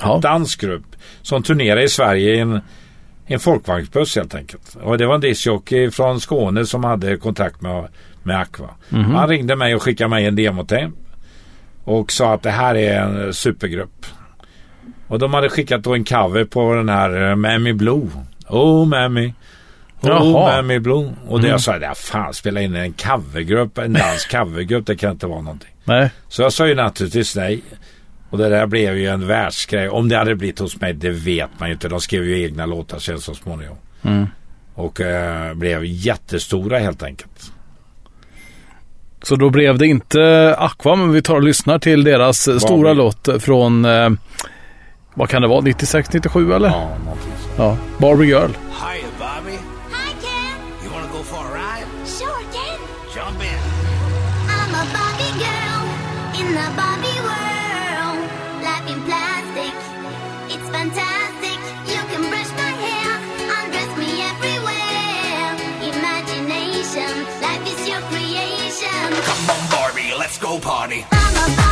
Ja. 0.00 0.14
En 0.14 0.20
dansk 0.20 0.60
grupp 0.60 0.86
som 1.22 1.42
turnerade 1.42 1.82
i 1.82 1.88
Sverige 1.88 2.34
i 2.34 2.38
en, 2.38 2.60
en 3.26 3.40
folkvagnsbuss 3.40 4.16
helt 4.16 4.34
enkelt. 4.34 4.76
Och 4.82 4.98
det 4.98 5.06
var 5.06 5.14
en 5.14 5.20
discjockey 5.20 5.90
från 5.90 6.20
Skåne 6.20 6.66
som 6.66 6.84
hade 6.84 7.16
kontakt 7.16 7.60
med, 7.60 7.88
med 8.22 8.40
Aqua. 8.40 8.68
Han 8.90 9.28
ringde 9.28 9.56
mig 9.56 9.74
och 9.74 9.82
skickade 9.82 10.10
mig 10.10 10.26
en 10.26 10.36
demotape. 10.36 10.90
Och 11.84 12.12
sa 12.12 12.34
att 12.34 12.42
det 12.42 12.50
här 12.50 12.74
är 12.74 13.00
en 13.00 13.34
supergrupp. 13.34 14.06
Och 15.06 15.18
de 15.18 15.34
hade 15.34 15.48
skickat 15.48 15.82
då 15.82 15.94
en 15.94 16.04
cover 16.04 16.44
på 16.44 16.74
den 16.74 16.88
här 16.88 17.30
eh, 17.30 17.36
Mammy 17.36 17.72
Blue. 17.72 18.08
Oh 18.48 18.86
Mammy. 18.86 19.32
Oh 20.00 20.08
Jaha. 20.08 20.56
Mammy 20.56 20.78
Blue. 20.78 21.12
Och 21.28 21.40
det 21.40 21.48
jag 21.48 21.60
sa, 21.60 21.76
ja 21.76 21.94
fan 21.94 22.34
spela 22.34 22.60
in 22.60 22.76
en 22.76 22.92
covergrupp, 22.92 23.78
en 23.78 23.92
dansk 23.92 24.30
covergrupp, 24.36 24.86
det 24.86 24.96
kan 24.96 25.10
inte 25.10 25.26
vara 25.26 25.40
någonting. 25.40 25.70
Nej. 25.84 26.10
Så 26.28 26.42
jag 26.42 26.52
sa 26.52 26.66
ju 26.66 26.74
naturligtvis 26.74 27.36
nej. 27.36 27.62
Och 28.30 28.38
det 28.38 28.48
där 28.48 28.66
blev 28.66 28.98
ju 28.98 29.08
en 29.08 29.26
världsgrej. 29.26 29.88
Om 29.88 30.08
det 30.08 30.16
hade 30.16 30.34
blivit 30.34 30.58
hos 30.58 30.80
mig, 30.80 30.92
det 30.92 31.10
vet 31.10 31.50
man 31.58 31.68
ju 31.68 31.72
inte. 31.72 31.88
De 31.88 32.00
skrev 32.00 32.24
ju 32.24 32.42
egna 32.44 32.66
låtar 32.66 32.98
sen 32.98 33.20
så 33.20 33.34
småningom. 33.34 33.76
Och 34.74 35.00
eh, 35.00 35.54
blev 35.54 35.84
jättestora 35.84 36.78
helt 36.78 37.02
enkelt. 37.02 37.51
Så 39.22 39.36
då 39.36 39.50
blev 39.50 39.78
det 39.78 39.86
inte 39.86 40.54
Aqua, 40.58 40.96
men 40.96 41.12
vi 41.12 41.22
tar 41.22 41.34
och 41.34 41.42
lyssnar 41.42 41.78
till 41.78 42.04
deras 42.04 42.48
eh, 42.48 42.58
stora 42.58 42.88
vi- 42.90 42.94
låt 42.96 43.28
från, 43.38 43.84
eh, 43.84 44.08
vad 45.14 45.28
kan 45.28 45.42
det 45.42 45.48
vara, 45.48 45.60
96, 45.60 46.12
97 46.12 46.52
eller? 46.54 46.68
Ja, 46.68 46.88
någonting. 47.04 47.32
Ja. 47.58 47.76
Barbie 47.98 48.26
Girl. 48.26 48.50
Hi, 48.70 49.04
Barbie, 70.42 70.58
let's 70.58 70.58
go 70.58 70.58
party. 70.58 71.71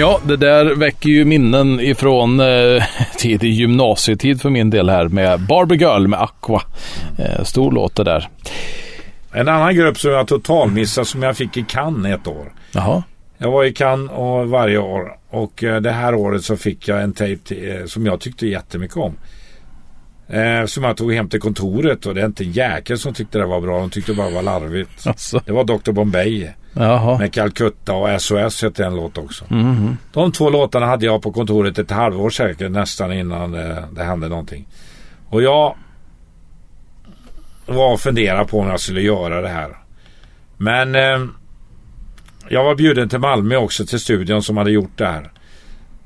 Ja, 0.00 0.20
det 0.24 0.36
där 0.36 0.74
väcker 0.74 1.08
ju 1.08 1.24
minnen 1.24 1.80
ifrån 1.80 2.40
eh, 2.40 2.82
tidig 3.16 3.52
gymnasietid 3.52 4.40
för 4.40 4.50
min 4.50 4.70
del 4.70 4.90
här 4.90 5.08
med 5.08 5.40
Barbie 5.40 5.76
Girl 5.76 6.06
med 6.06 6.20
Aqua. 6.20 6.62
Eh, 7.18 7.44
stor 7.44 7.72
låt 7.72 7.96
det 7.96 8.04
där. 8.04 8.28
En 9.32 9.48
annan 9.48 9.74
grupp 9.74 9.98
som 9.98 10.10
jag 10.10 10.28
totalmissade 10.28 11.04
som 11.04 11.22
jag 11.22 11.36
fick 11.36 11.56
i 11.56 11.64
Cannes 11.68 12.20
ett 12.20 12.26
år. 12.26 12.52
Jaha. 12.72 13.02
Jag 13.38 13.50
var 13.50 13.64
i 13.64 13.72
Cannes 13.72 14.10
och 14.10 14.48
varje 14.48 14.78
år 14.78 15.16
och 15.30 15.64
eh, 15.64 15.80
det 15.80 15.92
här 15.92 16.14
året 16.14 16.44
så 16.44 16.56
fick 16.56 16.88
jag 16.88 17.02
en 17.02 17.12
till, 17.12 17.38
eh, 17.50 17.86
som 17.86 18.06
jag 18.06 18.20
tyckte 18.20 18.46
jättemycket 18.46 18.96
om. 18.96 19.16
Eh, 20.32 20.66
som 20.66 20.84
jag 20.84 20.96
tog 20.96 21.14
hem 21.14 21.28
till 21.28 21.40
kontoret 21.40 22.06
och 22.06 22.14
det 22.14 22.20
är 22.20 22.26
inte 22.26 22.44
en 22.44 22.52
jäkel 22.52 22.98
som 22.98 23.14
tyckte 23.14 23.38
det 23.38 23.46
var 23.46 23.60
bra. 23.60 23.78
De 23.80 23.90
tyckte 23.90 24.12
det 24.12 24.16
bara 24.16 24.30
var 24.30 24.42
larvigt. 24.42 24.90
Alltså. 25.06 25.42
Det 25.46 25.52
var 25.52 25.64
Dr 25.64 25.92
Bombay 25.92 26.50
Jaha. 26.72 27.18
med 27.18 27.32
Calcutta 27.34 27.92
och 27.92 28.22
SOS 28.22 28.62
hette 28.62 28.84
en 28.84 28.96
låt 28.96 29.18
också. 29.18 29.44
Mhm. 29.48 29.96
De 30.12 30.32
två 30.32 30.50
låtarna 30.50 30.86
hade 30.86 31.06
jag 31.06 31.22
på 31.22 31.32
kontoret 31.32 31.78
ett 31.78 31.90
halvår 31.90 32.30
säkert 32.30 32.70
nästan 32.70 33.12
innan 33.12 33.54
eh, 33.54 33.76
det 33.92 34.04
hände 34.04 34.28
någonting. 34.28 34.68
Och 35.28 35.42
jag 35.42 35.76
var 37.66 37.92
och 37.92 38.00
funderade 38.00 38.44
på 38.44 38.58
om 38.60 38.68
jag 38.68 38.80
skulle 38.80 39.00
göra 39.00 39.40
det 39.40 39.48
här. 39.48 39.76
Men 40.56 40.94
eh, 40.94 41.26
jag 42.48 42.64
var 42.64 42.74
bjuden 42.74 43.08
till 43.08 43.18
Malmö 43.18 43.56
också 43.56 43.86
till 43.86 44.00
studion 44.00 44.42
som 44.42 44.56
hade 44.56 44.70
gjort 44.70 44.98
det 44.98 45.06
här. 45.06 45.30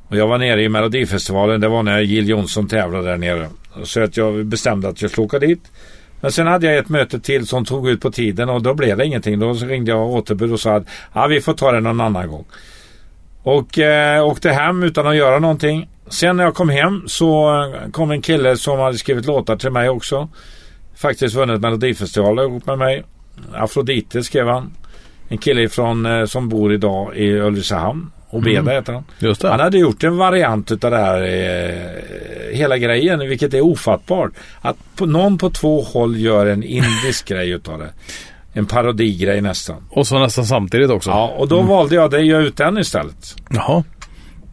Och 0.09 0.17
jag 0.17 0.27
var 0.27 0.39
nere 0.39 0.63
i 0.63 0.69
Melodifestivalen. 0.69 1.61
Det 1.61 1.69
var 1.69 1.83
när 1.83 2.01
Jill 2.01 2.29
Johnson 2.29 2.69
tävlade 2.69 3.05
där 3.09 3.17
nere. 3.17 3.49
Så 3.83 4.03
att 4.03 4.17
jag 4.17 4.47
bestämde 4.47 4.89
att 4.89 5.03
jag 5.03 5.11
skulle 5.11 5.25
åka 5.25 5.39
dit. 5.39 5.71
Men 6.21 6.33
sen 6.33 6.47
hade 6.47 6.67
jag 6.67 6.77
ett 6.77 6.89
möte 6.89 7.21
till 7.21 7.47
som 7.47 7.65
tog 7.65 7.89
ut 7.89 8.01
på 8.01 8.11
tiden 8.11 8.49
och 8.49 8.63
då 8.63 8.75
blev 8.75 8.97
det 8.97 9.07
ingenting. 9.07 9.39
Då 9.39 9.53
ringde 9.53 9.91
jag 9.91 10.11
återbud 10.11 10.53
och 10.53 10.61
sa 10.61 10.75
att 10.75 10.87
ja, 11.13 11.27
vi 11.27 11.41
får 11.41 11.55
ta 11.55 11.73
det 11.73 11.81
någon 11.81 12.01
annan 12.01 12.29
gång. 12.29 12.45
Och 13.43 13.79
eh, 13.79 14.27
åkte 14.27 14.51
hem 14.51 14.83
utan 14.83 15.07
att 15.07 15.17
göra 15.17 15.39
någonting. 15.39 15.89
Sen 16.09 16.37
när 16.37 16.45
jag 16.45 16.55
kom 16.55 16.69
hem 16.69 17.03
så 17.07 17.53
kom 17.93 18.11
en 18.11 18.23
kille 18.23 18.57
som 18.57 18.79
hade 18.79 18.99
skrivit 18.99 19.27
låtar 19.27 19.57
till 19.57 19.71
mig 19.71 19.89
också. 19.89 20.29
Faktiskt 20.97 21.35
vunnit 21.35 21.61
Melodifestivalen 21.61 22.45
ihop 22.45 22.67
med 22.67 22.79
mig. 22.79 23.05
Afrodite 23.55 24.23
skrev 24.23 24.49
han. 24.49 24.73
En 25.29 25.39
kille 25.39 25.69
från, 25.69 26.07
eh, 26.07 26.25
som 26.25 26.49
bor 26.49 26.73
idag 26.73 27.17
i 27.17 27.33
Ulricehamn. 27.33 28.11
Obeda 28.35 28.61
Mm. 28.61 28.75
heter 28.75 28.93
han. 28.93 29.05
Just 29.19 29.41
det. 29.41 29.49
Han 29.49 29.61
hade 29.61 29.79
gjort 29.79 30.05
en 30.05 30.17
variant 30.17 30.71
utav 30.73 30.91
det 30.91 30.97
här 30.99 31.23
eh, 31.23 32.57
hela 32.57 32.79
grejen, 32.79 33.19
vilket 33.19 33.55
är 33.55 33.61
ofattbart. 33.61 34.33
Att 34.61 34.77
på, 34.97 35.07
någon 35.07 35.39
på 35.39 35.51
två 35.51 35.83
håll 35.83 36.17
gör 36.17 36.47
en 36.47 36.63
indisk 36.63 37.29
grej 37.29 37.51
utav 37.51 37.79
det. 37.79 37.91
En 38.53 38.67
parodigrej 38.67 39.41
nästan. 39.41 39.77
Och 39.91 40.07
så 40.07 40.19
nästan 40.19 40.45
samtidigt 40.47 40.91
också. 40.91 41.11
Ja, 41.11 41.35
och 41.39 41.49
då 41.49 41.63
valde 41.63 41.95
jag 41.95 42.11
det, 42.11 42.21
göra 42.21 42.43
ut 42.43 42.57
den 42.57 42.79
istället. 42.79 43.37
Jaha. 43.51 43.85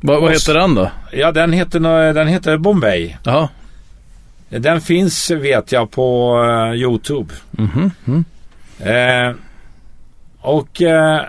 Vad, 0.02 0.22
vad 0.22 0.32
heter 0.32 0.54
den 0.54 0.76
då? 0.76 0.92
Ja, 1.12 1.32
den 1.32 1.54
heter, 1.54 2.14
den 2.14 2.28
heter 2.28 2.58
Bombay. 2.58 3.16
Jaha. 3.24 3.50
Den 4.50 4.82
finns, 4.82 5.32
vet 5.32 5.72
jag, 5.72 5.92
på 5.92 6.36
eh, 6.74 6.74
Youtube. 6.82 7.34
Mm. 7.58 8.26
Eh, 8.80 9.36
och 10.42 10.82
eh, 10.82 11.22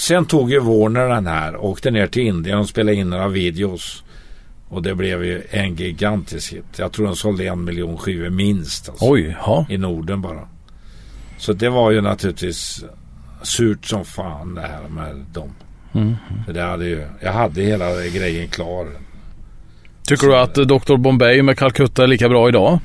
sen 0.00 0.24
tog 0.24 0.50
ju 0.50 0.60
Warner 0.60 1.08
den 1.08 1.26
här 1.26 1.54
och 1.54 1.68
åkte 1.68 1.90
ner 1.90 2.06
till 2.06 2.22
Indien 2.22 2.58
och 2.58 2.68
spelade 2.68 2.96
in 2.96 3.10
några 3.10 3.28
videos. 3.28 4.04
Och 4.68 4.82
det 4.82 4.94
blev 4.94 5.24
ju 5.24 5.42
en 5.50 5.74
gigantisk 5.74 6.52
hit. 6.52 6.64
Jag 6.76 6.92
tror 6.92 7.06
de 7.06 7.16
sålde 7.16 7.46
en 7.46 7.64
miljon 7.64 7.98
skivor 7.98 8.30
minst. 8.30 8.88
Alltså, 8.88 9.04
Oj, 9.10 9.36
ja. 9.46 9.66
I 9.68 9.78
Norden 9.78 10.22
bara. 10.22 10.48
Så 11.38 11.52
det 11.52 11.68
var 11.68 11.90
ju 11.90 12.00
naturligtvis 12.00 12.84
surt 13.42 13.84
som 13.84 14.04
fan 14.04 14.54
det 14.54 14.60
här 14.60 14.88
med 14.88 15.16
dem. 15.32 15.50
Mm. 15.92 16.16
För 16.46 16.52
det 16.52 16.62
hade 16.62 16.86
ju, 16.86 17.06
jag 17.20 17.32
hade 17.32 17.62
hela 17.62 18.06
grejen 18.06 18.48
klar. 18.48 18.86
Tycker 20.08 20.26
du 20.26 20.36
att 20.36 20.54
Dr 20.54 20.96
Bombay 20.96 21.42
med 21.42 21.58
Calcutta 21.58 22.02
är 22.02 22.06
lika 22.06 22.28
bra 22.28 22.48
idag? 22.48 22.78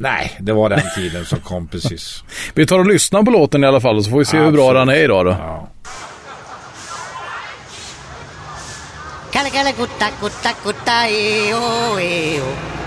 Nej, 0.00 0.36
det 0.40 0.52
var 0.52 0.68
den 0.68 0.82
tiden 0.96 1.24
som 1.24 1.40
kom 1.40 1.68
precis. 1.68 2.24
Vi 2.54 2.66
tar 2.66 2.78
och 2.78 2.86
lyssnar 2.86 3.22
på 3.22 3.30
låten 3.30 3.64
i 3.64 3.66
alla 3.66 3.80
fall 3.80 4.04
så 4.04 4.10
får 4.10 4.18
vi 4.18 4.24
se 4.24 4.38
hur 4.38 4.50
bra 4.50 4.70
Absolut. 4.70 4.86
den 4.86 4.96
är 4.96 5.04
idag 5.04 5.26
då. 5.26 5.30
Ja. 5.30 5.68
Kale 9.32 9.50
kale 9.50 9.72
kutta 9.72 10.08
kutta 10.20 10.52
kutta 10.62 11.08
eo 11.08 11.98
eo. 12.00 12.44
One 12.44 12.77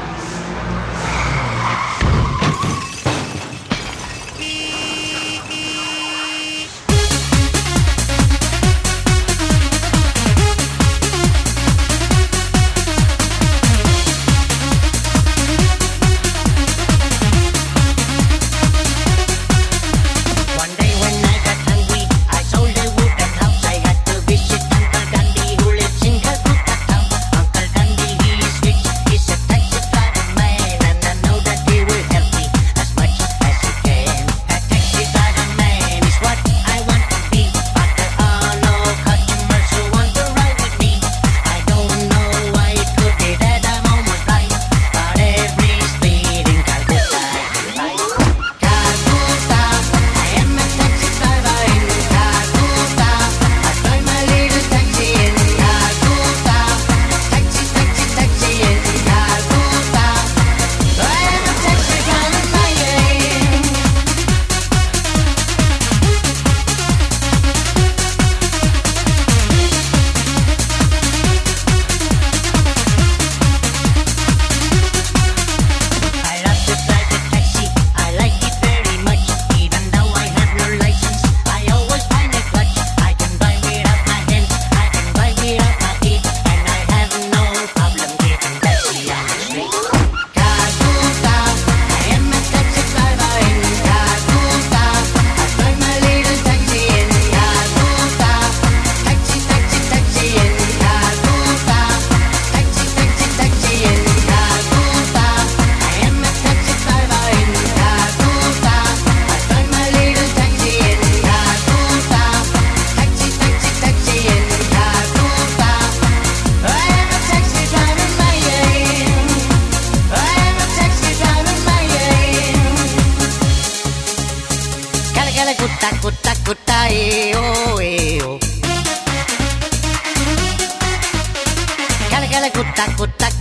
taco 132.76 133.08
taco. 133.08 133.32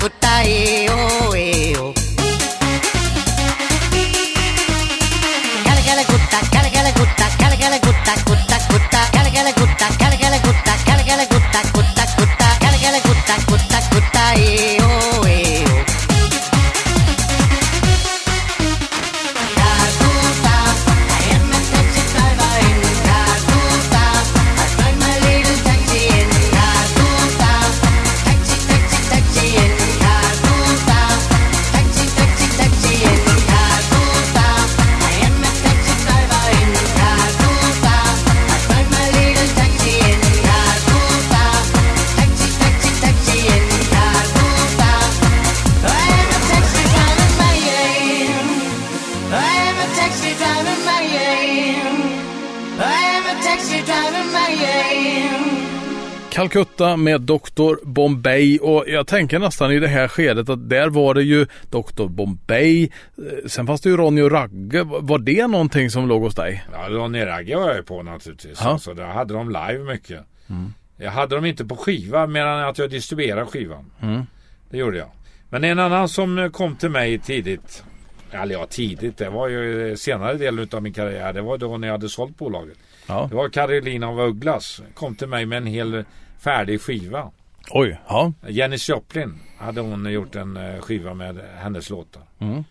Calcutta 56.54 56.96
med 56.96 57.20
Dr. 57.20 57.84
Bombay 57.86 58.58
och 58.58 58.84
jag 58.88 59.06
tänker 59.06 59.38
nästan 59.38 59.72
i 59.72 59.78
det 59.78 59.88
här 59.88 60.08
skedet 60.08 60.48
att 60.48 60.68
där 60.68 60.88
var 60.88 61.14
det 61.14 61.22
ju 61.22 61.46
Dr. 61.70 62.06
Bombay. 62.08 62.82
eh, 62.84 63.46
Sen 63.48 63.66
fanns 63.66 63.80
det 63.80 63.88
ju 63.90 63.96
Ronny 63.96 64.22
och 64.22 64.30
Ragge. 64.30 64.82
Var 64.84 65.18
det 65.18 65.46
någonting 65.46 65.90
som 65.90 66.08
låg 66.08 66.22
hos 66.22 66.34
dig? 66.34 66.64
Ja, 66.72 66.86
Ronny 66.88 67.24
Ragge 67.24 67.56
var 67.56 67.66
jag 67.68 67.76
ju 67.76 67.82
på 67.82 68.02
naturligtvis. 68.02 68.58
Ja. 68.62 68.68
Alltså, 68.70 68.94
där 68.94 69.06
hade 69.06 69.34
de 69.34 69.48
live 69.48 69.78
mycket. 69.84 70.20
Mm. 70.48 70.72
Jag 70.96 71.10
hade 71.10 71.34
dem 71.34 71.44
inte 71.44 71.64
på 71.64 71.76
skiva 71.76 72.26
medan 72.26 72.60
att 72.68 72.78
jag 72.78 72.90
distribuerade 72.90 73.46
skivan. 73.46 73.90
Mm. 74.02 74.22
Det 74.70 74.76
gjorde 74.78 74.98
jag. 74.98 75.08
Men 75.48 75.64
en 75.64 75.78
annan 75.78 76.08
som 76.08 76.50
kom 76.52 76.76
till 76.76 76.90
mig 76.90 77.18
tidigt. 77.18 77.84
Eller 78.32 78.54
ja, 78.54 78.66
tidigt. 78.70 79.16
Det 79.18 79.30
var 79.30 79.48
ju 79.48 79.96
senare 79.96 80.34
delen 80.34 80.68
av 80.72 80.82
min 80.82 80.92
karriär. 80.92 81.32
Det 81.32 81.40
var 81.42 81.58
då 81.58 81.76
när 81.76 81.88
jag 81.88 81.94
hade 81.94 82.08
sålt 82.08 82.38
bolaget. 82.38 82.78
Ja. 83.06 83.26
Det 83.30 83.36
var 83.36 83.48
Carolina 83.48 84.08
av 84.08 84.20
Ugglas. 84.20 84.82
Kom 84.94 85.14
till 85.14 85.28
mig 85.28 85.46
med 85.46 85.56
en 85.56 85.66
hel 85.66 86.04
färdig 86.40 86.80
skiva. 86.80 87.30
Oj, 87.70 88.00
ja. 88.08 88.32
Janis 88.48 88.88
Joplin 88.88 89.38
hade 89.58 89.80
hon 89.80 90.12
gjort 90.12 90.36
en 90.36 90.56
eh, 90.56 90.80
skiva 90.80 91.14
med 91.14 91.36
hennes 91.56 91.90
låtar. 91.90 92.22
Mm. 92.38 92.64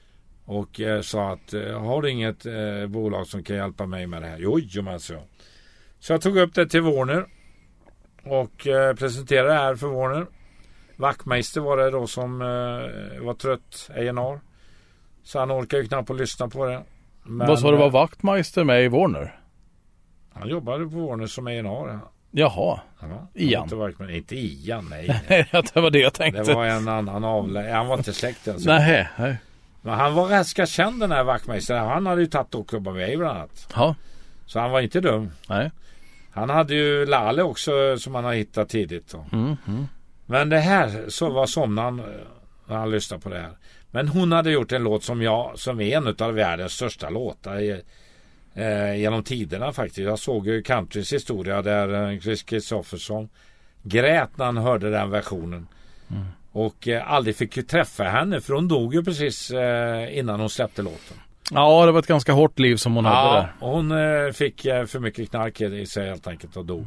Och 0.45 0.79
eh, 0.79 1.01
sa 1.01 1.31
att 1.31 1.53
eh, 1.53 1.81
har 1.81 2.01
du 2.01 2.09
inget 2.09 2.45
eh, 2.45 2.87
bolag 2.87 3.27
som 3.27 3.43
kan 3.43 3.55
hjälpa 3.55 3.85
mig 3.85 4.07
med 4.07 4.21
det 4.21 4.27
här? 4.27 4.37
Jo, 4.39 4.59
jo 4.59 4.81
men 4.81 4.99
så. 4.99 5.19
Så 5.99 6.13
jag 6.13 6.21
tog 6.21 6.37
upp 6.37 6.53
det 6.53 6.67
till 6.67 6.81
Warner. 6.81 7.25
Och 8.23 8.67
eh, 8.67 8.95
presenterade 8.95 9.49
det 9.49 9.53
här 9.59 9.75
för 9.75 9.87
Warner. 9.87 10.25
Wachtmeister 10.95 11.61
var 11.61 11.77
det 11.77 11.91
då 11.91 12.07
som 12.07 12.39
var 13.21 13.33
trött 13.33 13.89
A&R. 13.89 14.39
Så 15.23 15.39
han 15.39 15.51
orkade 15.51 15.81
ju 15.83 15.87
knappt 15.87 16.09
att 16.09 16.17
lyssna 16.17 16.47
på 16.47 16.65
det. 16.65 16.83
Men, 17.23 17.47
Vad 17.47 17.59
sa 17.59 17.71
du 17.71 17.77
var 17.77 17.89
vaktmeister 17.89 18.63
med 18.63 18.83
i 18.83 18.87
Warner? 18.87 19.39
Han 20.33 20.49
jobbade 20.49 20.85
på 20.85 21.07
Warner 21.07 21.27
som 21.27 21.47
A&R. 21.47 21.99
Jaha. 22.31 22.79
Ja, 23.01 23.27
Ian? 23.33 23.63
Inte, 23.63 23.75
Wachtmeister- 23.75 24.11
inte 24.15 24.35
Ian, 24.35 24.87
nej. 24.89 25.07
det 25.73 25.75
var 25.75 25.89
det 25.91 25.99
jag 25.99 26.13
tänkte. 26.13 26.43
Det 26.43 26.53
var 26.53 26.65
en 26.65 26.87
annan 26.87 27.23
avlä... 27.23 27.71
Han 27.71 27.87
var 27.87 27.97
inte 27.97 28.13
släkt 28.13 28.47
alltså. 28.47 28.69
Nej, 28.69 29.07
nej. 29.17 29.37
Men 29.81 29.93
han 29.93 30.13
var 30.13 30.29
ganska 30.29 30.65
känd 30.65 30.99
den 30.99 31.11
här 31.11 31.23
Wachtmeister. 31.23 31.77
Han 31.77 32.05
hade 32.05 32.21
ju 32.21 32.27
tagit 32.27 32.55
och 32.55 32.69
klubbat 32.69 32.95
med 32.95 33.17
bland 33.19 33.37
annat. 33.37 33.67
Ja. 33.75 33.95
Så 34.45 34.59
han 34.59 34.71
var 34.71 34.81
inte 34.81 35.01
dum. 35.01 35.31
Nej. 35.49 35.71
Han 36.31 36.49
hade 36.49 36.75
ju 36.75 37.05
Lale 37.05 37.43
också 37.43 37.97
som 37.99 38.15
han 38.15 38.23
har 38.23 38.33
hittat 38.33 38.69
tidigt. 38.69 39.13
Mm, 39.31 39.57
mm. 39.67 39.87
Men 40.25 40.49
det 40.49 40.59
här 40.59 41.05
så 41.07 41.29
var 41.29 41.45
somnaren 41.45 41.99
eh, 41.99 42.05
när 42.67 42.75
han 42.77 42.91
lyssnade 42.91 43.21
på 43.23 43.29
det 43.29 43.39
här. 43.39 43.51
Men 43.91 44.07
hon 44.07 44.31
hade 44.31 44.51
gjort 44.51 44.71
en 44.71 44.83
låt 44.83 45.03
som 45.03 45.21
jag 45.21 45.59
som 45.59 45.81
är 45.81 45.97
en 45.97 46.15
av 46.19 46.33
världens 46.33 46.73
största 46.73 47.09
låtar 47.09 47.81
eh, 48.59 48.95
genom 48.95 49.23
tiderna 49.23 49.73
faktiskt. 49.73 49.97
Jag 49.97 50.19
såg 50.19 50.47
ju 50.47 50.61
countrys 50.63 51.13
historia 51.13 51.61
där 51.61 52.11
eh, 52.13 52.19
Chris 52.19 52.43
Kristoffersson 52.43 53.29
grät 53.83 54.29
när 54.37 54.45
han 54.45 54.57
hörde 54.57 54.89
den 54.89 55.09
versionen. 55.09 55.67
Mm. 56.11 56.25
Och 56.51 56.87
eh, 56.87 57.11
aldrig 57.11 57.35
fick 57.35 57.57
ju 57.57 57.63
träffa 57.63 58.03
henne 58.03 58.41
för 58.41 58.53
hon 58.53 58.67
dog 58.67 58.93
ju 58.95 59.03
precis 59.03 59.51
eh, 59.51 60.17
innan 60.17 60.39
hon 60.39 60.49
släppte 60.49 60.81
låten. 60.81 61.17
Ja, 61.51 61.85
det 61.85 61.91
var 61.91 61.99
ett 61.99 62.07
ganska 62.07 62.31
hårt 62.33 62.59
liv 62.59 62.75
som 62.75 62.95
hon 62.95 63.05
hade 63.05 63.17
Ja, 63.17 63.33
där. 63.35 63.53
och 63.59 63.69
hon 63.71 63.91
eh, 63.91 64.31
fick 64.33 64.65
eh, 64.65 64.85
för 64.85 64.99
mycket 64.99 65.29
knark 65.29 65.61
i 65.61 65.85
sig 65.85 66.09
helt 66.09 66.27
enkelt 66.27 66.57
och 66.57 66.65
dog. 66.65 66.85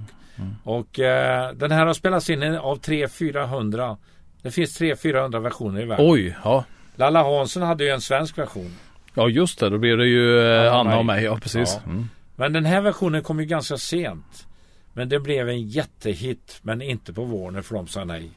Och 0.65 1.01
eh, 1.01 1.53
den 1.53 1.71
här 1.71 1.87
har 1.87 1.95
spelats 1.95 2.31
in 2.31 2.43
av 2.43 2.81
300-400. 2.81 3.97
Det 4.43 4.51
finns 4.51 4.81
300-400 4.81 5.41
versioner 5.41 5.81
i 5.81 5.85
världen. 5.85 6.07
Oj, 6.09 6.37
ja. 6.45 6.65
Lalla 6.97 7.23
Hansson 7.23 7.63
hade 7.63 7.85
ju 7.85 7.91
en 7.91 8.01
svensk 8.01 8.39
version. 8.39 8.75
Ja, 9.15 9.29
just 9.29 9.59
det. 9.59 9.69
Då 9.71 9.79
blir 9.79 9.97
det 9.97 10.07
ju 10.07 10.39
eh, 10.41 10.75
Anna 10.75 10.91
Anna 10.91 10.99
och 10.99 11.07
mig. 11.07 11.25
Ja, 11.25 11.39
precis. 11.43 11.79
Ja. 11.85 11.91
Mm. 11.91 12.09
Men 12.37 12.53
den 12.53 12.65
här 12.65 12.81
versionen 12.81 13.23
kom 13.23 13.41
ju 13.41 13.47
ganska 13.47 13.77
sent. 13.77 14.47
Men 14.93 15.09
det 15.09 15.21
blev 15.21 15.49
en 15.49 15.69
jättehit. 15.69 16.59
Men 16.63 16.83
inte 16.83 17.13
på 17.13 17.25
Warner 17.25 17.63
för 17.63 17.75
de 17.75 17.87
sa 17.87 18.05
nej. 18.05 18.21
Hon 18.21 18.31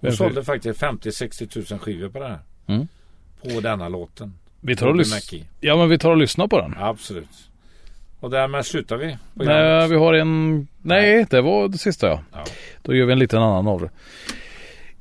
Varför? 0.00 0.16
sålde 0.16 0.44
faktiskt 0.44 0.80
50-60 0.82 1.46
tusen 1.46 1.78
skivor 1.78 2.08
på 2.08 2.18
det 2.18 2.28
här. 2.28 2.38
Mm. 2.66 2.88
På 3.42 3.60
denna 3.60 3.88
låten. 3.88 4.34
Vi 4.60 4.76
tar 4.76 4.86
och 4.86 4.96
lys-. 4.96 5.44
Ja, 5.60 5.76
men 5.76 5.88
vi 5.88 5.98
tar 5.98 6.10
och 6.10 6.16
lyssnar 6.16 6.48
på 6.48 6.60
den. 6.60 6.74
Absolut. 6.78 7.28
Och 8.20 8.30
därmed 8.30 8.66
slutar 8.66 8.96
vi. 8.96 9.16
Nej, 9.34 9.88
vi 9.88 9.96
har 9.96 10.14
en... 10.14 10.66
Nej, 10.82 11.26
det 11.30 11.40
var 11.40 11.68
det 11.68 11.78
sista 11.78 12.06
ja. 12.06 12.20
Ja. 12.32 12.44
Då 12.82 12.94
gör 12.94 13.06
vi 13.06 13.12
en 13.12 13.18
liten 13.18 13.42
annan 13.42 13.68
av 13.68 13.80
det. 13.80 13.90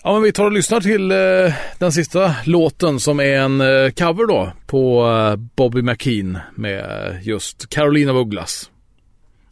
Ja, 0.03 0.13
men 0.13 0.23
vi 0.23 0.31
tar 0.31 0.45
och 0.45 0.51
lyssnar 0.51 0.81
till 0.81 1.11
eh, 1.11 1.53
den 1.79 1.91
sista 1.91 2.35
låten 2.45 2.99
som 2.99 3.19
är 3.19 3.37
en 3.37 3.61
eh, 3.61 3.89
cover 3.91 4.27
då 4.27 4.51
på 4.67 5.07
eh, 5.09 5.35
Bobby 5.35 5.81
McKean 5.81 6.37
med 6.55 7.19
just 7.23 7.69
Carolina 7.69 8.11
af 8.11 8.17
Ugglas. 8.17 8.71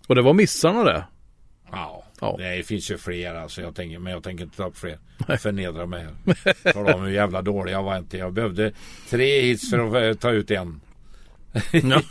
Och 0.08 0.16
det 0.16 0.22
var 0.22 0.34
missarna 0.34 0.84
det. 0.84 1.04
Ja, 1.72 1.98
Ja. 2.22 2.36
det 2.40 2.68
finns 2.68 2.92
ju 2.92 2.98
fler 2.98 3.36
alltså. 3.36 3.62
Jag 3.62 3.76
tänker, 3.76 4.00
men 4.00 4.14
jag 4.14 4.24
tänker 4.24 4.44
inte 4.44 4.58
ta 4.58 4.68
upp 4.68 4.78
fler. 4.78 4.98
Förnedra 5.38 5.86
mig. 5.86 6.06
Tala 6.74 6.96
om 6.96 7.02
hur 7.02 7.12
jävla 7.12 7.42
dålig 7.42 7.74
jag 7.74 7.84
var 7.84 7.98
inte. 7.98 8.18
Jag 8.18 8.34
behövde 8.34 8.72
tre 9.10 9.42
hits 9.42 9.70
för 9.70 9.80
att 9.80 10.04
eh, 10.16 10.20
ta 10.20 10.32
ut 10.32 10.52
en. 10.52 10.82
Ja, 11.72 12.02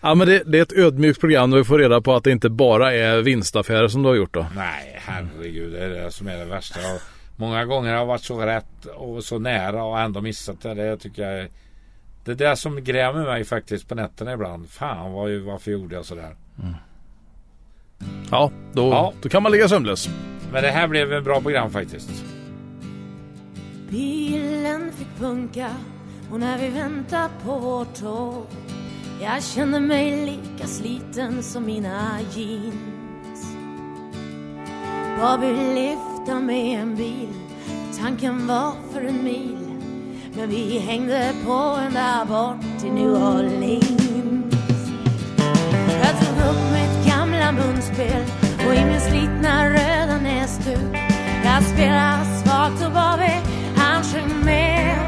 ja 0.00 0.14
men 0.14 0.28
det, 0.28 0.42
det 0.46 0.58
är 0.58 0.62
ett 0.62 0.72
ödmjukt 0.72 1.20
program 1.20 1.50
där 1.50 1.58
vi 1.58 1.64
får 1.64 1.78
reda 1.78 2.00
på 2.00 2.14
att 2.14 2.24
det 2.24 2.30
inte 2.30 2.48
bara 2.50 2.92
är 2.94 3.22
vinstaffärer 3.22 3.88
som 3.88 4.02
du 4.02 4.08
har 4.08 4.16
gjort 4.16 4.34
då. 4.34 4.46
Nej, 4.56 5.00
herregud. 5.04 5.72
Det 5.72 5.84
är 5.84 5.88
det 5.88 6.10
som 6.10 6.28
är 6.28 6.38
det 6.38 6.44
värsta. 6.44 6.80
Många 7.36 7.64
gånger 7.64 7.90
har 7.90 7.98
jag 7.98 8.06
varit 8.06 8.22
så 8.24 8.40
rätt 8.40 8.84
och 8.96 9.24
så 9.24 9.38
nära 9.38 9.84
och 9.84 10.00
ändå 10.00 10.20
missat 10.20 10.60
det. 10.60 10.74
Det 10.74 10.96
tycker 10.96 11.22
jag 11.22 11.40
är... 11.40 11.48
Det 12.24 12.30
är 12.30 12.34
det 12.34 12.56
som 12.56 12.84
grämer 12.84 13.24
mig 13.24 13.44
faktiskt 13.44 13.88
på 13.88 13.94
nätterna 13.94 14.32
ibland. 14.32 14.68
Fan, 14.70 15.12
vad, 15.12 15.30
varför 15.40 15.70
gjorde 15.70 15.94
jag 15.94 16.04
sådär? 16.04 16.36
Ja, 18.30 18.50
då, 18.72 18.88
Ja. 18.90 19.12
då 19.22 19.28
kan 19.28 19.42
man 19.42 19.52
ligga 19.52 19.68
sömnlös. 19.68 20.08
Men 20.52 20.62
det 20.62 20.70
här 20.70 20.88
blev 20.88 21.12
ett 21.12 21.24
bra 21.24 21.40
program 21.40 21.70
faktiskt. 21.70 22.24
Bilen 23.90 24.92
fick 24.92 25.08
punka 25.18 25.70
och 26.32 26.40
när 26.40 26.58
vi 26.58 26.68
väntar 26.68 27.28
på 27.44 27.58
vårt 27.58 27.94
tåg 27.94 28.46
Jag 29.22 29.42
kände 29.44 29.80
mig 29.80 30.26
lika 30.26 30.66
sliten 30.66 31.42
som 31.42 31.64
mina 31.66 32.18
jeans 32.34 33.56
Bobby 35.20 35.46
lyfta 36.22 36.40
med 36.40 36.80
en 36.80 36.96
bil. 36.96 37.28
Tanken 38.00 38.46
var 38.46 38.72
för 38.92 39.00
en 39.00 39.24
mil 39.24 39.58
Men 40.36 40.50
vi 40.50 40.78
hängde 40.78 41.32
på 41.46 41.78
ända 41.86 42.24
bort 42.28 42.80
till 42.80 42.92
New 42.92 43.10
Orleans. 43.10 44.52
Jag 46.02 46.20
tog 46.20 46.36
upp 46.50 46.62
mitt 46.72 47.06
gamla 47.06 47.52
munspel 47.52 48.24
och 48.66 48.74
i 48.74 48.84
min 48.84 49.00
slitna 49.00 49.68
röda 49.68 50.18
näsduk. 50.22 50.96
Jag 51.44 51.62
spelade 51.62 52.24
svagt 52.44 52.86
och 52.86 52.92
Bobby 52.92 53.32
han 53.76 54.02
sjöng 54.04 54.44
med 54.44 54.98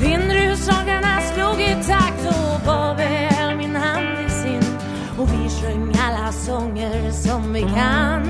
Vindruslagarna 0.00 1.20
slog 1.20 1.60
i 1.60 1.74
takt 1.88 2.26
och 2.26 2.60
Bobby 2.66 3.28
höll 3.30 3.56
min 3.56 3.76
hand 3.76 4.26
i 4.26 4.30
sin. 4.30 4.78
Och 5.18 5.28
vi 5.28 5.48
sjöng 5.48 5.94
alla 6.06 6.32
sånger 6.32 7.10
som 7.10 7.52
vi 7.52 7.60
kan 7.60 8.25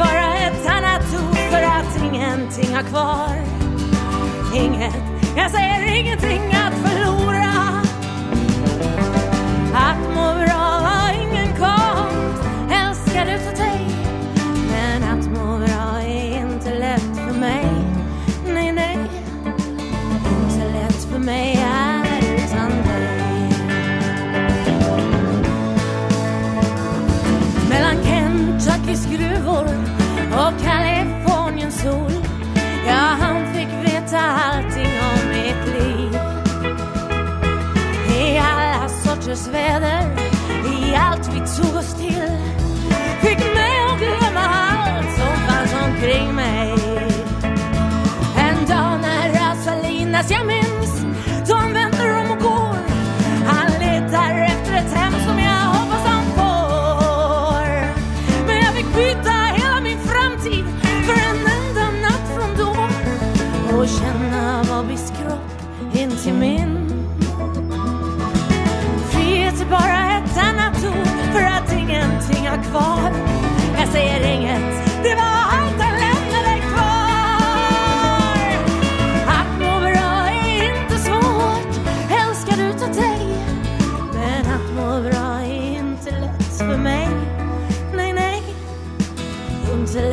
bara 0.00 0.34
ett 0.36 0.66
annat 0.66 1.02
ord 1.22 1.36
för 1.36 1.62
att 1.62 2.02
ingenting 2.02 2.74
har 2.74 2.82
kvar. 2.82 3.36
Inget, 4.54 4.94
jag 5.36 5.50
säger 5.50 5.96
ingenting 5.96 6.52
att 6.52 6.74
förlora. 6.74 7.82
Att 9.74 10.14
må 10.14 10.34
bra 10.44 10.64
har 10.86 11.12
ingen 11.12 11.48
konst 11.48 12.44
Älskar 12.70 13.26
utav 13.26 13.54
dig. 13.54 13.86
Men 14.70 15.02
att 15.02 15.26
må 15.26 15.58
bra 15.58 16.02
är 16.02 16.38
inte 16.38 16.78
lätt 16.78 17.16
för 17.16 17.40
mig. 17.40 17.66
Nej, 18.46 18.72
nej. 18.72 18.98
Inte 20.42 20.72
lätt 20.72 21.04
för 21.12 21.18
mig. 21.18 21.59
just 39.30 39.52
where 39.52 39.78
the 39.78 39.99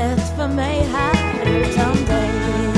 het 0.09 0.31
van 0.35 0.55
mij 0.55 0.83
haar 0.91 1.47
someday. 1.71 2.76